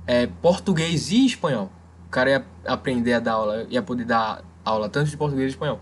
é, 0.05 0.27
português 0.27 1.09
e 1.09 1.25
espanhol 1.25 1.71
cara 2.13 2.29
ia 2.29 2.45
aprender 2.65 3.13
a 3.13 3.19
dar 3.19 3.33
aula, 3.33 3.65
ia 3.69 3.81
poder 3.81 4.05
dar 4.05 4.43
aula 4.63 4.87
tanto 4.87 5.09
de 5.09 5.17
português 5.17 5.47
e 5.47 5.55
espanhol. 5.55 5.79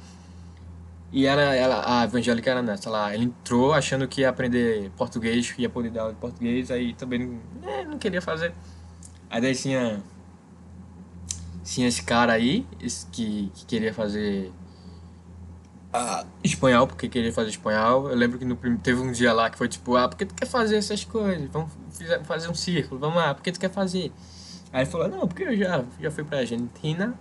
E 1.12 1.26
ela, 1.26 1.42
ela, 1.42 2.00
a 2.00 2.06
evangélica 2.06 2.50
era 2.50 2.62
nessa, 2.62 2.88
ela, 2.88 3.14
ela 3.14 3.24
entrou 3.24 3.74
achando 3.74 4.08
que 4.08 4.22
ia 4.22 4.30
aprender 4.30 4.90
português, 4.96 5.54
ia 5.58 5.70
poder 5.70 5.92
dar 5.92 6.04
aula 6.04 6.14
de 6.14 6.20
português, 6.20 6.72
aí 6.72 6.94
também 6.94 7.42
é, 7.64 7.84
não 7.84 7.98
queria 7.98 8.22
fazer. 8.22 8.54
Aí 9.30 9.42
daí 9.42 9.54
tinha, 9.54 10.02
tinha 11.66 11.88
esse 11.88 12.02
cara 12.04 12.32
aí, 12.32 12.66
esse 12.80 13.06
que, 13.08 13.52
que 13.54 13.66
queria 13.66 13.94
fazer 13.94 14.54
ah, 15.92 16.26
espanhol, 16.42 16.88
porque 16.88 17.10
queria 17.10 17.34
fazer 17.34 17.50
espanhol. 17.50 18.10
Eu 18.10 18.16
lembro 18.16 18.40
que 18.40 18.46
no, 18.46 18.56
teve 18.78 19.02
um 19.02 19.12
dia 19.12 19.34
lá 19.34 19.50
que 19.50 19.58
foi 19.58 19.68
tipo, 19.68 19.98
ah, 19.98 20.08
por 20.08 20.18
que 20.18 20.26
tu 20.26 20.34
quer 20.34 20.46
fazer 20.46 20.78
essas 20.78 21.04
coisas? 21.04 21.50
Vamos 21.52 21.72
fazer 22.24 22.50
um 22.50 22.56
círculo, 22.56 23.00
vamos 23.00 23.18
lá, 23.18 23.34
por 23.36 23.44
que 23.44 23.52
tu 23.52 23.60
quer 23.60 23.72
fazer? 23.72 24.14
Aí 24.72 24.84
ele 24.84 24.90
falou, 24.90 25.10
não, 25.10 25.28
porque 25.28 25.44
eu 25.44 25.58
já, 25.58 25.84
já 26.00 26.10
fui 26.10 26.24
pra 26.24 26.40
Argentina, 26.40 27.14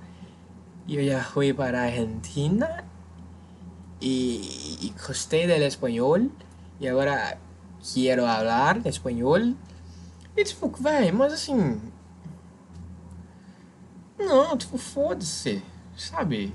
e 0.87 0.96
eu 0.96 1.05
já 1.05 1.24
fui 1.24 1.53
para 1.53 1.81
a 1.81 1.85
Argentina, 1.87 2.85
e, 4.00 4.86
e 4.86 4.94
gostei 5.06 5.46
do 5.46 5.52
espanhol, 5.52 6.30
e 6.78 6.88
agora 6.88 7.38
quero 7.80 8.22
falar 8.22 8.86
espanhol. 8.86 9.54
E 10.36 10.44
tipo, 10.44 10.68
velho, 10.80 11.16
mas 11.16 11.32
assim. 11.32 11.80
Não, 14.18 14.56
tipo, 14.56 14.76
foda-se, 14.78 15.62
sabe? 15.96 16.54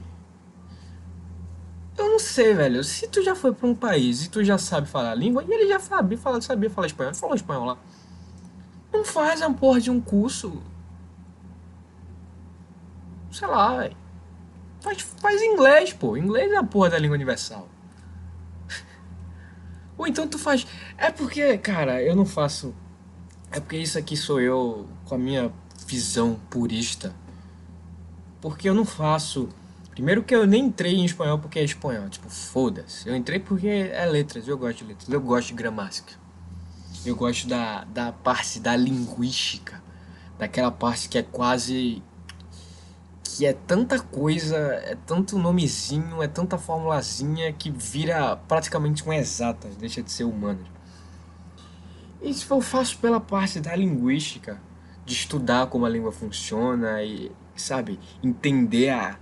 Eu 1.98 2.10
não 2.10 2.20
sei, 2.20 2.54
velho. 2.54 2.84
Se 2.84 3.08
tu 3.08 3.24
já 3.24 3.36
foi 3.36 3.54
pra 3.54 3.68
um 3.68 3.76
país 3.76 4.26
e 4.26 4.30
tu 4.30 4.44
já 4.44 4.58
sabe 4.58 4.88
falar 4.88 5.12
a 5.12 5.16
língua, 5.16 5.44
e 5.44 5.52
ele 5.52 5.68
já 5.68 5.80
sabe, 5.80 6.18
fala, 6.18 6.42
sabia 6.42 6.70
falar 6.70 6.88
espanhol, 6.88 7.14
falou 7.14 7.36
espanhol 7.36 7.66
lá. 7.66 7.78
Não 8.92 9.04
faz 9.04 9.42
a 9.42 9.50
porra 9.52 9.80
de 9.82 9.92
um 9.92 10.00
curso 10.02 10.62
sei 13.36 13.48
lá, 13.48 13.78
velho. 13.78 13.98
Faz, 14.86 15.02
faz 15.02 15.42
inglês, 15.42 15.94
pô. 15.94 16.16
Inglês 16.16 16.52
é 16.52 16.58
a 16.58 16.64
porra 16.64 16.92
da 16.92 17.00
língua 17.00 17.16
universal. 17.16 17.68
Ou 19.98 20.06
então 20.06 20.28
tu 20.28 20.38
faz. 20.38 20.68
É 20.96 21.10
porque, 21.10 21.58
cara, 21.58 22.04
eu 22.04 22.16
não 22.16 22.24
faço. 22.24 22.72
É 23.50 23.60
porque 23.60 23.78
isso 23.78 23.98
aqui 23.98 24.16
sou 24.16 24.40
eu 24.40 24.88
com 25.06 25.16
a 25.16 25.18
minha 25.18 25.52
visão 25.88 26.40
purista. 26.52 27.16
Porque 28.40 28.70
eu 28.70 28.76
não 28.76 28.86
faço. 28.86 29.50
Primeiro 29.90 30.22
que 30.22 30.36
eu 30.36 30.46
nem 30.46 30.66
entrei 30.66 30.94
em 30.94 31.06
espanhol 31.06 31.40
porque 31.40 31.58
é 31.58 31.64
espanhol. 31.64 32.08
Tipo, 32.08 32.30
foda-se. 32.30 33.10
Eu 33.10 33.16
entrei 33.16 33.40
porque 33.40 33.68
é 33.68 34.06
letras. 34.06 34.48
Eu 34.48 34.56
gosto 34.56 34.78
de 34.78 34.84
letras. 34.84 35.10
Eu 35.10 35.20
gosto 35.20 35.48
de 35.48 35.54
gramática. 35.56 36.14
Eu 37.04 37.16
gosto 37.16 37.48
da, 37.48 37.86
da 37.86 38.12
parte 38.12 38.60
da 38.60 38.76
linguística. 38.76 39.82
Daquela 40.38 40.70
parte 40.70 41.10
que 41.10 41.18
é 41.18 41.24
quase 41.24 42.04
que 43.36 43.46
é 43.46 43.52
tanta 43.52 44.00
coisa, 44.00 44.56
é 44.56 44.98
tanto 45.06 45.38
nomezinho, 45.38 46.24
é 46.24 46.28
tanta 46.28 46.58
formulazinha 46.58 47.52
que 47.52 47.70
vira 47.70 48.38
praticamente 48.38 49.08
um 49.08 49.12
exata, 49.12 49.68
deixa 49.78 50.02
de 50.02 50.10
ser 50.10 50.24
humano. 50.24 50.64
Isso 52.22 52.52
eu 52.54 52.62
faço 52.62 52.98
pela 52.98 53.20
parte 53.20 53.60
da 53.60 53.76
linguística, 53.76 54.62
de 55.06 55.14
estudar 55.14 55.68
como 55.68 55.86
a 55.86 55.90
língua 55.90 56.14
funciona 56.14 57.04
e, 57.04 57.30
sabe, 57.58 58.00
entender 58.24 58.92
a 58.92 59.18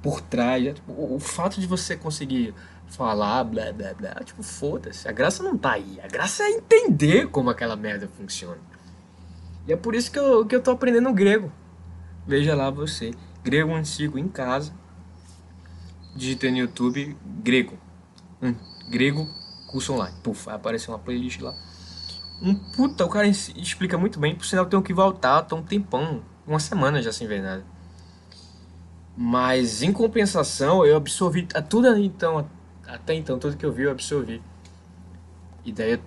por 0.00 0.20
trás. 0.20 0.76
O, 0.86 1.16
o 1.16 1.18
fato 1.18 1.60
de 1.60 1.66
você 1.66 1.96
conseguir 1.96 2.54
falar, 2.86 3.42
blá 3.42 3.72
blá 3.72 3.94
blá, 3.94 4.14
tipo, 4.24 4.44
foda-se, 4.44 5.08
a 5.08 5.12
graça 5.12 5.42
não 5.42 5.58
tá 5.58 5.72
aí. 5.72 5.98
A 6.00 6.06
graça 6.06 6.44
é 6.44 6.50
entender 6.50 7.26
como 7.30 7.50
aquela 7.50 7.74
merda 7.74 8.08
funciona. 8.16 8.60
E 9.66 9.72
é 9.72 9.76
por 9.76 9.96
isso 9.96 10.12
que 10.12 10.18
eu, 10.20 10.46
que 10.46 10.54
eu 10.54 10.62
tô 10.62 10.70
aprendendo 10.70 11.12
grego. 11.12 11.50
Veja 12.24 12.54
lá 12.54 12.70
você 12.70 13.10
grego 13.46 13.72
antigo 13.72 14.18
em 14.18 14.26
casa. 14.26 14.74
Digitei 16.16 16.50
no 16.50 16.56
YouTube 16.56 17.16
grego. 17.24 17.78
Grego 18.90 19.28
curso 19.68 19.92
online. 19.92 20.16
Puf, 20.20 20.50
apareceu 20.50 20.92
uma 20.92 20.98
playlist 20.98 21.40
lá. 21.40 21.54
Um 22.42 22.54
puta, 22.54 23.04
o 23.04 23.08
cara 23.08 23.28
explica 23.28 23.96
muito 23.96 24.18
bem. 24.18 24.34
Por 24.34 24.44
sinal, 24.44 24.66
tenho 24.66 24.82
que 24.82 24.92
voltar, 24.92 25.42
tô 25.42 25.54
um 25.56 25.62
tempão, 25.62 26.22
uma 26.44 26.58
semana 26.58 27.00
já 27.00 27.12
sem 27.12 27.28
ver 27.28 27.40
nada. 27.40 27.64
Mas 29.16 29.80
em 29.80 29.92
compensação, 29.92 30.84
eu 30.84 30.96
absorvi 30.96 31.46
tudo 31.70 31.96
então, 31.96 32.50
até 32.86 33.14
então, 33.14 33.38
tudo 33.38 33.56
que 33.56 33.64
eu 33.64 33.72
vi, 33.72 33.84
eu 33.84 33.92
absorvi. 33.92 34.42
E 35.64 35.72
daí, 35.72 36.00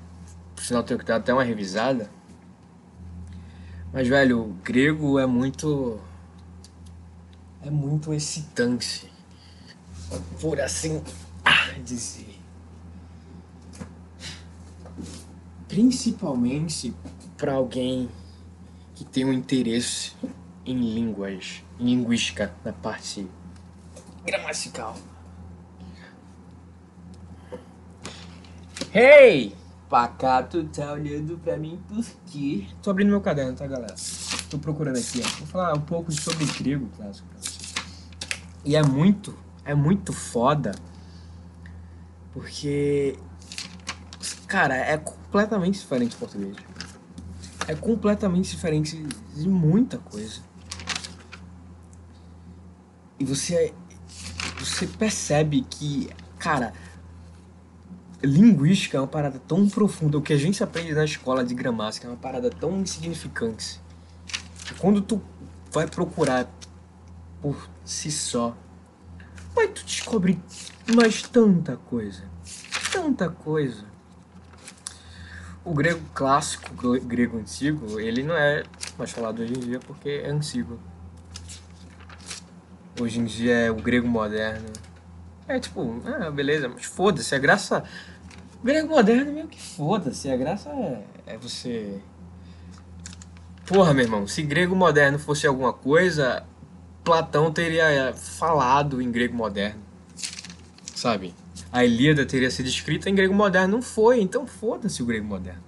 por 0.56 0.64
sinal, 0.64 0.84
tenho 0.84 1.00
que 1.00 1.06
dar 1.06 1.16
até 1.16 1.34
uma 1.34 1.44
revisada. 1.44 2.12
Mas, 3.94 4.08
velho, 4.08 4.42
o 4.42 4.54
grego 4.64 5.18
é 5.18 5.26
muito. 5.26 6.00
É 7.62 7.70
muito 7.70 8.14
excitante. 8.14 9.12
Por 10.40 10.60
assim 10.60 11.04
dizer. 11.84 12.40
Principalmente 15.68 16.94
para 17.38 17.54
alguém 17.54 18.10
que 18.96 19.06
tem 19.06 19.26
um 19.26 19.34
interesse 19.34 20.14
em 20.66 20.78
línguas, 20.78 21.64
em 21.80 21.86
linguística, 21.86 22.54
na 22.64 22.74
parte 22.74 23.28
gramatical. 24.26 24.96
Hey! 28.94 29.56
Pacato 29.90 30.64
tá 30.66 30.94
olhando 30.94 31.40
pra 31.40 31.58
mim 31.58 31.82
por 31.88 32.06
quê? 32.28 32.68
Tô 32.84 32.92
abrindo 32.92 33.10
meu 33.10 33.22
caderno, 33.22 33.56
tá, 33.56 33.66
galera? 33.66 33.96
Tô 34.48 34.60
procurando 34.60 34.98
aqui, 35.00 35.22
ó. 35.26 35.28
Vou 35.40 35.48
falar 35.48 35.74
um 35.76 35.82
pouco 35.82 36.12
sobre 36.12 36.46
grego 36.46 36.88
clássico. 36.96 37.28
E 38.64 38.76
é 38.76 38.84
muito, 38.84 39.38
é 39.64 39.74
muito 39.74 40.14
foda. 40.14 40.74
Porque, 42.34 43.18
cara, 44.48 44.76
é 44.76 44.98
completamente 44.98 45.80
diferente 45.80 46.12
do 46.12 46.20
português. 46.20 46.56
É 47.68 47.76
completamente 47.76 48.50
diferente 48.50 49.02
de 49.36 49.48
muita 49.48 49.98
coisa. 49.98 50.42
E 53.20 53.26
você, 53.26 53.74
você 54.58 54.88
percebe 54.88 55.66
que, 55.70 56.10
cara, 56.38 56.74
linguística 58.24 58.98
é 58.98 59.00
uma 59.00 59.08
parada 59.08 59.40
tão 59.40 59.68
profunda. 59.68 60.18
O 60.18 60.22
que 60.22 60.34
a 60.34 60.38
gente 60.38 60.64
aprende 60.64 60.94
na 60.94 61.06
escola 61.06 61.44
de 61.44 61.54
gramática 61.54 62.08
é 62.08 62.10
uma 62.10 62.18
parada 62.18 62.50
tão 62.50 62.80
insignificante. 62.82 63.80
Que 64.66 64.74
quando 64.76 65.02
tu 65.02 65.22
vai 65.72 65.88
procurar 65.88 66.50
por 67.42 67.70
si 67.84 68.12
só, 68.12 68.56
vai 69.56 69.68
tu 69.68 69.84
descobrir 69.84 70.40
mais 70.96 71.22
tanta 71.22 71.78
coisa. 71.78 72.24
Tanta 72.92 73.30
coisa. 73.30 73.86
O 75.64 75.74
grego 75.74 76.02
clássico, 76.14 76.88
o 76.88 77.02
grego 77.02 77.38
antigo, 77.38 78.00
ele 78.00 78.24
não 78.24 78.36
é 78.36 78.64
mais 78.98 79.12
falado 79.12 79.42
hoje 79.42 79.54
em 79.54 79.60
dia 79.60 79.80
porque 79.80 80.10
é 80.10 80.30
antigo. 80.30 80.80
Hoje 83.00 83.20
em 83.20 83.26
dia 83.26 83.54
é 83.54 83.72
o 83.72 83.76
grego 83.76 84.08
moderno. 84.08 84.68
É 85.48 85.60
tipo, 85.60 86.02
ah, 86.06 86.30
beleza, 86.30 86.68
mas 86.70 86.86
foda-se, 86.86 87.34
a 87.34 87.40
graça. 87.40 87.84
O 88.62 88.66
grego 88.66 88.90
moderno 88.90 89.32
meio 89.32 89.48
que 89.48 89.62
foda-se, 89.62 90.30
a 90.30 90.38
graça 90.38 90.70
é, 90.70 91.04
é 91.26 91.38
você. 91.38 92.02
Porra, 93.66 93.94
meu 93.94 94.04
irmão, 94.04 94.28
se 94.28 94.42
grego 94.42 94.76
moderno 94.76 95.20
fosse 95.20 95.46
alguma 95.46 95.72
coisa, 95.72 96.46
Platão 97.10 97.52
teria 97.52 98.14
falado 98.14 99.02
em 99.02 99.12
grego 99.12 99.36
moderno. 99.36 99.82
Sabe? 100.94 101.34
A 101.72 101.84
Ilíada 101.84 102.24
teria 102.24 102.52
sido 102.52 102.68
escrita 102.68 103.10
em 103.10 103.16
grego 103.16 103.34
moderno. 103.34 103.78
Não 103.78 103.82
foi, 103.82 104.22
então 104.22 104.46
foda-se 104.46 105.02
o 105.02 105.08
grego 105.08 105.26
moderno. 105.26 105.64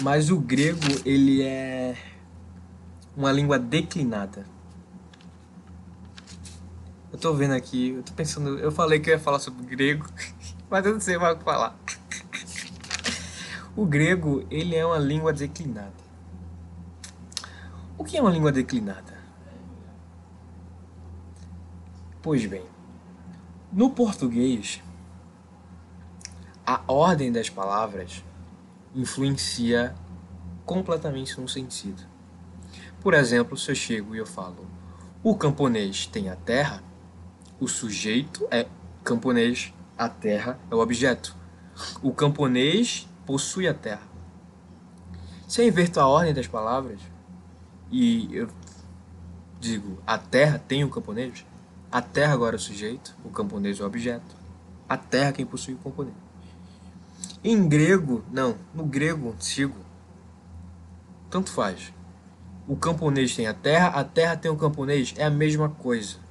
Mas 0.00 0.30
o 0.30 0.38
grego, 0.38 0.80
ele 1.04 1.42
é 1.42 1.94
uma 3.14 3.30
língua 3.30 3.58
declinada. 3.58 4.46
Eu 7.12 7.18
tô 7.18 7.34
vendo 7.34 7.52
aqui, 7.52 7.90
eu 7.90 8.02
tô 8.02 8.14
pensando, 8.14 8.58
eu 8.58 8.72
falei 8.72 8.98
que 8.98 9.10
eu 9.10 9.14
ia 9.14 9.20
falar 9.20 9.40
sobre 9.40 9.62
grego, 9.66 10.06
mas 10.70 10.86
eu 10.86 10.94
não 10.94 11.00
sei 11.00 11.18
mais 11.18 11.34
o 11.34 11.38
que 11.38 11.44
falar. 11.44 11.78
O 13.76 13.84
grego, 13.84 14.42
ele 14.50 14.74
é 14.74 14.86
uma 14.86 14.98
língua 14.98 15.34
declinada. 15.34 16.03
O 17.96 18.04
que 18.04 18.16
é 18.16 18.20
uma 18.20 18.30
língua 18.30 18.50
declinada? 18.50 19.16
Pois 22.20 22.44
bem, 22.44 22.64
no 23.72 23.90
português, 23.90 24.82
a 26.66 26.80
ordem 26.88 27.30
das 27.30 27.48
palavras 27.48 28.24
influencia 28.94 29.94
completamente 30.66 31.40
no 31.40 31.48
sentido. 31.48 32.02
Por 33.00 33.14
exemplo, 33.14 33.56
se 33.56 33.70
eu 33.70 33.74
chego 33.74 34.14
e 34.14 34.18
eu 34.18 34.26
falo, 34.26 34.66
o 35.22 35.36
camponês 35.36 36.06
tem 36.06 36.28
a 36.28 36.36
terra, 36.36 36.82
o 37.60 37.68
sujeito 37.68 38.46
é 38.50 38.66
camponês, 39.04 39.72
a 39.96 40.08
terra 40.08 40.58
é 40.68 40.74
o 40.74 40.80
objeto. 40.80 41.36
O 42.02 42.12
camponês 42.12 43.08
possui 43.24 43.68
a 43.68 43.74
terra. 43.74 44.08
Se 45.46 45.62
eu 45.62 45.68
inverto 45.68 46.00
a 46.00 46.08
ordem 46.08 46.34
das 46.34 46.48
palavras 46.48 47.13
e 47.96 48.28
eu 48.34 48.48
digo 49.60 49.98
a 50.06 50.18
terra 50.18 50.58
tem 50.58 50.84
o 50.84 50.90
camponês, 50.90 51.46
a 51.90 52.02
terra 52.02 52.34
agora 52.34 52.56
é 52.56 52.58
o 52.58 52.60
sujeito, 52.60 53.16
o 53.24 53.30
camponês 53.30 53.78
é 53.78 53.82
o 53.82 53.86
objeto. 53.86 54.44
A 54.88 54.96
terra 54.96 55.28
é 55.28 55.32
quem 55.32 55.46
possui 55.46 55.74
o 55.74 55.78
camponês. 55.78 56.14
Em 57.42 57.68
grego, 57.68 58.24
não, 58.30 58.56
no 58.74 58.84
grego 58.84 59.30
antigo, 59.30 59.76
tanto 61.30 61.50
faz. 61.50 61.92
O 62.66 62.76
camponês 62.76 63.34
tem 63.34 63.46
a 63.46 63.54
terra, 63.54 63.88
a 63.88 64.04
terra 64.04 64.36
tem 64.36 64.50
o 64.50 64.56
camponês, 64.56 65.14
é 65.16 65.24
a 65.24 65.30
mesma 65.30 65.68
coisa 65.68 66.24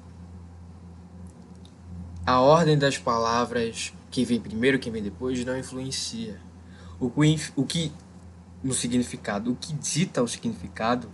a 2.25 2.39
ordem 2.39 2.77
das 2.77 2.97
palavras, 2.97 3.93
quem 4.09 4.23
vem 4.23 4.39
primeiro, 4.39 4.79
quem 4.79 4.91
vem 4.91 5.03
depois, 5.03 5.43
não 5.43 5.57
influencia. 5.57 6.39
O 6.99 7.09
que, 7.09 7.51
o 7.55 7.65
que 7.65 7.91
no 8.63 8.73
significado, 8.73 9.51
o 9.51 9.55
que 9.55 9.73
dita 9.73 10.23
o 10.23 10.27
significado 10.27 11.09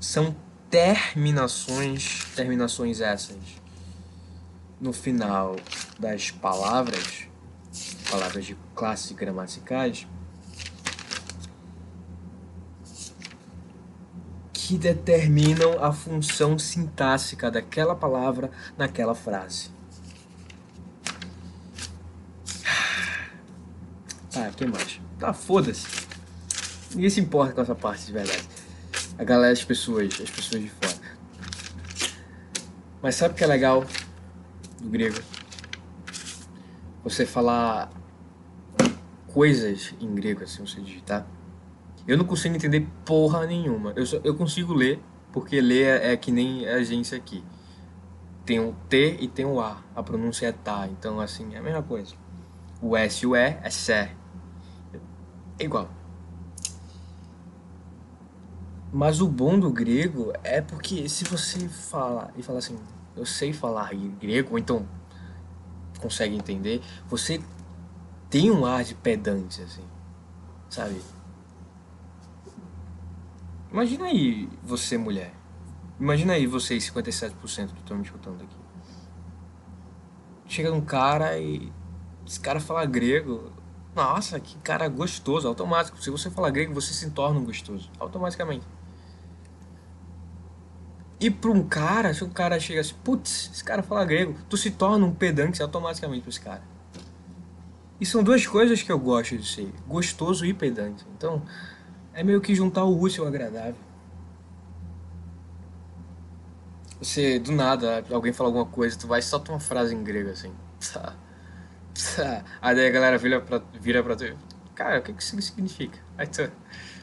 são 0.00 0.34
terminações, 0.70 2.24
terminações 2.34 3.00
essas 3.00 3.36
no 4.80 4.92
final 4.92 5.56
das 5.98 6.30
palavras, 6.30 7.26
palavras 8.10 8.46
de 8.46 8.56
classes 8.74 9.12
gramaticais, 9.12 10.06
que 14.52 14.78
determinam 14.78 15.84
a 15.84 15.92
função 15.92 16.58
sintáxica 16.58 17.50
daquela 17.50 17.94
palavra 17.94 18.50
naquela 18.78 19.14
frase. 19.14 19.70
Ah, 24.34 24.50
que 24.56 24.64
mais? 24.64 25.00
Tá, 25.18 25.34
foda-se. 25.34 25.86
Ninguém 26.94 27.10
se 27.10 27.20
importa 27.20 27.52
com 27.52 27.60
essa 27.60 27.74
parte 27.74 28.06
de 28.06 28.12
verdade. 28.12 28.48
A 29.20 29.24
galera, 29.24 29.52
as 29.52 29.62
pessoas, 29.62 30.18
as 30.18 30.30
pessoas 30.30 30.62
de 30.62 30.70
fora. 30.70 30.94
Mas 33.02 33.16
sabe 33.16 33.34
o 33.34 33.36
que 33.36 33.44
é 33.44 33.46
legal 33.46 33.84
do 34.80 34.88
grego? 34.88 35.20
Você 37.04 37.26
falar 37.26 37.90
coisas 39.26 39.94
em 40.00 40.14
grego, 40.14 40.42
assim, 40.42 40.64
você 40.64 40.80
digitar. 40.80 41.26
Eu 42.08 42.16
não 42.16 42.24
consigo 42.24 42.56
entender 42.56 42.88
porra 43.04 43.44
nenhuma. 43.44 43.92
Eu, 43.94 44.06
só, 44.06 44.18
eu 44.24 44.34
consigo 44.34 44.72
ler, 44.72 44.98
porque 45.34 45.60
ler 45.60 46.00
é, 46.00 46.12
é 46.12 46.16
que 46.16 46.32
nem 46.32 46.66
a 46.66 46.76
agência 46.76 47.18
aqui. 47.18 47.44
Tem 48.46 48.58
um 48.58 48.72
T 48.88 49.18
e 49.20 49.28
tem 49.28 49.44
um 49.44 49.60
A. 49.60 49.82
A 49.94 50.02
pronúncia 50.02 50.46
é 50.46 50.52
tá. 50.52 50.88
Então, 50.90 51.20
assim, 51.20 51.54
é 51.54 51.58
a 51.58 51.62
mesma 51.62 51.82
coisa. 51.82 52.14
O 52.80 52.96
S 52.96 53.22
e 53.22 53.26
o 53.26 53.36
E 53.36 53.58
é 53.62 53.68
sé. 53.68 54.12
É 55.58 55.64
igual. 55.64 55.99
Mas 58.92 59.20
o 59.20 59.28
bom 59.28 59.58
do 59.58 59.70
grego 59.70 60.32
é 60.42 60.60
porque 60.60 61.08
se 61.08 61.24
você 61.24 61.68
fala 61.68 62.32
e 62.36 62.42
fala 62.42 62.58
assim, 62.58 62.76
eu 63.16 63.24
sei 63.24 63.52
falar 63.52 63.90
grego, 64.20 64.52
ou 64.52 64.58
então 64.58 64.86
consegue 66.00 66.34
entender, 66.34 66.82
você 67.06 67.40
tem 68.28 68.50
um 68.50 68.64
ar 68.64 68.82
de 68.82 68.94
pedante, 68.94 69.62
assim, 69.62 69.84
sabe? 70.68 71.00
Imagina 73.70 74.06
aí 74.06 74.48
você, 74.62 74.98
mulher. 74.98 75.32
Imagina 76.00 76.32
aí 76.32 76.46
vocês, 76.46 76.90
57% 76.90 77.34
que 77.68 77.80
estão 77.80 77.96
me 77.96 78.02
escutando 78.02 78.42
aqui. 78.42 78.56
Chega 80.46 80.72
um 80.72 80.80
cara 80.80 81.38
e 81.38 81.70
esse 82.26 82.40
cara 82.40 82.58
fala 82.58 82.84
grego, 82.86 83.52
nossa, 83.94 84.40
que 84.40 84.56
cara 84.58 84.88
gostoso, 84.88 85.46
automático. 85.46 86.02
Se 86.02 86.10
você 86.10 86.30
falar 86.30 86.50
grego, 86.50 86.74
você 86.74 86.92
se 86.92 87.08
torna 87.10 87.38
um 87.38 87.44
gostoso, 87.44 87.88
automaticamente. 88.00 88.66
E 91.20 91.30
pra 91.30 91.50
um 91.50 91.62
cara, 91.62 92.14
se 92.14 92.24
um 92.24 92.30
cara 92.30 92.58
chega 92.58 92.80
assim, 92.80 92.94
putz, 93.04 93.50
esse 93.52 93.62
cara 93.62 93.82
fala 93.82 94.04
grego, 94.06 94.34
tu 94.48 94.56
se 94.56 94.70
torna 94.70 95.04
um 95.04 95.14
pedante 95.14 95.62
automaticamente 95.62 96.22
pra 96.22 96.30
esse 96.30 96.40
cara. 96.40 96.62
E 98.00 98.06
são 98.06 98.24
duas 98.24 98.46
coisas 98.46 98.82
que 98.82 98.90
eu 98.90 98.98
gosto 98.98 99.36
de 99.36 99.46
ser, 99.46 99.70
gostoso 99.86 100.46
e 100.46 100.54
pedante. 100.54 101.04
Então, 101.14 101.42
é 102.14 102.24
meio 102.24 102.40
que 102.40 102.54
juntar 102.54 102.84
o 102.84 102.98
útil 102.98 103.24
ao 103.24 103.28
agradável. 103.28 103.76
Você, 106.98 107.38
do 107.38 107.52
nada, 107.52 108.02
alguém 108.10 108.32
fala 108.32 108.48
alguma 108.48 108.64
coisa, 108.64 108.98
tu 108.98 109.06
vai 109.06 109.20
e 109.20 109.22
solta 109.22 109.52
uma 109.52 109.60
frase 109.60 109.94
em 109.94 110.02
grego 110.02 110.30
assim. 110.30 110.52
Aí 112.62 112.74
daí 112.74 112.86
a 112.86 112.90
galera 112.90 113.18
vira 113.18 113.40
pra, 113.42 113.60
vira 113.78 114.02
pra 114.02 114.16
tu. 114.16 114.24
Cara, 114.74 114.98
o 114.98 115.02
que, 115.02 115.12
que 115.12 115.22
isso 115.22 115.40
significa? 115.42 115.98
Aí 116.16 116.26
tu 116.26 116.50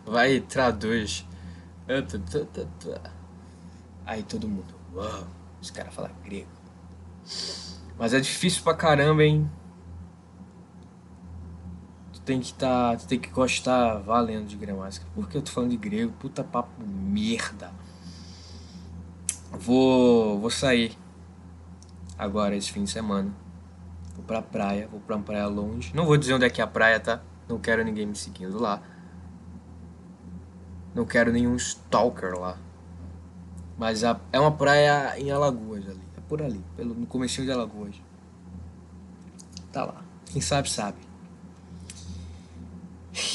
vai 0.05 0.33
e 0.33 0.41
traduz. 0.41 1.23
Aí 4.07 4.23
todo 4.23 4.47
mundo, 4.47 4.73
uau, 4.93 5.27
esse 5.61 5.73
cara 5.73 5.91
fala 5.91 6.09
grego. 6.23 6.47
Mas 7.99 8.13
é 8.13 8.21
difícil 8.21 8.63
pra 8.63 8.73
caramba, 8.73 9.21
hein? 9.21 9.51
Tu 12.13 12.21
tem 12.21 12.39
que 12.39 12.53
tá, 12.53 12.95
tu 12.95 13.05
tem 13.05 13.19
que 13.19 13.29
gostar 13.29 13.97
valendo 13.97 14.47
de 14.47 14.55
gramática. 14.55 15.05
Por 15.13 15.27
que 15.27 15.35
eu 15.35 15.41
tô 15.41 15.51
falando 15.51 15.71
de 15.71 15.77
grego? 15.77 16.13
Puta 16.13 16.41
papo 16.41 16.71
merda. 16.87 17.69
Vou, 19.51 20.39
vou 20.39 20.49
sair 20.49 20.97
agora 22.17 22.55
esse 22.55 22.71
fim 22.71 22.85
de 22.85 22.91
semana. 22.91 23.29
Vou 24.15 24.23
pra 24.23 24.41
praia, 24.41 24.87
vou 24.87 25.01
pra 25.01 25.17
uma 25.17 25.23
praia 25.23 25.47
longe. 25.47 25.93
Não 25.93 26.05
vou 26.05 26.15
dizer 26.15 26.33
onde 26.33 26.45
é 26.45 26.49
que 26.49 26.61
é 26.61 26.63
a 26.63 26.67
praia, 26.67 26.97
tá? 26.97 27.21
Não 27.45 27.59
quero 27.59 27.83
ninguém 27.83 28.05
me 28.05 28.15
seguindo 28.15 28.57
lá. 28.57 28.81
Não 30.95 31.05
quero 31.05 31.29
nenhum 31.33 31.57
stalker 31.57 32.39
lá. 32.39 32.57
Mas 33.77 34.03
a, 34.03 34.19
é 34.31 34.39
uma 34.39 34.51
praia 34.51 35.19
em 35.19 35.29
Alagoas 35.29 35.87
ali. 35.87 36.01
É 36.17 36.21
por 36.21 36.41
ali, 36.41 36.63
pelo, 36.75 36.95
no 36.95 37.05
comecinho 37.05 37.45
de 37.45 37.53
Alagoas. 37.53 37.95
Tá 39.71 39.85
lá. 39.85 40.03
Quem 40.25 40.41
sabe, 40.41 40.69
sabe. 40.69 40.97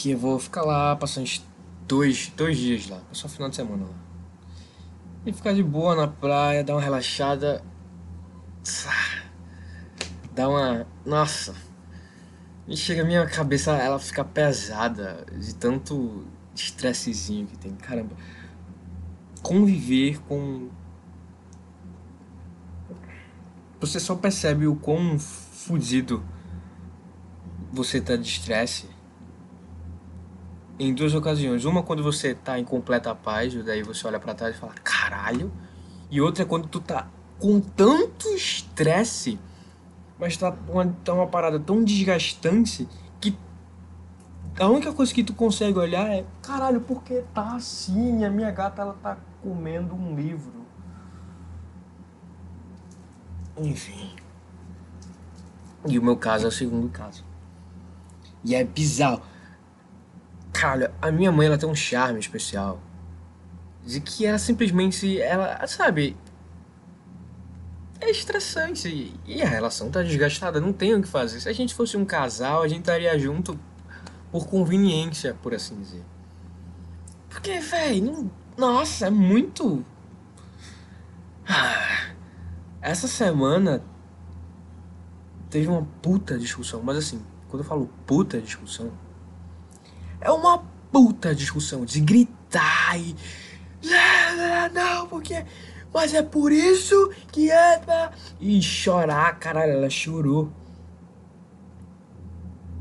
E 0.04 0.10
eu 0.10 0.18
vou 0.18 0.38
ficar 0.38 0.62
lá, 0.62 0.96
passar 0.96 1.20
uns 1.20 1.44
dois, 1.86 2.32
dois 2.36 2.58
dias 2.58 2.88
lá. 2.88 2.98
Passar 3.08 3.26
o 3.26 3.30
final 3.30 3.48
de 3.48 3.56
semana 3.56 3.84
lá. 3.84 3.94
E 5.24 5.32
ficar 5.32 5.52
de 5.52 5.62
boa 5.62 5.94
na 5.94 6.08
praia, 6.08 6.64
dar 6.64 6.74
uma 6.74 6.82
relaxada. 6.82 7.62
Dar 10.34 10.48
uma. 10.48 10.86
Nossa! 11.06 11.54
E 12.66 12.76
chega 12.76 13.02
a 13.02 13.04
minha 13.04 13.26
cabeça, 13.26 13.72
ela 13.72 13.98
fica 13.98 14.24
pesada 14.24 15.24
de 15.36 15.54
tanto 15.54 16.24
estressezinho 16.54 17.46
que 17.46 17.56
tem. 17.58 17.74
Caramba 17.76 18.16
conviver 19.42 20.20
com. 20.22 20.68
Você 23.80 23.98
só 23.98 24.14
percebe 24.14 24.66
o 24.66 24.76
quão 24.76 25.18
fudido 25.18 26.22
você 27.72 28.00
tá 28.00 28.16
de 28.16 28.28
estresse 28.28 28.88
em 30.78 30.94
duas 30.94 31.14
ocasiões. 31.14 31.64
Uma 31.64 31.82
quando 31.82 32.02
você 32.02 32.34
tá 32.34 32.58
em 32.58 32.64
completa 32.64 33.14
paz, 33.14 33.54
e 33.54 33.62
daí 33.62 33.82
você 33.82 34.06
olha 34.06 34.20
para 34.20 34.34
trás 34.34 34.56
e 34.56 34.58
fala, 34.58 34.74
caralho. 34.84 35.52
E 36.10 36.20
outra 36.20 36.42
é 36.42 36.46
quando 36.46 36.68
tu 36.68 36.80
tá 36.80 37.08
com 37.38 37.60
tanto 37.60 38.28
estresse, 38.34 39.38
mas 40.18 40.36
tá 40.36 40.54
uma, 40.68 40.86
tá 41.04 41.12
uma 41.12 41.26
parada 41.26 41.58
tão 41.58 41.82
desgastante 41.82 42.88
que 43.20 43.36
a 44.58 44.68
única 44.68 44.92
coisa 44.92 45.12
que 45.12 45.24
tu 45.24 45.34
consegue 45.34 45.78
olhar 45.78 46.08
é, 46.08 46.24
caralho, 46.42 46.80
por 46.80 47.02
que 47.02 47.22
tá 47.34 47.56
assim? 47.56 48.24
A 48.24 48.30
minha 48.30 48.50
gata 48.50 48.82
ela 48.82 48.94
tá 49.02 49.16
comendo 49.42 49.94
um 49.94 50.14
livro. 50.14 50.64
Enfim. 53.56 54.14
E 55.86 55.98
o 55.98 56.02
meu 56.02 56.16
caso 56.16 56.44
é 56.46 56.48
o 56.48 56.52
segundo 56.52 56.88
caso. 56.88 57.24
E 58.44 58.54
é 58.54 58.64
bizarro. 58.64 59.22
Cara, 60.52 60.94
a 61.02 61.10
minha 61.10 61.32
mãe 61.32 61.46
ela 61.46 61.58
tem 61.58 61.68
um 61.68 61.74
charme 61.74 62.20
especial. 62.20 62.80
De 63.84 64.00
que 64.00 64.24
ela 64.24 64.38
simplesmente, 64.38 65.20
ela, 65.20 65.66
sabe, 65.66 66.16
é 68.00 68.10
estressante. 68.10 69.12
E 69.26 69.42
a 69.42 69.48
relação 69.48 69.90
tá 69.90 70.02
desgastada, 70.02 70.60
não 70.60 70.72
tem 70.72 70.94
o 70.94 71.02
que 71.02 71.08
fazer. 71.08 71.40
Se 71.40 71.48
a 71.48 71.52
gente 71.52 71.74
fosse 71.74 71.96
um 71.96 72.04
casal, 72.04 72.62
a 72.62 72.68
gente 72.68 72.80
estaria 72.80 73.18
junto 73.18 73.58
por 74.30 74.46
conveniência, 74.46 75.34
por 75.42 75.52
assim 75.52 75.74
dizer. 75.80 76.04
Porque, 77.28 77.58
velho, 77.58 78.04
não 78.04 78.41
nossa, 78.56 79.06
é 79.06 79.10
muito. 79.10 79.84
Ah, 81.48 82.12
essa 82.80 83.08
semana 83.08 83.82
teve 85.50 85.68
uma 85.68 85.86
puta 86.00 86.38
discussão, 86.38 86.82
mas 86.82 86.96
assim, 86.96 87.22
quando 87.48 87.62
eu 87.62 87.68
falo 87.68 87.90
puta 88.06 88.40
discussão, 88.40 88.90
é 90.20 90.30
uma 90.30 90.58
puta 90.90 91.34
discussão 91.34 91.84
de 91.84 92.00
gritar 92.00 92.98
e. 92.98 93.16
Não, 94.72 95.06
porque. 95.08 95.44
Mas 95.92 96.14
é 96.14 96.22
por 96.22 96.50
isso 96.50 97.12
que 97.30 97.50
é. 97.50 97.80
E 98.40 98.62
chorar, 98.62 99.38
caralho, 99.38 99.72
ela 99.72 99.90
chorou. 99.90 100.50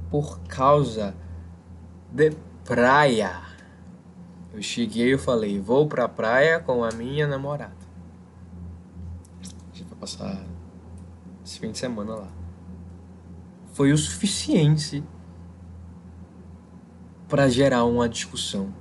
Por 0.09 0.39
causa 0.41 1.15
de 2.09 2.31
praia. 2.63 3.50
Eu 4.53 4.61
cheguei 4.61 5.13
e 5.13 5.17
falei, 5.17 5.59
vou 5.59 5.87
pra 5.87 6.09
praia 6.09 6.59
com 6.59 6.83
a 6.83 6.91
minha 6.91 7.25
namorada. 7.25 7.75
A 9.41 9.75
gente 9.75 9.87
vai 9.89 9.97
passar 9.99 10.43
esse 11.45 11.59
fim 11.59 11.71
de 11.71 11.77
semana 11.77 12.15
lá. 12.15 12.27
Foi 13.73 13.93
o 13.93 13.97
suficiente 13.97 15.03
para 17.29 17.47
gerar 17.47 17.85
uma 17.85 18.09
discussão. 18.09 18.73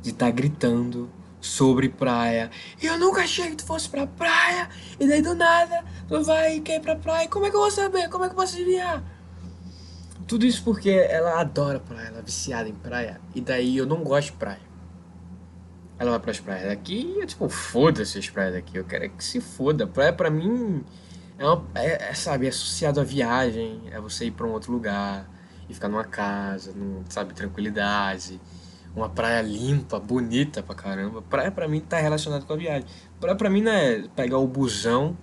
De 0.00 0.10
estar 0.10 0.26
tá 0.26 0.30
gritando 0.30 1.10
sobre 1.40 1.88
praia. 1.88 2.50
Eu 2.80 2.96
nunca 2.98 3.22
achei 3.22 3.50
que 3.50 3.56
tu 3.56 3.64
fosse 3.64 3.88
pra 3.88 4.06
praia. 4.06 4.68
E 4.98 5.08
daí 5.08 5.20
do 5.20 5.34
nada, 5.34 5.84
tu 6.06 6.22
vai 6.22 6.56
e 6.56 6.60
quer 6.60 6.76
ir 6.76 6.80
pra 6.80 6.94
praia. 6.94 7.28
Como 7.28 7.46
é 7.46 7.50
que 7.50 7.56
eu 7.56 7.60
vou 7.60 7.70
saber? 7.70 8.08
Como 8.08 8.24
é 8.24 8.28
que 8.28 8.32
eu 8.32 8.36
posso 8.36 8.54
adivinhar? 8.54 9.02
Tudo 10.28 10.46
isso 10.46 10.62
porque 10.62 10.90
ela 10.90 11.40
adora 11.40 11.80
praia, 11.80 12.08
ela 12.08 12.18
é 12.18 12.22
viciada 12.22 12.68
em 12.68 12.74
praia. 12.74 13.20
E 13.34 13.40
daí 13.40 13.76
eu 13.76 13.86
não 13.86 14.04
gosto 14.04 14.26
de 14.26 14.32
praia. 14.34 14.67
Ela 15.98 16.12
vai 16.12 16.20
pras 16.20 16.38
praias 16.38 16.68
daqui 16.68 17.14
e 17.16 17.20
eu, 17.20 17.26
tipo, 17.26 17.48
foda-se 17.48 18.18
as 18.18 18.30
praias 18.30 18.54
daqui. 18.54 18.76
Eu 18.76 18.84
quero 18.84 19.04
é 19.04 19.08
que 19.08 19.24
se 19.24 19.40
foda. 19.40 19.86
Praia 19.86 20.12
pra 20.12 20.30
mim 20.30 20.84
é, 21.38 21.44
uma, 21.44 21.64
é, 21.74 22.10
é, 22.10 22.14
sabe, 22.14 22.46
é 22.46 22.48
associado 22.50 23.00
à 23.00 23.04
viagem. 23.04 23.82
É 23.90 24.00
você 24.00 24.26
ir 24.26 24.30
pra 24.30 24.46
um 24.46 24.52
outro 24.52 24.72
lugar 24.72 25.28
e 25.68 25.74
ficar 25.74 25.88
numa 25.88 26.04
casa, 26.04 26.72
num, 26.72 27.04
sabe, 27.08 27.34
tranquilidade. 27.34 28.40
Uma 28.94 29.08
praia 29.08 29.42
limpa, 29.42 29.98
bonita 29.98 30.62
pra 30.62 30.74
caramba. 30.74 31.20
Praia 31.22 31.50
pra 31.50 31.66
mim 31.66 31.80
tá 31.80 31.98
relacionado 31.98 32.46
com 32.46 32.52
a 32.52 32.56
viagem. 32.56 32.86
Praia 33.20 33.36
pra 33.36 33.50
mim 33.50 33.60
não 33.60 33.72
é 33.72 34.02
pegar 34.14 34.38
o 34.38 34.46
busão 34.46 35.16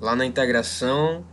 lá 0.00 0.14
na 0.14 0.26
integração. 0.26 1.24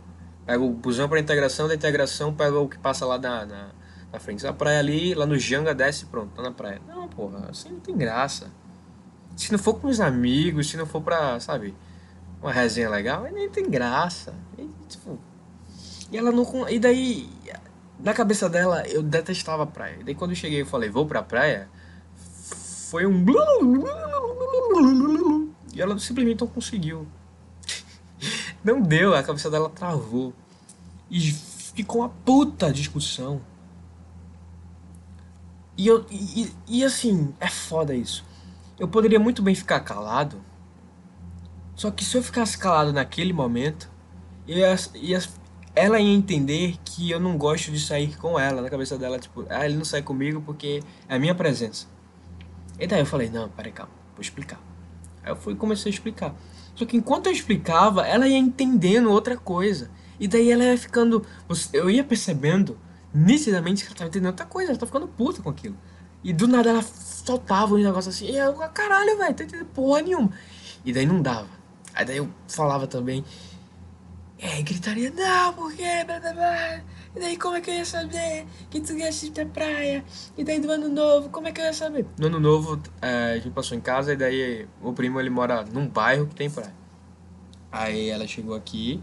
Pega 0.46 0.62
o 0.62 0.70
busão 0.70 1.08
pra 1.08 1.20
integração, 1.20 1.68
da 1.68 1.74
integração 1.74 2.34
pega 2.34 2.58
o 2.58 2.68
que 2.68 2.78
passa 2.78 3.06
lá 3.06 3.18
na, 3.18 3.46
na 3.46 3.79
na 4.12 4.18
frente 4.18 4.42
da 4.42 4.52
praia 4.52 4.78
ali, 4.78 5.14
lá 5.14 5.26
no 5.26 5.38
Janga 5.38 5.74
desce 5.74 6.06
pronto, 6.06 6.34
tá 6.34 6.42
na 6.42 6.52
praia. 6.52 6.80
Não, 6.86 7.08
porra, 7.08 7.48
assim 7.50 7.70
não 7.70 7.80
tem 7.80 7.96
graça. 7.96 8.50
Se 9.36 9.50
não 9.52 9.58
for 9.58 9.74
com 9.74 9.88
os 9.88 10.00
amigos, 10.00 10.68
se 10.68 10.76
não 10.76 10.86
for 10.86 11.00
pra, 11.00 11.38
sabe, 11.40 11.74
uma 12.42 12.52
resenha 12.52 12.90
legal, 12.90 13.22
nem 13.22 13.48
tem 13.48 13.68
graça. 13.68 14.34
E, 14.58 14.68
tipo, 14.88 15.18
e 16.10 16.18
ela 16.18 16.32
não. 16.32 16.68
E 16.68 16.78
daí, 16.78 17.30
na 17.98 18.12
cabeça 18.12 18.48
dela, 18.48 18.86
eu 18.88 19.02
detestava 19.02 19.62
a 19.62 19.66
praia. 19.66 19.98
E 20.00 20.04
daí 20.04 20.14
quando 20.14 20.32
eu 20.32 20.36
cheguei 20.36 20.62
e 20.62 20.64
falei, 20.64 20.90
vou 20.90 21.06
pra 21.06 21.22
praia, 21.22 21.68
foi 22.90 23.06
um. 23.06 23.24
E 25.72 25.80
ela 25.80 25.98
simplesmente 25.98 26.40
não 26.40 26.48
conseguiu. 26.48 27.06
Não 28.62 28.82
deu, 28.82 29.14
a 29.14 29.22
cabeça 29.22 29.48
dela 29.48 29.70
travou. 29.70 30.34
E 31.10 31.32
ficou 31.32 32.02
uma 32.02 32.08
puta 32.08 32.72
discussão. 32.72 33.40
E, 35.80 35.86
eu, 35.86 36.04
e, 36.10 36.52
e 36.68 36.84
assim, 36.84 37.32
é 37.40 37.48
foda 37.48 37.94
isso. 37.94 38.22
Eu 38.78 38.86
poderia 38.86 39.18
muito 39.18 39.40
bem 39.40 39.54
ficar 39.54 39.80
calado. 39.80 40.36
Só 41.74 41.90
que 41.90 42.04
se 42.04 42.18
eu 42.18 42.22
ficasse 42.22 42.58
calado 42.58 42.92
naquele 42.92 43.32
momento, 43.32 43.90
ia, 44.46 44.76
ia, 44.94 45.22
ela 45.74 45.98
ia 45.98 46.14
entender 46.14 46.76
que 46.84 47.10
eu 47.10 47.18
não 47.18 47.38
gosto 47.38 47.72
de 47.72 47.80
sair 47.80 48.14
com 48.18 48.38
ela. 48.38 48.60
Na 48.60 48.68
cabeça 48.68 48.98
dela, 48.98 49.18
tipo, 49.18 49.46
ah, 49.48 49.64
ele 49.64 49.74
não 49.74 49.84
sai 49.86 50.02
comigo 50.02 50.42
porque 50.42 50.82
é 51.08 51.14
a 51.14 51.18
minha 51.18 51.34
presença. 51.34 51.86
E 52.78 52.86
daí 52.86 53.00
eu 53.00 53.06
falei, 53.06 53.30
não, 53.30 53.48
peraí, 53.48 53.72
calma, 53.72 53.92
vou 54.14 54.20
explicar. 54.20 54.60
Aí 55.22 55.32
eu 55.32 55.36
fui 55.36 55.54
comecei 55.54 55.90
a 55.90 55.94
explicar. 55.94 56.34
Só 56.74 56.84
que 56.84 56.98
enquanto 56.98 57.28
eu 57.28 57.32
explicava, 57.32 58.06
ela 58.06 58.28
ia 58.28 58.36
entendendo 58.36 59.10
outra 59.10 59.34
coisa. 59.34 59.90
E 60.18 60.28
daí 60.28 60.50
ela 60.50 60.62
ia 60.62 60.76
ficando. 60.76 61.24
Eu 61.72 61.88
ia 61.88 62.04
percebendo 62.04 62.76
nitidamente 63.12 63.84
ela 63.84 63.94
tava 63.94 64.08
entendendo 64.08 64.28
outra 64.28 64.46
coisa, 64.46 64.70
ela 64.70 64.78
tá 64.78 64.86
ficando 64.86 65.08
puta 65.08 65.42
com 65.42 65.50
aquilo. 65.50 65.76
E 66.22 66.32
do 66.32 66.46
nada 66.46 66.70
ela 66.70 66.82
soltava 66.82 67.74
um 67.74 67.78
negócio 67.78 68.10
assim. 68.10 68.26
E 68.26 68.36
eu, 68.36 68.54
caralho, 68.54 69.16
velho, 69.16 69.34
tá 69.34 69.44
entendendo 69.44 69.66
porra 69.66 70.02
nenhuma. 70.02 70.30
E 70.84 70.92
daí 70.92 71.06
não 71.06 71.20
dava. 71.20 71.48
Aí 71.94 72.04
daí 72.04 72.18
eu 72.18 72.28
falava 72.48 72.86
também. 72.86 73.24
É, 74.38 74.62
gritaria, 74.62 75.10
não, 75.10 75.52
porque. 75.52 75.82
E 75.82 77.20
daí 77.20 77.36
como 77.36 77.56
é 77.56 77.60
que 77.60 77.70
eu 77.70 77.74
ia 77.74 77.84
saber 77.84 78.46
que 78.70 78.80
tu 78.80 78.92
ia 78.94 79.08
assistir 79.08 79.40
a 79.40 79.46
praia? 79.46 80.04
E 80.36 80.44
daí 80.44 80.60
do 80.60 80.70
ano 80.70 80.88
novo, 80.88 81.28
como 81.28 81.48
é 81.48 81.52
que 81.52 81.60
eu 81.60 81.64
ia 81.64 81.72
saber? 81.72 82.06
No 82.18 82.28
ano 82.28 82.40
novo, 82.40 82.80
é, 83.02 83.32
a 83.32 83.36
gente 83.36 83.50
passou 83.50 83.76
em 83.76 83.80
casa 83.80 84.12
e 84.12 84.16
daí 84.16 84.68
o 84.80 84.92
primo 84.92 85.20
ele 85.20 85.28
mora 85.28 85.64
num 85.64 85.86
bairro 85.88 86.26
que 86.26 86.34
tem 86.34 86.48
praia. 86.48 86.74
Aí 87.72 88.08
ela 88.08 88.26
chegou 88.26 88.54
aqui 88.54 89.02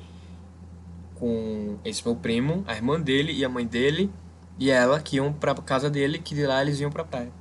com 1.19 1.77
esse 1.83 2.03
meu 2.05 2.15
primo, 2.15 2.63
a 2.67 2.75
irmã 2.75 2.99
dele 2.99 3.33
e 3.33 3.43
a 3.43 3.49
mãe 3.49 3.65
dele 3.65 4.11
e 4.59 4.69
ela 4.69 4.99
que 4.99 5.17
iam 5.17 5.31
pra 5.31 5.53
casa 5.55 5.89
dele, 5.89 6.19
que 6.19 6.33
de 6.33 6.45
lá 6.45 6.61
eles 6.61 6.79
iam 6.79 6.91
pra 6.91 7.03
praia. 7.03 7.31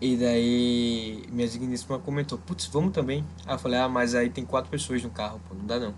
E 0.00 0.16
daí 0.16 1.24
minha 1.30 1.46
digníssima 1.46 1.98
comentou, 1.98 2.38
putz, 2.38 2.66
vamos 2.66 2.92
também? 2.92 3.24
Aí 3.46 3.54
eu 3.54 3.58
falei, 3.58 3.78
ah, 3.78 3.88
mas 3.88 4.14
aí 4.14 4.30
tem 4.30 4.44
quatro 4.44 4.70
pessoas 4.70 5.02
no 5.02 5.10
carro, 5.10 5.40
pô, 5.48 5.54
não 5.54 5.66
dá 5.66 5.78
não. 5.78 5.94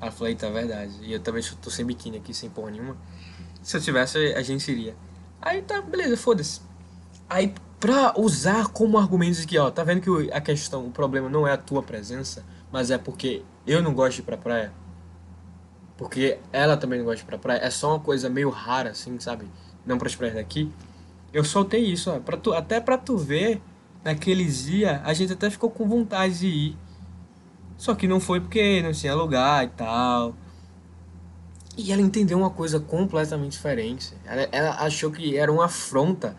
Aí 0.00 0.08
eu 0.08 0.12
falei, 0.12 0.34
tá, 0.34 0.50
verdade. 0.50 0.92
E 1.02 1.12
eu 1.12 1.20
também 1.20 1.42
tô 1.60 1.70
sem 1.70 1.84
biquíni 1.84 2.16
aqui, 2.16 2.34
sem 2.34 2.50
porra 2.50 2.72
nenhuma. 2.72 2.96
Se 3.62 3.76
eu 3.76 3.80
tivesse, 3.80 4.18
a 4.34 4.42
gente 4.42 4.70
iria. 4.70 4.96
Aí 5.40 5.62
tá, 5.62 5.80
beleza, 5.80 6.16
foda-se. 6.16 6.60
Aí, 7.30 7.54
pra 7.78 8.12
usar 8.18 8.68
como 8.68 8.98
argumentos 8.98 9.40
aqui, 9.40 9.56
ó, 9.56 9.70
tá 9.70 9.84
vendo 9.84 10.00
que 10.00 10.32
a 10.32 10.40
questão, 10.40 10.86
o 10.86 10.90
problema 10.90 11.28
não 11.28 11.46
é 11.46 11.52
a 11.52 11.56
tua 11.56 11.82
presença, 11.82 12.44
mas 12.72 12.90
é 12.90 12.98
porque 12.98 13.42
eu 13.66 13.80
não 13.80 13.94
gosto 13.94 14.16
de 14.16 14.22
ir 14.22 14.24
pra 14.24 14.36
praia? 14.36 14.72
Porque 16.02 16.38
ela 16.52 16.76
também 16.76 16.98
não 16.98 17.06
gosta 17.06 17.18
de 17.18 17.22
ir 17.22 17.26
pra 17.26 17.38
praia? 17.38 17.58
É 17.58 17.70
só 17.70 17.90
uma 17.90 18.00
coisa 18.00 18.28
meio 18.28 18.50
rara, 18.50 18.90
assim, 18.90 19.20
sabe? 19.20 19.48
Não 19.86 19.96
pras 19.98 20.16
praias 20.16 20.34
daqui. 20.34 20.68
Eu 21.32 21.44
soltei 21.44 21.80
isso, 21.80 22.10
ó, 22.10 22.18
pra 22.18 22.36
tu, 22.36 22.52
até 22.52 22.80
pra 22.80 22.98
tu 22.98 23.16
ver, 23.16 23.62
naqueles 24.02 24.64
dias, 24.64 25.00
a 25.04 25.14
gente 25.14 25.32
até 25.32 25.48
ficou 25.48 25.70
com 25.70 25.88
vontade 25.88 26.40
de 26.40 26.48
ir. 26.48 26.78
Só 27.78 27.94
que 27.94 28.08
não 28.08 28.18
foi 28.18 28.40
porque 28.40 28.82
não 28.82 28.90
tinha 28.90 29.14
lugar 29.14 29.64
e 29.64 29.68
tal. 29.68 30.34
E 31.76 31.92
ela 31.92 32.02
entendeu 32.02 32.36
uma 32.36 32.50
coisa 32.50 32.80
completamente 32.80 33.52
diferente. 33.52 34.12
Ela, 34.24 34.48
ela 34.50 34.70
achou 34.80 35.08
que 35.12 35.36
era 35.36 35.52
uma 35.52 35.66
afronta. 35.66 36.36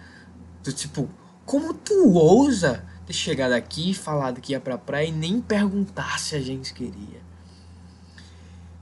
Do 0.61 0.73
tipo, 0.73 1.09
como 1.45 1.73
tu 1.73 2.15
ousa 2.15 2.83
ter 3.05 3.13
chegado 3.13 3.53
aqui 3.53 3.91
e 3.91 3.93
falado 3.93 4.41
que 4.41 4.51
ia 4.51 4.59
pra 4.59 4.77
praia 4.77 5.07
e 5.07 5.11
nem 5.13 5.39
perguntar 5.39 6.19
se 6.19 6.35
a 6.35 6.41
gente 6.41 6.73
queria? 6.73 7.21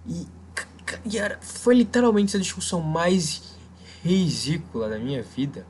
E, 0.08 0.28
e 1.06 1.18
era, 1.18 1.40
foi 1.42 1.76
literalmente 1.76 2.36
a 2.36 2.40
discussão 2.40 2.82
mais 2.82 3.56
ridícula 4.04 4.90
da 4.90 5.00
minha 5.00 5.22
vida. 5.22 5.66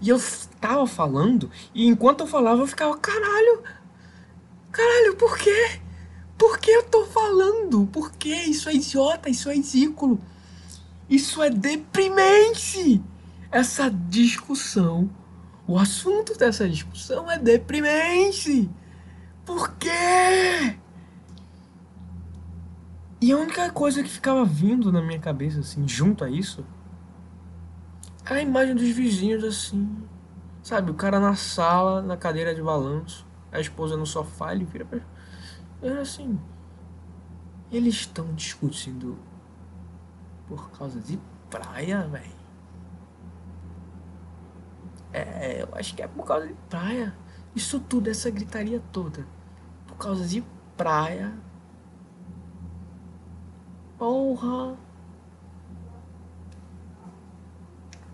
E 0.00 0.08
eu 0.08 0.20
tava 0.60 0.86
falando, 0.86 1.50
e 1.74 1.86
enquanto 1.86 2.20
eu 2.20 2.26
falava, 2.26 2.62
eu 2.62 2.66
ficava, 2.66 2.96
caralho, 2.96 3.62
caralho, 4.70 5.16
por 5.16 5.36
quê? 5.36 5.80
Por 6.36 6.58
que 6.58 6.70
eu 6.70 6.84
tô 6.84 7.04
falando? 7.04 7.86
Por 7.86 8.12
que? 8.12 8.32
Isso 8.32 8.68
é 8.68 8.74
idiota, 8.74 9.28
isso 9.28 9.50
é 9.50 9.54
ridículo. 9.54 10.20
Isso 11.10 11.42
é 11.42 11.50
deprimente. 11.50 13.02
Essa 13.50 13.90
discussão, 13.90 15.10
o 15.66 15.76
assunto 15.76 16.38
dessa 16.38 16.68
discussão 16.68 17.28
é 17.28 17.38
deprimente. 17.38 18.70
Por 19.44 19.74
quê? 19.76 20.78
E 23.20 23.32
a 23.32 23.36
única 23.36 23.70
coisa 23.70 24.02
que 24.02 24.08
ficava 24.08 24.44
vindo 24.44 24.92
na 24.92 25.02
minha 25.02 25.18
cabeça, 25.18 25.60
assim, 25.60 25.86
junto 25.88 26.22
a 26.24 26.30
isso, 26.30 26.64
é 28.24 28.34
a 28.34 28.42
imagem 28.42 28.74
dos 28.74 28.88
vizinhos, 28.90 29.42
assim. 29.42 30.08
Sabe, 30.62 30.90
o 30.90 30.94
cara 30.94 31.18
na 31.18 31.34
sala, 31.34 32.02
na 32.02 32.16
cadeira 32.16 32.54
de 32.54 32.62
balanço, 32.62 33.26
a 33.50 33.60
esposa 33.60 33.96
no 33.96 34.06
sofá, 34.06 34.52
ele 34.52 34.64
vira 34.64 34.84
pra 34.84 35.00
era 35.80 36.00
assim. 36.00 36.38
Eles 37.70 37.94
estão 37.94 38.34
discutindo 38.34 39.16
por 40.46 40.70
causa 40.70 41.00
de 41.00 41.18
praia, 41.48 42.02
velho. 42.08 42.38
É, 45.12 45.62
eu 45.62 45.68
acho 45.72 45.94
que 45.94 46.02
é 46.02 46.08
por 46.08 46.24
causa 46.24 46.46
de 46.46 46.54
praia. 46.68 47.14
Isso 47.54 47.80
tudo, 47.80 48.10
essa 48.10 48.30
gritaria 48.30 48.82
toda. 48.92 49.26
Por 49.86 49.96
causa 49.96 50.26
de 50.26 50.44
praia. 50.76 51.32
Porra. 53.98 54.76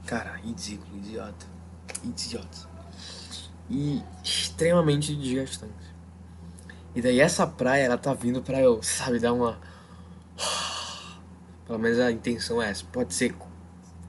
Cara, 0.07 0.37
ridículo, 0.37 0.97
idiota. 0.97 1.47
Idiota. 2.03 2.69
E 3.69 4.03
extremamente 4.23 5.15
desgastante. 5.15 5.95
E 6.95 7.03
daí 7.03 7.21
essa 7.21 7.47
praia, 7.47 7.85
ela 7.85 7.99
tá 7.99 8.15
vindo 8.15 8.41
pra 8.43 8.61
eu, 8.61 8.83
sabe, 8.83 9.19
dar 9.19 9.33
uma. 9.33 9.59
Pelo 11.67 11.79
menos 11.79 11.99
a 11.99 12.11
intenção 12.11 12.63
é 12.63 12.71
essa. 12.71 12.85
Pode 12.93 13.13
ser 13.13 13.35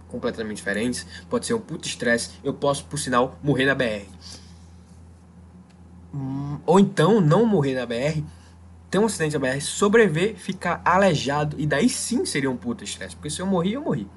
completamente 0.08 0.58
diferente, 0.58 1.06
pode 1.30 1.46
ser 1.46 1.54
um 1.54 1.60
puto 1.60 1.88
estresse. 1.88 2.32
Eu 2.44 2.54
posso, 2.54 2.86
por 2.86 2.98
sinal, 2.98 3.38
morrer 3.42 3.66
na 3.66 3.76
BR. 3.76 4.08
Hum, 6.14 6.60
ou 6.66 6.80
então, 6.80 7.20
não 7.20 7.46
morrer 7.46 7.76
na 7.76 7.86
BR, 7.86 8.24
ter 8.90 9.00
um 9.00 9.06
acidente 9.06 9.38
na 9.38 9.40
BR, 9.40 9.62
sobreviver, 9.62 10.36
ficar 10.36 10.82
aleijado, 10.86 11.60
e 11.60 11.66
daí 11.66 11.90
sim 11.90 12.26
seria 12.26 12.50
um 12.50 12.58
puto 12.58 12.84
estresse. 12.84 13.16
Porque 13.16 13.30
se 13.30 13.42
eu 13.42 13.46
morri, 13.46 13.74
eu 13.74 13.82
morri. 13.82 14.08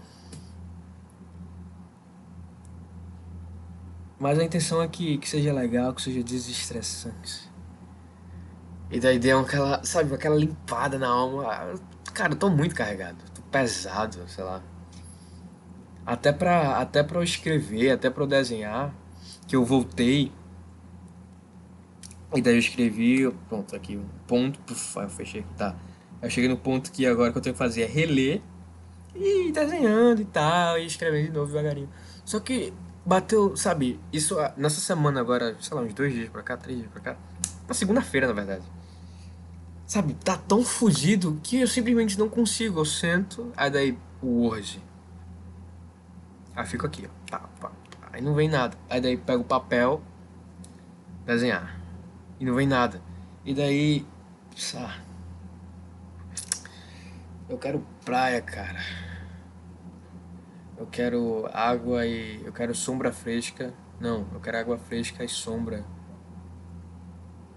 Mas 4.19 4.39
a 4.39 4.45
intenção 4.45 4.83
é 4.83 4.89
que, 4.89 5.19
que 5.19 5.29
seja 5.29 5.53
legal, 5.53 5.95
que 5.95 6.03
seja 6.03 6.23
desestressante. 6.23 7.49
E 8.91 8.99
daí 8.99 9.19
deu 9.19 9.41
aquela, 9.41 9.85
sabe, 9.85 10.15
aquela 10.15 10.37
limpada 10.37 10.99
na 10.99 11.09
alma. 11.09 11.75
Cara, 12.13 12.33
eu 12.33 12.37
tô 12.37 12.49
muito 12.51 12.75
carregado, 12.75 13.17
tô 13.35 13.43
pesado, 13.43 14.19
sei 14.29 14.43
lá. 14.43 14.63
Até 16.05 16.33
pra, 16.33 16.79
até 16.79 17.03
pra 17.03 17.19
eu 17.19 17.23
escrever, 17.23 17.91
até 17.91 18.09
pra 18.09 18.25
eu 18.25 18.27
desenhar, 18.27 18.93
que 19.47 19.55
eu 19.55 19.65
voltei. 19.65 20.33
E 22.35 22.43
daí 22.43 22.55
eu 22.55 22.59
escrevi, 22.59 23.31
pronto, 23.49 23.75
aqui, 23.75 23.97
um 23.97 24.05
ponto, 24.27 24.59
puf, 24.61 24.99
aí 24.99 25.07
eu 25.07 25.11
fechei, 25.11 25.45
tá. 25.57 25.75
Eu 26.21 26.29
cheguei 26.29 26.49
no 26.49 26.57
ponto 26.57 26.93
que 26.93 27.07
agora 27.07 27.33
que 27.33 27.39
eu 27.39 27.43
tenho 27.43 27.55
que 27.55 27.59
fazer 27.59 27.83
é 27.83 27.87
reler 27.87 28.43
e 29.15 29.51
desenhando 29.51 30.21
e 30.21 30.25
tal, 30.25 30.79
e 30.79 30.87
escrevendo 30.87 31.27
de 31.27 31.33
novo 31.33 31.47
devagarinho. 31.47 31.89
Só 32.25 32.39
que 32.41 32.73
bateu, 33.07 33.57
sabe, 33.57 33.99
isso 34.13 34.37
nessa 34.57 34.81
semana 34.81 35.21
agora, 35.21 35.57
sei 35.61 35.77
lá, 35.77 35.83
uns 35.83 35.95
dois 35.95 36.13
dias 36.13 36.29
pra 36.29 36.43
cá, 36.43 36.57
três 36.57 36.79
dias 36.79 36.91
pra 36.91 37.01
cá, 37.01 37.17
na 37.67 37.75
segunda-feira 37.75 38.27
na 38.27 38.35
verdade 38.35 38.65
sabe, 39.89 40.13
tá 40.23 40.37
tão 40.37 40.63
fugido 40.63 41.41
que 41.43 41.61
eu 41.61 41.67
simplesmente 41.67 42.19
não 42.19 42.29
consigo. 42.29 42.79
Eu 42.79 42.85
sento, 42.85 43.51
aí 43.57 43.71
daí 43.71 43.99
o 44.21 44.43
Word. 44.43 44.81
Aí 46.55 46.67
fico 46.67 46.87
aqui, 46.87 47.09
ó. 47.09 47.31
Pá, 47.31 47.39
pá, 47.59 47.69
pá. 47.69 48.09
Aí 48.13 48.21
não 48.21 48.35
vem 48.35 48.49
nada. 48.49 48.77
Aí 48.91 49.01
daí 49.01 49.17
pego 49.17 49.43
o 49.43 49.47
papel, 49.47 50.03
desenhar. 51.25 51.78
E 52.41 52.45
não 52.45 52.55
vem 52.55 52.67
nada. 52.67 53.03
E 53.45 53.55
daí. 53.55 54.07
Pá, 54.73 54.99
eu 57.49 57.57
quero 57.57 57.85
praia, 58.05 58.43
cara. 58.43 58.79
Eu 60.77 60.87
quero 60.87 61.49
água 61.53 62.07
e. 62.07 62.45
Eu 62.45 62.53
quero 62.53 62.75
sombra 62.75 63.13
fresca. 63.13 63.73
Não, 63.99 64.29
eu 64.33 64.41
quero 64.41 64.59
água 64.59 64.79
fresca 64.79 65.25
e 65.25 65.29
sombra. 65.29 65.85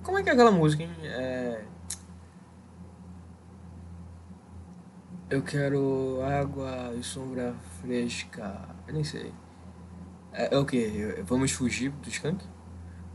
Como 0.02 0.18
é 0.18 0.24
que 0.24 0.30
é 0.30 0.34
aquela 0.34 0.52
música, 0.52 0.84
hein? 0.84 0.96
É. 1.04 1.66
Eu 5.30 5.42
quero 5.44 6.22
água 6.24 6.94
e 6.98 7.04
sombra 7.04 7.54
fresca. 7.82 8.68
Eu 8.88 8.94
nem 8.94 9.04
sei. 9.04 9.34
É, 10.32 10.56
é 10.56 10.58
o 10.58 10.66
que? 10.66 11.22
Vamos 11.24 11.52
fugir 11.52 11.92
do 11.92 12.10
skunk? 12.10 12.44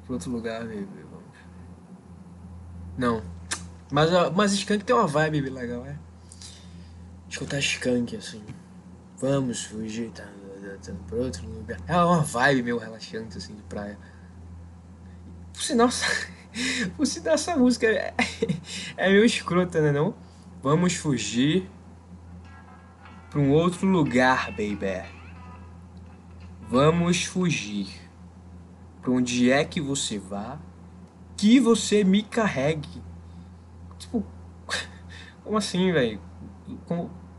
Pra 0.04 0.14
outro 0.14 0.30
lugar, 0.30 0.60
baby. 0.60 1.05
Não. 2.96 3.22
Mas, 3.90 4.10
mas 4.34 4.52
skunk 4.52 4.84
tem 4.84 4.96
uma 4.96 5.06
vibe 5.06 5.50
legal, 5.50 5.84
é? 5.86 5.96
Escutar 7.28 7.58
skunk 7.58 8.16
assim. 8.16 8.42
Vamos 9.18 9.64
fugir, 9.64 10.10
tá, 10.10 10.24
tá, 10.24 10.76
tá, 10.82 10.92
pra 11.06 11.18
outro 11.18 11.48
lugar. 11.48 11.78
É 11.86 11.96
uma 11.96 12.22
vibe 12.22 12.62
meio 12.62 12.78
relaxante 12.78 13.38
assim 13.38 13.54
de 13.54 13.62
praia. 13.62 13.98
Por 15.52 15.62
sinal, 15.62 15.88
por 16.96 17.06
sinal 17.06 17.34
essa 17.34 17.56
música 17.56 17.86
é, 17.86 18.14
é 18.96 19.08
meio 19.08 19.24
escrota, 19.24 19.80
né 19.80 19.92
não? 19.92 20.14
Vamos 20.62 20.94
fugir 20.94 21.70
para 23.30 23.40
um 23.40 23.52
outro 23.52 23.86
lugar, 23.86 24.50
baby. 24.50 25.04
Vamos 26.68 27.24
fugir. 27.24 27.88
Para 29.00 29.12
onde 29.12 29.50
é 29.50 29.64
que 29.64 29.80
você 29.80 30.18
vá, 30.18 30.58
que 31.36 31.60
você 31.60 32.02
me 32.02 32.22
carregue. 32.22 33.02
Tipo, 33.98 34.24
como 35.44 35.58
assim, 35.58 35.92
velho? 35.92 36.20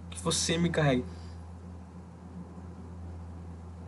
Que 0.10 0.20
você 0.22 0.58
me 0.58 0.70
carregue? 0.70 1.06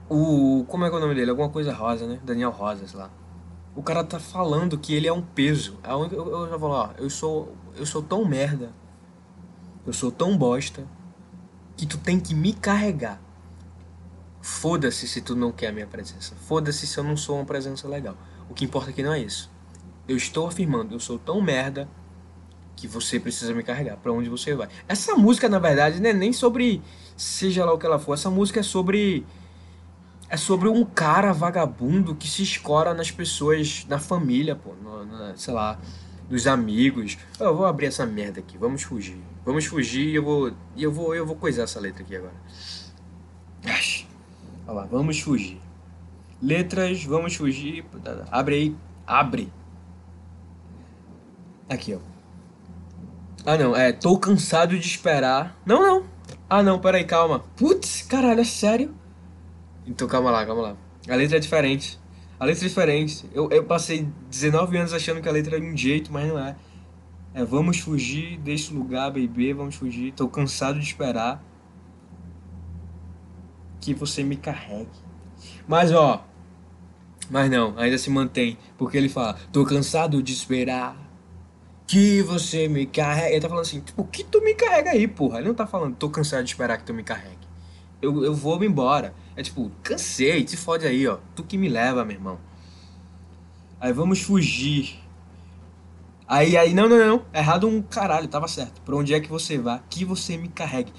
O. 0.09 0.65
Como 0.67 0.85
é 0.85 0.89
que 0.89 0.95
é 0.95 0.97
o 0.97 1.01
nome 1.01 1.13
dele? 1.13 1.29
Alguma 1.29 1.49
coisa 1.49 1.71
Rosa, 1.71 2.07
né? 2.07 2.19
Daniel 2.23 2.49
Rosas 2.49 2.93
lá. 2.93 3.11
O 3.75 3.83
cara 3.83 4.03
tá 4.03 4.19
falando 4.19 4.77
que 4.77 4.93
ele 4.93 5.07
é 5.07 5.13
um 5.13 5.21
peso. 5.21 5.77
Eu, 5.83 6.05
eu, 6.07 6.31
eu 6.31 6.49
já 6.49 6.57
vou 6.57 6.69
lá, 6.69 6.93
eu 6.97 7.09
sou. 7.09 7.55
Eu 7.75 7.85
sou 7.85 8.01
tão 8.01 8.25
merda. 8.25 8.73
Eu 9.85 9.93
sou 9.93 10.11
tão 10.11 10.35
bosta. 10.35 10.87
Que 11.77 11.85
tu 11.85 11.97
tem 11.97 12.19
que 12.19 12.33
me 12.33 12.51
carregar. 12.53 13.21
Foda-se 14.41 15.07
se 15.07 15.21
tu 15.21 15.35
não 15.35 15.51
quer 15.51 15.67
a 15.67 15.71
minha 15.71 15.87
presença. 15.87 16.35
Foda-se 16.35 16.87
se 16.87 16.97
eu 16.97 17.03
não 17.03 17.15
sou 17.15 17.37
uma 17.37 17.45
presença 17.45 17.87
legal. 17.87 18.17
O 18.49 18.53
que 18.53 18.65
importa 18.65 18.89
aqui 18.89 19.03
não 19.03 19.13
é 19.13 19.19
isso. 19.19 19.49
Eu 20.09 20.17
estou 20.17 20.47
afirmando, 20.47 20.95
eu 20.95 20.99
sou 20.99 21.19
tão 21.19 21.39
merda 21.39 21.87
que 22.75 22.87
você 22.87 23.19
precisa 23.19 23.53
me 23.53 23.61
carregar 23.61 23.97
para 23.97 24.11
onde 24.11 24.27
você 24.27 24.55
vai. 24.55 24.67
Essa 24.87 25.15
música, 25.15 25.47
na 25.47 25.59
verdade, 25.59 26.01
não 26.01 26.09
é 26.09 26.13
nem 26.13 26.33
sobre 26.33 26.81
seja 27.15 27.63
lá 27.63 27.73
o 27.73 27.77
que 27.77 27.85
ela 27.85 27.99
for. 27.99 28.13
Essa 28.13 28.29
música 28.29 28.61
é 28.61 28.63
sobre 28.63 29.23
é 30.29 30.35
sobre 30.35 30.67
um 30.67 30.83
cara 30.83 31.31
vagabundo 31.31 32.15
que 32.15 32.27
se 32.27 32.41
escora 32.41 32.93
nas 32.93 33.11
pessoas, 33.11 33.85
na 33.87 33.99
família, 33.99 34.55
pô, 34.55 34.73
no, 34.75 35.37
sei 35.37 35.53
lá, 35.53 35.79
dos 36.27 36.47
amigos. 36.47 37.17
Eu 37.39 37.55
vou 37.55 37.65
abrir 37.65 37.87
essa 37.87 38.05
merda 38.05 38.39
aqui, 38.39 38.57
vamos 38.57 38.81
fugir. 38.81 39.21
Vamos 39.45 39.65
fugir 39.65 40.07
e 40.07 40.15
eu 40.15 40.23
vou 40.23 40.51
eu 40.75 40.91
vou 40.91 41.13
eu 41.13 41.25
vou 41.25 41.35
coisar 41.35 41.63
essa 41.63 41.79
letra 41.79 42.03
aqui 42.03 42.15
agora. 42.15 42.33
Olha 44.67 44.73
lá, 44.81 44.85
vamos 44.85 45.19
fugir. 45.19 45.59
Letras, 46.41 47.03
vamos 47.03 47.35
fugir. 47.35 47.85
Abre 48.31 48.55
aí, 48.55 48.75
abre. 49.05 49.58
Aqui, 51.69 51.93
ó. 51.93 51.99
Ah, 53.45 53.57
não, 53.57 53.75
é, 53.75 53.91
tô 53.91 54.17
cansado 54.17 54.77
de 54.77 54.85
esperar. 54.85 55.55
Não, 55.65 55.81
não. 55.81 56.05
Ah, 56.49 56.63
não, 56.63 56.79
peraí, 56.79 57.03
calma. 57.03 57.39
Putz, 57.55 58.01
caralho, 58.01 58.41
é 58.41 58.43
sério? 58.43 58.93
Então 59.85 60.07
calma 60.07 60.31
lá, 60.31 60.45
calma 60.45 60.61
lá. 60.61 60.77
A 61.07 61.15
letra 61.15 61.37
é 61.37 61.39
diferente. 61.39 61.99
A 62.39 62.45
letra 62.45 62.65
é 62.65 62.67
diferente. 62.67 63.29
Eu, 63.33 63.49
eu 63.51 63.63
passei 63.63 64.07
19 64.29 64.77
anos 64.77 64.93
achando 64.93 65.21
que 65.21 65.29
a 65.29 65.31
letra 65.31 65.57
era 65.57 65.63
um 65.65 65.77
jeito, 65.77 66.11
mas 66.11 66.27
não 66.27 66.39
é. 66.39 66.55
É, 67.33 67.45
vamos 67.45 67.79
fugir, 67.79 68.39
o 68.71 68.73
lugar, 68.73 69.11
baby, 69.11 69.53
vamos 69.53 69.75
fugir. 69.75 70.11
Tô 70.13 70.27
cansado 70.27 70.79
de 70.79 70.85
esperar 70.85 71.43
que 73.79 73.93
você 73.93 74.23
me 74.23 74.35
carregue. 74.35 74.89
Mas 75.67 75.91
ó, 75.91 76.25
mas 77.29 77.49
não, 77.49 77.77
ainda 77.77 77.97
se 77.97 78.09
mantém, 78.09 78.57
porque 78.77 78.97
ele 78.97 79.07
fala: 79.07 79.37
"Tô 79.51 79.63
cansado 79.63 80.21
de 80.21 80.33
esperar 80.33 81.08
que 81.89 82.21
você 82.21 82.67
me 82.67 82.85
carregue". 82.85 83.33
Ele 83.33 83.41
tá 83.41 83.49
falando 83.49 83.63
assim: 83.65 83.81
"Tipo, 83.81 84.03
que 84.05 84.23
tu 84.23 84.41
me 84.43 84.53
carrega 84.53 84.91
aí, 84.91 85.07
porra?". 85.07 85.39
Ele 85.39 85.47
não 85.47 85.55
tá 85.55 85.65
falando: 85.65 85.95
"Tô 85.95 86.09
cansado 86.09 86.43
de 86.43 86.51
esperar 86.51 86.77
que 86.77 86.83
tu 86.83 86.93
me 86.93 87.03
carregue". 87.03 87.49
Eu, 88.01 88.23
eu 88.23 88.33
vou 88.33 88.59
me 88.59 88.67
embora. 88.67 89.13
É 89.35 89.41
tipo, 89.41 89.71
cansei, 89.83 90.43
te 90.43 90.55
fode 90.55 90.85
aí, 90.85 91.07
ó. 91.07 91.17
Tu 91.35 91.43
que 91.43 91.57
me 91.57 91.67
leva, 91.67 92.05
meu 92.05 92.15
irmão. 92.15 92.39
Aí 93.79 93.91
vamos 93.91 94.21
fugir. 94.21 94.99
Aí, 96.27 96.55
aí, 96.55 96.73
não, 96.73 96.87
não, 96.87 96.97
não. 96.97 97.25
Errado 97.33 97.67
um 97.67 97.81
caralho, 97.81 98.27
tava 98.27 98.47
certo. 98.47 98.81
Pra 98.81 98.95
onde 98.95 99.13
é 99.13 99.19
que 99.19 99.27
você 99.27 99.57
vá? 99.57 99.81
Que 99.89 100.05
você 100.05 100.37
me 100.37 100.47
carregue. 100.47 100.93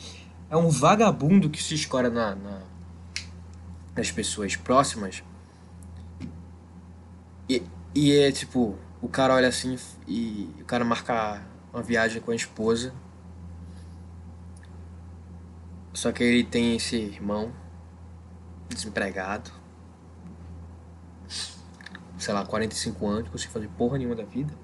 É 0.51 0.57
um 0.57 0.68
vagabundo 0.68 1.49
que 1.49 1.62
se 1.62 1.74
escora 1.74 2.11
na, 2.11 2.34
na 2.34 2.62
das 3.95 4.11
pessoas 4.11 4.57
próximas. 4.57 5.22
E, 7.49 7.62
e 7.95 8.12
é 8.12 8.32
tipo, 8.32 8.76
o 9.03 9.09
cara 9.09 9.34
olha 9.34 9.48
assim 9.48 9.78
e 10.07 10.48
o 10.61 10.64
cara 10.64 10.84
marca 10.84 11.42
uma 11.72 11.82
viagem 11.82 12.20
com 12.20 12.30
a 12.30 12.34
esposa. 12.34 12.92
Só 15.92 16.12
que 16.12 16.22
ele 16.22 16.44
tem 16.44 16.76
esse 16.76 16.96
irmão 16.96 17.53
desempregado. 18.68 19.51
Sei 22.18 22.34
lá, 22.34 22.44
45 22.44 23.07
anos, 23.07 23.24
não 23.24 23.30
consigo 23.32 23.53
fazer 23.53 23.68
porra 23.68 23.98
nenhuma 23.98 24.14
da 24.14 24.24
vida. 24.24 24.55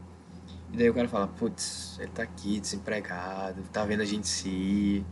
E 0.72 0.76
daí 0.76 0.90
o 0.90 0.94
cara 0.94 1.08
fala, 1.08 1.26
putz, 1.26 1.98
ele 1.98 2.10
tá 2.10 2.22
aqui 2.22 2.60
desempregado, 2.60 3.62
tá 3.72 3.84
vendo 3.84 4.02
a 4.02 4.04
gente 4.04 4.28
se 4.28 4.48
ir 4.48 5.06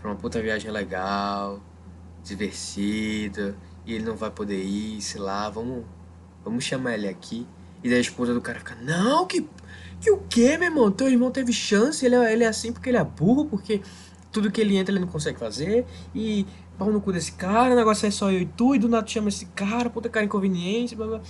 pra 0.00 0.10
uma 0.10 0.16
puta 0.16 0.40
viagem 0.40 0.70
legal 0.70 1.60
divertida 2.22 3.56
e 3.84 3.94
ele 3.94 4.04
não 4.04 4.16
vai 4.16 4.30
poder 4.30 4.62
ir, 4.62 5.00
sei 5.00 5.20
lá, 5.20 5.48
vamos, 5.48 5.84
vamos 6.44 6.62
chamar 6.62 6.94
ele 6.94 7.08
aqui. 7.08 7.46
E 7.82 7.88
daí 7.88 7.98
a 7.98 8.00
esposa 8.00 8.34
do 8.34 8.40
cara 8.40 8.58
fica, 8.58 8.76
não, 8.82 9.26
que, 9.26 9.48
que 10.00 10.10
o 10.10 10.18
que, 10.18 10.56
meu 10.58 10.68
irmão? 10.68 10.90
Teu 10.90 11.08
irmão 11.08 11.30
teve 11.30 11.52
chance, 11.52 12.04
ele 12.04 12.14
é, 12.14 12.32
ele 12.32 12.44
é 12.44 12.48
assim 12.48 12.72
porque 12.72 12.88
ele 12.88 12.98
é 12.98 13.04
burro, 13.04 13.46
porque 13.46 13.80
tudo 14.32 14.50
que 14.50 14.60
ele 14.60 14.76
entra 14.76 14.92
ele 14.92 15.00
não 15.00 15.08
consegue 15.08 15.38
fazer, 15.38 15.86
e 16.14 16.46
pau 16.76 16.90
no 16.90 17.00
cu 17.00 17.12
desse 17.12 17.32
cara, 17.32 17.74
o 17.74 17.76
negócio 17.76 18.06
é 18.06 18.10
só 18.10 18.30
eu 18.30 18.40
e 18.40 18.46
tu, 18.46 18.74
e 18.74 18.78
do 18.78 18.88
nada 18.88 19.06
chama 19.06 19.28
esse 19.28 19.46
cara, 19.46 19.90
puta 19.90 20.08
cara 20.08 20.26
inconveniente, 20.26 20.94
blá 20.94 21.06
blá. 21.06 21.20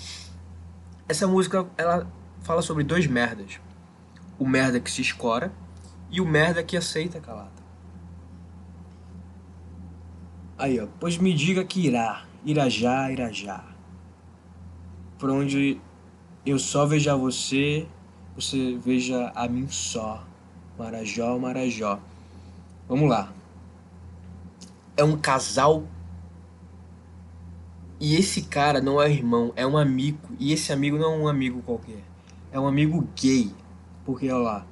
Essa 1.09 1.27
música, 1.27 1.67
ela 1.77 2.07
fala 2.43 2.63
sobre 2.63 2.85
dois 2.85 3.07
merdas. 3.07 3.59
O 4.39 4.47
merda 4.47 4.79
que 4.79 4.91
se 4.91 5.01
escora 5.01 5.53
e 6.11 6.21
o 6.21 6.27
merda 6.27 6.63
que 6.63 6.77
aceita 6.77 7.19
calado. 7.19 7.59
Aí, 10.59 10.81
ó. 10.81 10.89
Pois 10.99 11.17
me 11.19 11.33
diga 11.33 11.65
que 11.65 11.87
irá. 11.87 12.25
Irá 12.45 12.69
já, 12.69 13.11
irá 13.13 13.31
já. 13.31 13.65
Por 15.19 15.31
onde 15.31 15.81
eu 16.51 16.59
só 16.59 16.87
veja 16.87 17.17
você, 17.17 17.87
você 18.35 18.77
veja 18.77 19.33
a 19.35 19.49
mim 19.49 19.69
só. 19.69 20.25
Marajó, 20.79 21.39
Marajó. 21.39 21.99
Vamos 22.89 23.09
lá. 23.09 23.33
É 24.97 25.05
um 25.05 25.17
casal. 25.17 25.85
E 28.01 28.15
esse 28.15 28.43
cara 28.43 28.81
não 28.81 29.03
é 29.03 29.11
irmão, 29.11 29.53
é 29.57 29.67
um 29.67 29.77
amigo. 29.77 30.29
E 30.39 30.53
esse 30.53 30.73
amigo 30.73 30.97
não 30.97 31.15
é 31.15 31.17
um 31.19 31.29
amigo 31.29 31.63
qualquer. 31.63 32.05
É 32.53 32.61
um 32.61 32.67
amigo 32.67 33.07
gay. 33.21 33.53
Porque, 34.05 34.31
olha 34.31 34.43
lá. 34.43 34.67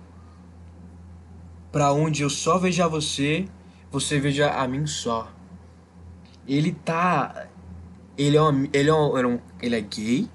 Pra 1.73 1.93
onde 1.93 2.23
eu 2.23 2.31
só 2.31 2.59
veja 2.59 2.87
você, 2.87 3.49
você 3.91 4.21
veja 4.21 4.51
a 4.51 4.67
mim 4.69 4.87
só 4.87 5.29
ele 6.47 6.73
tá. 6.73 7.49
Ele 8.17 8.37
é, 8.37 8.43
um, 8.43 8.69
ele, 8.73 8.89
é 8.89 8.95
um, 8.95 9.39
ele 9.61 9.77
é 9.77 9.81
gay 9.81 10.29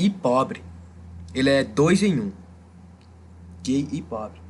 e 0.00 0.08
pobre. 0.08 0.64
Ele 1.34 1.50
é 1.50 1.62
dois 1.62 2.02
em 2.02 2.18
um. 2.18 2.32
Gay 3.62 3.86
e 3.92 4.00
pobre. 4.00 4.40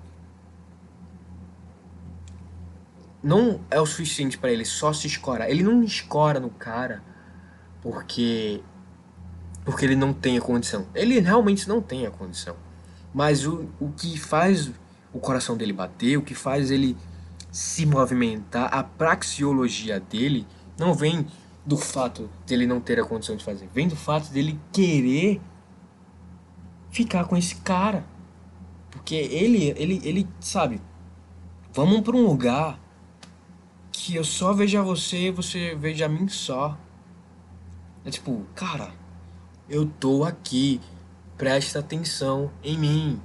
Não 3.22 3.60
é 3.70 3.80
o 3.80 3.84
suficiente 3.84 4.38
para 4.38 4.52
ele 4.52 4.64
só 4.64 4.92
se 4.92 5.06
escorar. 5.06 5.50
Ele 5.50 5.62
não 5.62 5.82
escora 5.82 6.38
no 6.38 6.50
cara 6.50 7.02
porque 7.82 8.62
porque 9.64 9.84
ele 9.84 9.96
não 9.96 10.12
tem 10.12 10.38
a 10.38 10.40
condição. 10.40 10.86
Ele 10.94 11.18
realmente 11.18 11.68
não 11.68 11.82
tem 11.82 12.06
a 12.06 12.10
condição. 12.10 12.56
Mas 13.12 13.46
o, 13.46 13.68
o 13.78 13.90
que 13.90 14.18
faz 14.18 14.70
o 15.12 15.18
coração 15.18 15.56
dele 15.56 15.72
bater, 15.72 16.16
o 16.16 16.22
que 16.22 16.34
faz 16.34 16.70
ele 16.70 16.96
se 17.50 17.84
movimentar, 17.84 18.72
a 18.72 18.82
praxeologia 18.84 19.98
dele 19.98 20.46
não 20.78 20.94
vem 20.94 21.26
do 21.64 21.76
fato 21.76 22.30
dele 22.46 22.66
não 22.66 22.80
ter 22.80 22.98
a 22.98 23.04
condição 23.04 23.36
de 23.36 23.44
fazer, 23.44 23.68
vem 23.72 23.88
do 23.88 23.96
fato 23.96 24.30
dele 24.30 24.58
querer 24.72 25.40
ficar 26.90 27.24
com 27.24 27.36
esse 27.36 27.56
cara. 27.56 28.04
Porque 28.90 29.14
ele, 29.14 29.72
ele, 29.76 30.00
ele 30.04 30.28
sabe, 30.40 30.80
vamos 31.72 32.00
para 32.00 32.16
um 32.16 32.26
lugar 32.26 32.80
que 33.92 34.14
eu 34.14 34.24
só 34.24 34.52
veja 34.52 34.82
você 34.82 35.30
você 35.30 35.74
veja 35.74 36.06
a 36.06 36.08
mim 36.08 36.28
só. 36.28 36.76
É 38.04 38.10
tipo, 38.10 38.46
cara, 38.54 38.92
eu 39.68 39.86
tô 39.86 40.24
aqui, 40.24 40.80
presta 41.36 41.78
atenção 41.78 42.50
em 42.64 42.78
mim. 42.78 43.20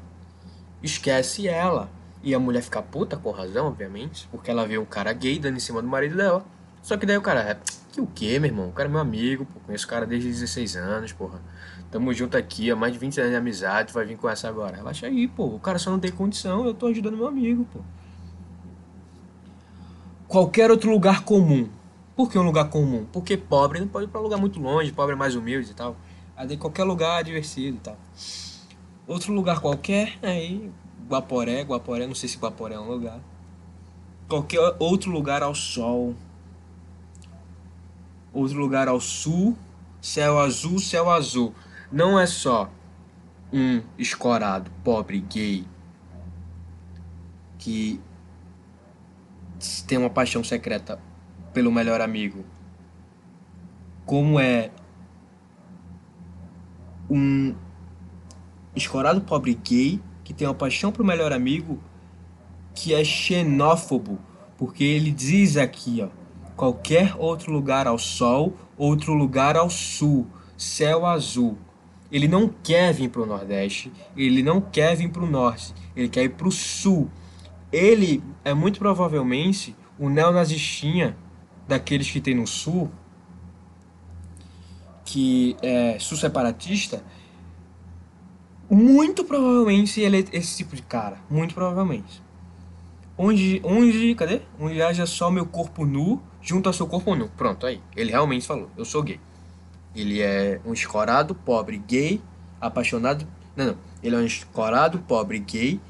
Esquece 0.84 1.48
ela. 1.48 1.90
E 2.22 2.34
a 2.34 2.40
mulher 2.40 2.62
fica 2.62 2.82
puta, 2.82 3.16
com 3.16 3.32
razão, 3.32 3.68
obviamente, 3.68 4.28
porque 4.32 4.50
ela 4.50 4.66
vê 4.68 4.78
um 4.78 4.86
cara 4.86 5.14
gay 5.14 5.40
dando 5.40 5.58
em 5.58 5.60
cima 5.60 5.82
do 5.82 5.88
marido 5.88 6.18
dela. 6.18 6.46
Só 6.82 6.98
que 6.98 7.06
daí 7.06 7.18
o 7.18 7.22
cara, 7.22 7.42
é, 7.42 7.60
que 7.96 8.02
o 8.02 8.08
quê, 8.08 8.38
meu 8.40 8.50
irmão? 8.50 8.68
O 8.68 8.72
cara 8.74 8.90
é 8.90 8.92
meu 8.92 9.00
amigo, 9.00 9.46
pô, 9.46 9.60
conheço 9.62 9.86
o 9.86 9.90
cara 9.90 10.06
desde 10.06 10.28
16 10.28 10.76
anos, 10.76 11.14
porra. 11.14 11.42
Tamo 11.90 12.14
junto 12.14 12.36
aqui 12.36 12.70
há 12.70 12.76
mais 12.76 12.92
de 12.92 13.00
20 13.00 13.20
anos 13.20 13.32
de 13.32 13.38
amizade, 13.38 13.94
vai 13.94 14.06
vir 14.06 14.18
com 14.18 14.30
essa 14.30 14.50
agora. 14.50 14.76
Relaxa 14.76 15.08
aí, 15.08 15.28
pô. 15.28 15.46
O 15.46 15.60
cara 15.60 15.80
só 15.80 15.90
não 15.90 16.00
tem 16.00 16.12
condição, 16.12 16.66
eu 16.66 16.74
tô 16.74 16.88
ajudando 16.88 17.16
meu 17.16 17.28
amigo, 17.28 17.66
pô. 17.72 17.80
Qualquer 20.28 20.70
outro 20.70 20.92
lugar 20.92 21.24
comum. 21.24 21.70
Por 22.16 22.30
que 22.30 22.38
um 22.38 22.44
lugar 22.44 22.70
comum? 22.70 23.06
Porque 23.14 23.38
pobre 23.38 23.80
não 23.80 23.88
pode 23.88 24.06
ir 24.06 24.10
pra 24.10 24.20
lugar 24.20 24.38
muito 24.38 24.60
longe, 24.60 24.92
pobre 24.92 25.14
é 25.14 25.18
mais 25.18 25.36
humilde 25.36 25.72
e 25.72 25.74
tal. 25.74 25.96
Aí 26.36 26.58
qualquer 26.58 26.84
lugar 26.84 27.24
divertido 27.24 27.78
e 27.78 27.80
tal. 27.80 27.98
Outro 29.08 29.32
lugar 29.34 29.62
qualquer, 29.62 30.18
aí 30.22 30.70
Guaporé, 31.08 31.62
Guaporé, 31.62 32.08
não 32.08 32.16
sei 32.16 32.28
se 32.28 32.38
Guaporé 32.38 32.76
é 32.76 32.80
um 32.80 32.90
lugar. 32.90 33.20
Qualquer 34.28 34.60
outro 34.80 35.12
lugar 35.12 35.44
ao 35.44 35.56
sol. 35.56 36.16
Outro 38.36 38.60
lugar 38.60 38.88
ao 38.88 39.00
sul, 39.00 39.58
céu 40.00 40.38
azul, 40.40 40.78
céu 40.78 41.10
azul. 41.10 41.56
Não 41.92 42.20
é 42.20 42.28
só 42.28 42.70
um 43.52 43.82
escorado, 43.98 44.70
pobre, 44.84 45.20
gay, 45.22 45.66
que 47.58 48.00
tem 49.88 49.98
uma 49.98 50.10
paixão 50.10 50.44
secreta 50.44 51.00
pelo 51.54 51.72
melhor 51.72 52.02
amigo 52.02 52.46
como 54.06 54.40
é 54.40 54.70
um 57.10 57.56
escorado 58.76 59.22
pobre 59.22 59.56
gay 59.56 60.00
que 60.24 60.34
tem 60.34 60.48
uma 60.48 60.54
paixão 60.54 60.92
pro 60.92 61.04
melhor 61.04 61.34
amigo 61.34 61.80
que 62.74 62.94
é 62.94 63.04
xenófobo, 63.04 64.20
porque 64.58 64.84
ele 64.84 65.12
diz 65.12 65.56
aqui, 65.56 66.02
ó, 66.04 66.10
qualquer 66.56 67.16
outro 67.18 67.52
lugar 67.52 67.88
ao 67.88 67.98
sol, 67.98 68.54
outro 68.78 69.14
lugar 69.14 69.58
ao 69.58 69.70
sul, 69.70 70.28
céu 70.58 71.06
azul. 71.06 71.58
Ele 72.12 72.28
não 72.28 72.48
quer 72.48 72.94
vir 72.94 73.10
para 73.10 73.22
o 73.22 73.26
Nordeste, 73.26 73.92
ele 74.16 74.42
não 74.42 74.62
quer 74.62 74.96
vir 74.96 75.10
para 75.10 75.24
o 75.24 75.30
Norte, 75.30 75.74
ele 75.96 76.08
quer 76.08 76.24
ir 76.24 76.30
para 76.30 76.48
o 76.48 76.52
Sul. 76.52 77.10
Ele 77.72 78.24
é 78.44 78.54
muito 78.54 78.80
provavelmente 78.80 79.76
o 80.00 80.08
neonazistinha 80.08 81.18
daqueles 81.68 82.10
que 82.10 82.22
tem 82.22 82.36
no 82.36 82.46
Sul, 82.46 82.90
que 85.04 85.58
é 85.62 85.98
sul-separatista, 86.00 87.04
muito 88.70 89.24
provavelmente 89.24 90.00
ele 90.02 90.18
é 90.18 90.26
esse 90.38 90.58
tipo 90.58 90.76
de 90.76 90.82
cara, 90.82 91.18
muito 91.30 91.54
provavelmente. 91.54 92.24
Onde, 93.18 93.62
onde, 93.64 94.14
cadê? 94.16 94.42
Onde 94.60 94.82
haja 94.82 95.06
só 95.06 95.32
meu 95.32 95.46
corpo 95.46 95.86
nu 95.86 96.22
junto 96.46 96.70
ao 96.70 96.74
seu 96.74 96.86
corpo 96.88 97.16
nu. 97.16 97.28
Pronto, 97.30 97.66
aí. 97.66 97.82
Ele 97.96 98.12
realmente 98.12 98.46
falou, 98.46 98.70
eu 98.78 98.86
sou 98.86 99.02
gay. 99.02 99.20
Ele 99.96 100.22
é 100.22 100.62
um 100.64 100.74
escorado, 100.74 101.34
pobre, 101.34 101.78
gay, 101.78 102.22
apaixonado. 102.62 103.28
Não, 103.56 103.66
não. 103.66 103.78
Ele 104.04 104.16
é 104.16 104.20
um 104.20 104.26
escorado, 104.26 105.00
pobre, 105.00 105.40
gay, 105.40 105.82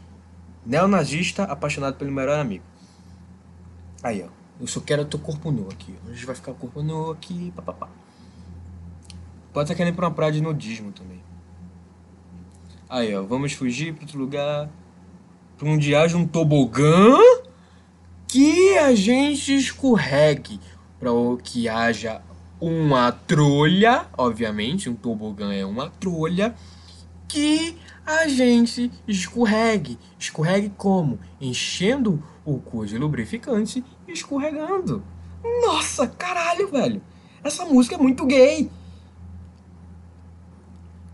neonazista, 0.65 1.43
apaixonado 1.43 1.97
pelo 1.97 2.11
melhor 2.11 2.39
amigo. 2.39 2.63
Aí, 4.01 4.23
ó. 4.23 4.29
Eu 4.57 4.67
só 4.67 4.79
quero 4.79 5.03
teu 5.03 5.19
corpo 5.19 5.51
nu 5.51 5.67
aqui. 5.69 5.93
A 6.07 6.13
gente 6.13 6.25
vai 6.25 6.33
ficar 6.33 6.53
corpo 6.53 6.81
nu 6.81 7.11
aqui, 7.11 7.51
papapá. 7.53 7.89
Pode 9.51 9.65
estar 9.65 9.75
querendo 9.75 9.93
ir 9.93 9.95
pra 9.97 10.07
uma 10.07 10.13
praia 10.13 10.31
de 10.31 10.41
nudismo 10.41 10.93
também. 10.93 11.21
Aí, 12.87 13.13
ó. 13.13 13.23
Vamos 13.23 13.51
fugir 13.51 13.93
para 13.93 14.03
outro 14.03 14.17
lugar. 14.17 14.69
Pra 15.57 15.67
onde 15.67 15.93
haja 15.93 16.15
um 16.15 16.25
tobogã 16.25 17.17
que 18.35 18.77
a 18.77 18.93
gente 18.93 19.55
escorregue. 19.55 20.59
Para 20.99 21.09
que 21.41 21.69
haja 21.69 22.21
uma 22.59 23.09
trolha, 23.09 24.07
obviamente, 24.17 24.89
um 24.89 24.95
tobogã 24.95 25.53
é 25.53 25.65
uma 25.65 25.89
trolha, 25.89 26.53
que 27.29 27.77
a 28.05 28.27
gente 28.27 28.91
escorregue. 29.07 29.97
Escorregue 30.19 30.69
como? 30.75 31.17
Enchendo 31.39 32.21
o 32.43 32.59
cu 32.59 32.85
de 32.85 32.97
lubrificante 32.97 33.81
e 34.05 34.11
escorregando. 34.11 35.01
Nossa, 35.65 36.05
caralho, 36.05 36.69
velho. 36.69 37.01
Essa 37.41 37.63
música 37.63 37.95
é 37.95 37.97
muito 37.97 38.25
gay. 38.25 38.69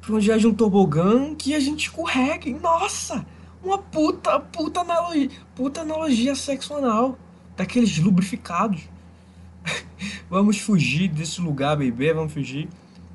Pra 0.02 0.16
onde 0.16 0.32
haja 0.32 0.48
um 0.48 0.56
tobogã 0.56 1.36
que 1.36 1.54
a 1.54 1.60
gente 1.60 1.84
escorregue. 1.84 2.56
Nossa, 2.56 3.24
uma 3.64 3.78
puta, 3.78 4.40
puta 4.40 4.82
analogia, 4.82 5.30
puta 5.56 5.82
analogia 5.82 6.36
sexual 6.36 7.18
daqueles 7.56 7.98
lubrificados. 8.00 8.82
vamos 10.30 10.60
fugir 10.60 11.08
desse 11.08 11.40
lugar, 11.42 11.78
bebê, 11.78 12.14
vamos 12.14 12.34
fugir. 12.34 12.68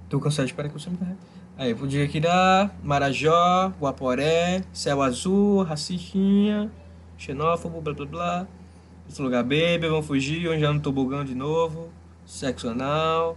Tô 0.08 0.20
cansado, 0.20 0.46
espera 0.46 0.68
que 0.68 0.90
me 0.90 0.96
carregue. 0.96 1.18
Aí, 1.58 2.20
dar 2.20 2.76
Marajó, 2.82 3.72
Guaporé, 3.80 4.62
Céu 4.72 5.02
Azul, 5.02 5.62
Racistinha, 5.62 6.70
Xenófobo, 7.16 7.80
blá 7.80 7.94
blá 7.94 8.06
blá. 8.06 8.46
Esse 9.08 9.22
lugar, 9.22 9.42
bebê, 9.42 9.88
vamos 9.88 10.06
fugir, 10.06 10.48
onde 10.48 10.60
já 10.60 10.72
no 10.72 10.80
tobogão 10.80 11.24
de 11.24 11.34
novo, 11.34 11.88
sexo 12.26 12.68
anal. 12.68 13.36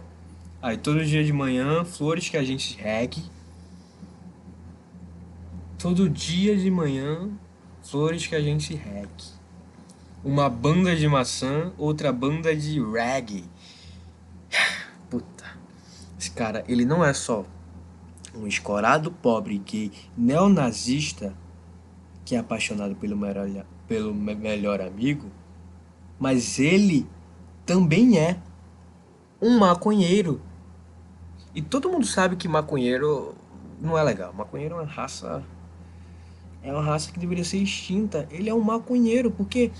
Aí, 0.62 0.76
todo 0.76 1.04
dia 1.04 1.24
de 1.24 1.32
manhã, 1.32 1.84
flores 1.84 2.28
que 2.28 2.36
a 2.36 2.44
gente 2.44 2.76
regue. 2.76 3.22
Todo 5.80 6.10
dia 6.10 6.56
de 6.56 6.70
manhã, 6.70 7.30
flores 7.82 8.26
que 8.26 8.34
a 8.34 8.40
gente 8.40 8.74
regue 8.74 9.40
uma 10.22 10.50
banda 10.50 10.94
de 10.94 11.08
maçã, 11.08 11.72
outra 11.78 12.12
banda 12.12 12.54
de 12.54 12.78
reggae. 12.80 13.44
Puta. 15.08 15.44
Esse 16.18 16.30
cara, 16.32 16.62
ele 16.68 16.84
não 16.84 17.02
é 17.02 17.14
só 17.14 17.44
um 18.34 18.46
escorado 18.46 19.10
pobre 19.10 19.58
gay 19.58 19.90
neonazista 20.16 21.34
que 22.24 22.36
é 22.36 22.38
apaixonado 22.38 22.94
pelo 22.94 23.16
melhor, 23.16 23.64
pelo 23.88 24.14
melhor 24.14 24.80
amigo, 24.80 25.30
mas 26.18 26.58
ele 26.58 27.08
também 27.64 28.18
é 28.18 28.38
um 29.40 29.58
maconheiro. 29.58 30.40
E 31.54 31.62
todo 31.62 31.90
mundo 31.90 32.06
sabe 32.06 32.36
que 32.36 32.46
maconheiro 32.46 33.34
não 33.80 33.96
é 33.96 34.02
legal. 34.02 34.32
Maconheiro 34.32 34.74
é 34.76 34.78
uma 34.82 34.84
raça. 34.84 35.42
É 36.62 36.72
uma 36.72 36.82
raça 36.82 37.10
que 37.10 37.18
deveria 37.18 37.44
ser 37.44 37.58
extinta. 37.58 38.28
Ele 38.30 38.50
é 38.50 38.54
um 38.54 38.60
maconheiro, 38.60 39.30
porque 39.30 39.70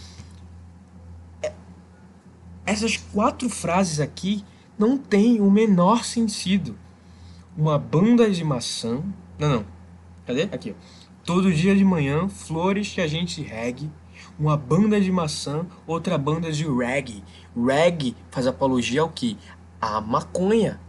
essas 2.65 2.97
quatro 2.97 3.49
frases 3.49 4.01
aqui 4.01 4.45
não 4.79 4.97
têm 4.97 5.41
o 5.41 5.51
menor 5.51 6.05
sentido. 6.05 6.79
Uma 7.57 7.79
banda 7.79 8.31
de 8.31 8.45
maçã. 8.45 9.03
Não, 9.39 9.49
não. 9.49 9.65
Cadê? 10.27 10.45
Aqui, 10.45 10.71
ó. 10.71 11.01
Todo 11.25 11.53
dia 11.53 11.77
de 11.77 11.85
manhã, 11.85 12.29
flores 12.29 12.93
que 12.93 13.01
a 13.01 13.07
gente 13.07 13.43
regue. 13.43 13.91
Uma 14.39 14.57
banda 14.57 15.01
de 15.01 15.13
maçã, 15.13 15.67
outra 15.87 16.17
banda 16.17 16.51
de 16.51 16.67
reggae. 16.67 17.23
Reggae 17.55 18.17
faz 18.31 18.47
apologia 18.47 19.03
ao 19.03 19.11
que? 19.11 19.37
A 19.81 20.01
maconha. 20.01 20.81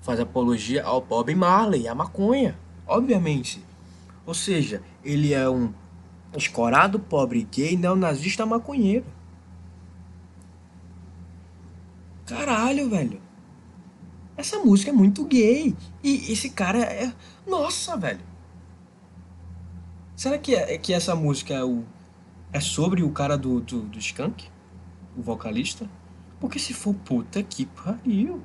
Faz 0.00 0.20
apologia 0.20 0.84
ao 0.84 1.00
Bob 1.00 1.34
Marley, 1.34 1.86
a 1.86 1.94
maconha. 1.94 2.58
Obviamente. 2.86 3.62
Ou 4.24 4.34
seja, 4.34 4.82
ele 5.04 5.32
é 5.32 5.48
um 5.48 5.72
escorado 6.36 6.98
pobre 6.98 7.46
gay 7.50 7.76
neonazista 7.76 8.44
maconheiro. 8.44 9.04
Caralho, 12.26 12.90
velho. 12.90 13.20
Essa 14.36 14.58
música 14.58 14.90
é 14.90 14.92
muito 14.92 15.24
gay. 15.24 15.74
E 16.02 16.32
esse 16.32 16.50
cara 16.50 16.78
é. 16.78 17.12
Nossa, 17.46 17.96
velho. 17.96 18.20
Será 20.14 20.36
que, 20.38 20.54
é, 20.54 20.76
que 20.78 20.92
essa 20.92 21.14
música 21.14 21.54
é, 21.54 21.64
o, 21.64 21.84
é 22.52 22.60
sobre 22.60 23.02
o 23.02 23.10
cara 23.10 23.38
do, 23.38 23.60
do, 23.60 23.82
do 23.82 23.98
Skunk? 23.98 24.48
O 25.16 25.22
vocalista? 25.22 25.88
Porque 26.38 26.58
se 26.58 26.74
for 26.74 26.94
puta 26.94 27.42
que 27.42 27.66
pariu. 27.66 28.42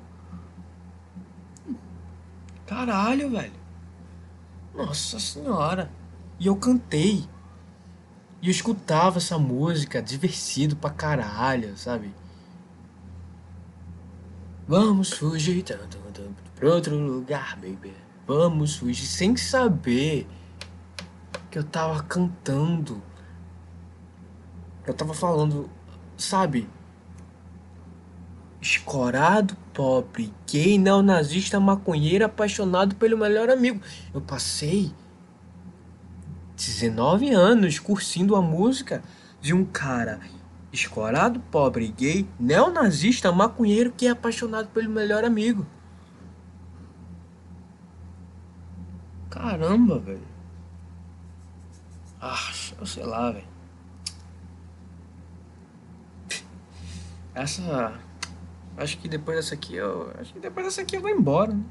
Caralho, 2.66 3.30
velho. 3.30 3.52
Nossa 4.74 5.20
senhora. 5.20 5.90
E 6.38 6.46
eu 6.46 6.56
cantei. 6.56 7.24
E 8.42 8.48
eu 8.48 8.50
escutava 8.50 9.18
essa 9.18 9.38
música 9.38 10.02
divertido 10.02 10.76
pra 10.76 10.90
caralho, 10.90 11.76
sabe? 11.76 12.14
Vamos 14.66 15.12
fugir 15.12 15.62
para 16.54 16.68
outro 16.68 16.96
lugar, 16.96 17.56
baby. 17.56 17.94
Vamos 18.26 18.76
fugir 18.76 19.06
sem 19.06 19.36
saber 19.36 20.26
que 21.50 21.58
eu 21.58 21.64
tava 21.64 22.02
cantando. 22.02 23.02
Eu 24.86 24.94
tava 24.94 25.12
falando, 25.14 25.68
sabe? 26.16 26.68
Escorado, 28.60 29.54
pobre, 29.74 30.32
gay, 30.50 30.78
neonazista, 30.78 31.60
maconheiro, 31.60 32.24
apaixonado 32.24 32.96
pelo 32.96 33.18
melhor 33.18 33.50
amigo. 33.50 33.80
Eu 34.12 34.22
passei 34.22 34.92
19 36.56 37.30
anos 37.30 37.78
curtindo 37.78 38.36
a 38.36 38.42
música 38.42 39.02
de 39.40 39.52
um 39.52 39.64
cara 39.64 40.20
escorado, 40.72 41.40
pobre, 41.50 41.88
gay, 41.88 42.28
neonazista, 42.38 43.30
maconheiro 43.30 43.92
que 43.92 44.06
é 44.06 44.10
apaixonado 44.10 44.68
pelo 44.68 44.90
melhor 44.90 45.24
amigo. 45.24 45.66
Caramba, 49.30 49.98
velho. 49.98 50.26
Ah, 52.20 52.52
eu 52.78 52.86
sei 52.86 53.04
lá, 53.04 53.30
velho. 53.30 53.46
Essa. 57.34 57.98
Acho 58.76 58.98
que 58.98 59.08
depois 59.08 59.36
dessa 59.36 59.54
aqui 59.54 59.74
eu. 59.74 60.12
Acho 60.18 60.32
que 60.32 60.40
depois 60.40 60.66
dessa 60.66 60.82
aqui 60.82 60.96
eu 60.96 61.00
vou 61.00 61.10
embora, 61.10 61.52
né? 61.52 61.64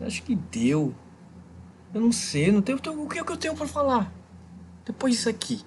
Acho 0.00 0.22
que 0.22 0.34
deu. 0.34 0.94
Eu 1.96 2.02
não 2.02 2.12
sei, 2.12 2.52
não 2.52 2.60
tenho. 2.60 2.76
O 2.76 3.08
que 3.08 3.18
é 3.18 3.22
eu 3.22 3.36
tenho 3.38 3.54
pra 3.56 3.66
falar? 3.66 4.12
Depois 4.84 5.14
disso 5.14 5.30
aqui. 5.30 5.64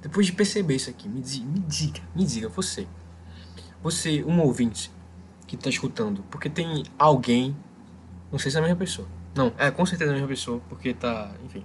Depois 0.00 0.24
de 0.26 0.32
perceber 0.32 0.76
isso 0.76 0.88
aqui, 0.88 1.08
me 1.08 1.20
diga, 1.20 1.44
me 1.44 1.58
diga, 1.58 2.00
me 2.14 2.24
diga, 2.24 2.48
você. 2.48 2.86
Você, 3.82 4.22
um 4.22 4.40
ouvinte 4.42 4.92
que 5.44 5.56
está 5.56 5.68
escutando, 5.68 6.22
porque 6.30 6.48
tem 6.48 6.84
alguém, 6.96 7.56
não 8.30 8.38
sei 8.38 8.52
se 8.52 8.58
é 8.58 8.60
a 8.60 8.62
mesma 8.62 8.76
pessoa. 8.76 9.08
Não, 9.34 9.52
é 9.58 9.72
com 9.72 9.84
certeza 9.84 10.12
a 10.12 10.14
mesma 10.14 10.28
pessoa, 10.28 10.62
porque 10.68 10.94
tá, 10.94 11.32
enfim. 11.44 11.64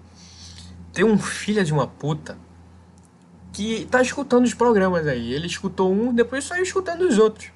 Tem 0.91 1.05
um 1.05 1.19
filho 1.19 1.63
de 1.63 1.71
uma 1.71 1.85
puta 1.85 2.39
que 3.53 3.85
tá 3.85 4.01
escutando 4.01 4.45
os 4.45 4.53
programas 4.55 5.05
aí. 5.05 5.31
Ele 5.31 5.45
escutou 5.45 5.93
um, 5.93 6.11
depois 6.11 6.43
saiu 6.43 6.63
escutando 6.63 7.01
os 7.01 7.19
outros. 7.19 7.51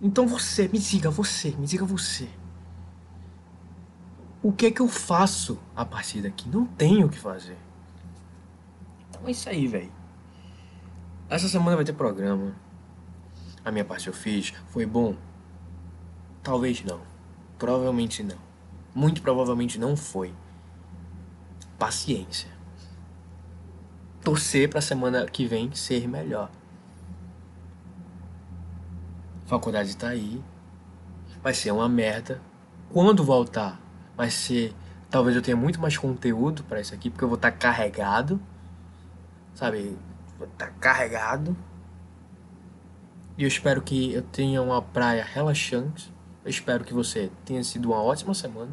Então 0.00 0.24
você, 0.24 0.68
me 0.68 0.78
diga 0.78 1.10
você, 1.10 1.50
me 1.58 1.66
diga 1.66 1.84
você. 1.84 2.28
O 4.42 4.52
que 4.52 4.66
é 4.66 4.70
que 4.70 4.80
eu 4.80 4.88
faço 4.88 5.58
a 5.74 5.84
partir 5.84 6.22
daqui? 6.22 6.48
Não 6.48 6.64
tenho 6.64 7.06
o 7.06 7.10
que 7.10 7.18
fazer. 7.18 7.58
Então 9.08 9.22
é 9.26 9.32
isso 9.32 9.48
aí, 9.48 9.66
velho. 9.66 9.92
Essa 11.28 11.48
semana 11.48 11.76
vai 11.76 11.84
ter 11.84 11.92
programa. 11.92 12.54
A 13.64 13.70
minha 13.70 13.84
parte 13.84 14.06
eu 14.06 14.12
fiz. 14.12 14.54
Foi 14.68 14.86
bom? 14.86 15.16
Talvez 16.42 16.82
não. 16.84 17.00
Provavelmente 17.58 18.22
não. 18.22 18.38
Muito 18.94 19.20
provavelmente 19.20 19.78
não 19.78 19.96
foi. 19.96 20.32
Paciência. 21.78 22.50
Torcer 24.22 24.70
pra 24.70 24.80
semana 24.80 25.26
que 25.26 25.46
vem 25.46 25.72
ser 25.74 26.08
melhor. 26.08 26.50
Faculdade 29.46 29.96
tá 29.96 30.08
aí. 30.08 30.42
Vai 31.42 31.54
ser 31.54 31.72
uma 31.72 31.88
merda. 31.88 32.40
Quando 32.90 33.24
voltar, 33.24 33.80
vai 34.18 34.30
ser. 34.30 34.74
Talvez 35.08 35.36
eu 35.36 35.40
tenha 35.40 35.56
muito 35.56 35.80
mais 35.80 35.96
conteúdo 35.96 36.64
para 36.64 36.80
isso 36.80 36.92
aqui, 36.92 37.08
porque 37.08 37.24
eu 37.24 37.28
vou 37.28 37.36
estar 37.36 37.52
tá 37.52 37.56
carregado. 37.56 38.40
Sabe? 39.54 39.96
Vou 40.36 40.48
estar 40.48 40.66
tá 40.66 40.72
carregado. 40.80 41.56
E 43.38 43.44
eu 43.44 43.48
espero 43.48 43.80
que 43.80 44.12
eu 44.12 44.22
tenha 44.22 44.60
uma 44.60 44.82
praia 44.82 45.24
relaxante. 45.24 46.12
Eu 46.44 46.50
espero 46.50 46.82
que 46.82 46.92
você 46.92 47.30
tenha 47.44 47.62
sido 47.62 47.86
uma 47.86 48.02
ótima 48.02 48.34
semana. 48.34 48.72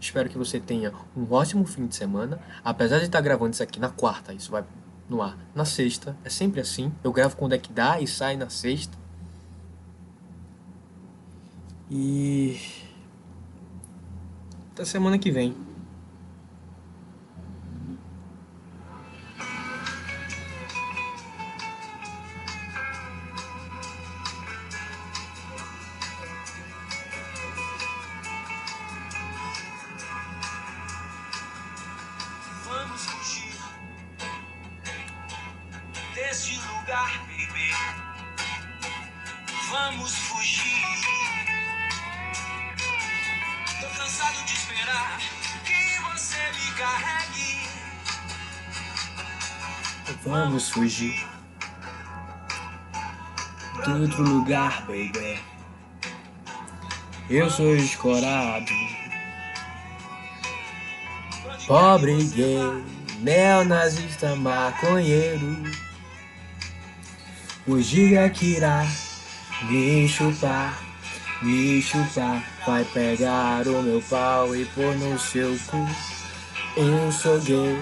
Espero 0.00 0.30
que 0.30 0.38
você 0.38 0.58
tenha 0.58 0.92
um 1.14 1.30
ótimo 1.30 1.66
fim 1.66 1.86
de 1.86 1.94
semana. 1.94 2.40
Apesar 2.64 2.98
de 2.98 3.04
estar 3.04 3.20
gravando 3.20 3.52
isso 3.52 3.62
aqui 3.62 3.78
na 3.78 3.90
quarta, 3.90 4.32
isso 4.32 4.50
vai 4.50 4.64
no 5.08 5.20
ar 5.20 5.36
na 5.54 5.66
sexta. 5.66 6.16
É 6.24 6.30
sempre 6.30 6.60
assim. 6.60 6.92
Eu 7.04 7.12
gravo 7.12 7.36
quando 7.36 7.52
é 7.52 7.58
que 7.58 7.72
dá 7.72 8.00
e 8.00 8.06
sai 8.06 8.36
na 8.36 8.48
sexta. 8.48 8.96
E. 11.90 12.87
Até 14.78 14.84
semana 14.84 15.18
que 15.18 15.28
vem. 15.28 15.56
Baby. 54.80 55.38
Eu 57.30 57.50
sou 57.50 57.76
escorado, 57.76 58.72
pobre 61.66 62.24
gay, 62.24 62.82
neonazista 63.20 64.34
maconheiro. 64.34 65.62
O 67.66 67.80
giga 67.82 68.30
que 68.30 68.56
irá 68.56 68.86
me 69.68 70.08
chupar, 70.08 70.82
me 71.42 71.82
chupar, 71.82 72.42
vai 72.66 72.84
pegar 72.84 73.66
o 73.66 73.82
meu 73.82 74.02
pau 74.08 74.56
e 74.56 74.64
pôr 74.64 74.96
no 74.96 75.18
seu 75.18 75.58
cu. 75.66 75.86
Eu 76.76 77.12
sou 77.12 77.38
gay 77.40 77.76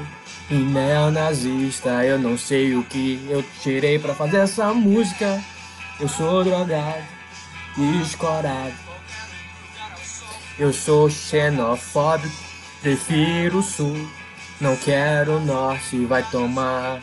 e 0.51 0.55
neonazista, 0.55 2.05
eu 2.05 2.18
não 2.18 2.36
sei 2.36 2.74
o 2.74 2.82
que 2.82 3.24
eu 3.30 3.44
tirei 3.62 3.99
pra 3.99 4.14
fazer 4.14 4.38
essa 4.38 4.72
música. 4.74 5.40
Eu 5.99 6.09
sou 6.09 6.44
drogado 6.44 7.05
e 7.78 8.03
escorado. 8.03 8.74
Eu 10.59 10.72
sou 10.72 11.09
xenofóbico, 11.09 12.34
prefiro 12.82 13.59
o 13.59 13.62
sul. 13.62 14.07
Não 14.61 14.76
quero 14.76 15.36
o 15.36 15.40
norte, 15.40 16.05
vai 16.05 16.22
tomar. 16.30 17.01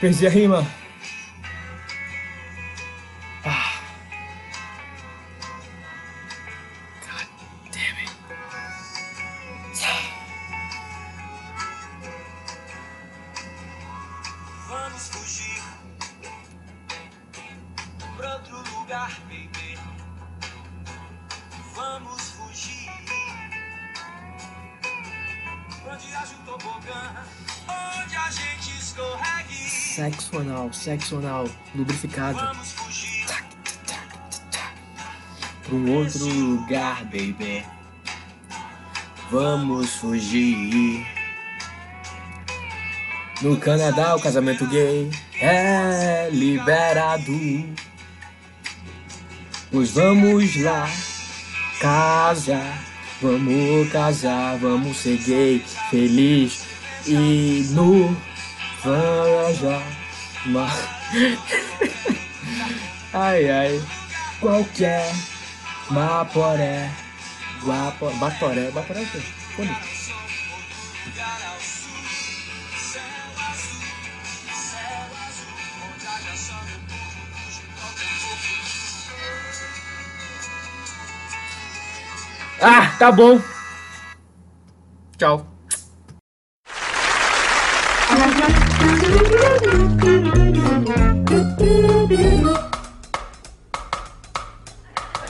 Perdi 0.00 0.26
a 0.26 0.30
rima. 0.30 0.66
Sexo 30.08 30.38
anal, 30.38 30.72
sexo 30.72 31.16
anal, 31.18 31.46
lubrificado. 31.74 32.38
Pra 35.62 35.74
um 35.74 35.96
outro 35.96 36.24
lugar, 36.24 37.04
baby. 37.04 37.62
Vamos 39.30 39.96
fugir. 39.96 41.06
No 43.42 43.58
Canadá, 43.58 44.16
o 44.16 44.20
casamento 44.20 44.66
gay 44.68 45.10
é 45.42 46.30
liberado. 46.32 47.76
Pois 49.70 49.90
vamos 49.90 50.56
lá 50.62 50.90
casar. 51.80 52.82
Vamos 53.20 53.92
casar, 53.92 54.56
vamos 54.56 54.96
ser 54.96 55.18
gay, 55.18 55.62
feliz 55.90 56.64
e 57.06 57.66
no 57.72 58.16
viajar. 58.82 59.97
Mas... 60.48 60.72
ai 63.12 63.50
ai, 63.50 63.82
qualquer 64.40 65.12
Maporé, 65.90 66.90
Guapo, 67.62 68.10
Batoré, 68.18 68.70
Batoré 68.70 69.00
é 69.00 69.02
o 69.02 69.06
quê? 69.06 69.22
Ah, 82.60 82.96
tá 82.98 83.12
bom. 83.12 83.40
Tchau. 85.16 85.57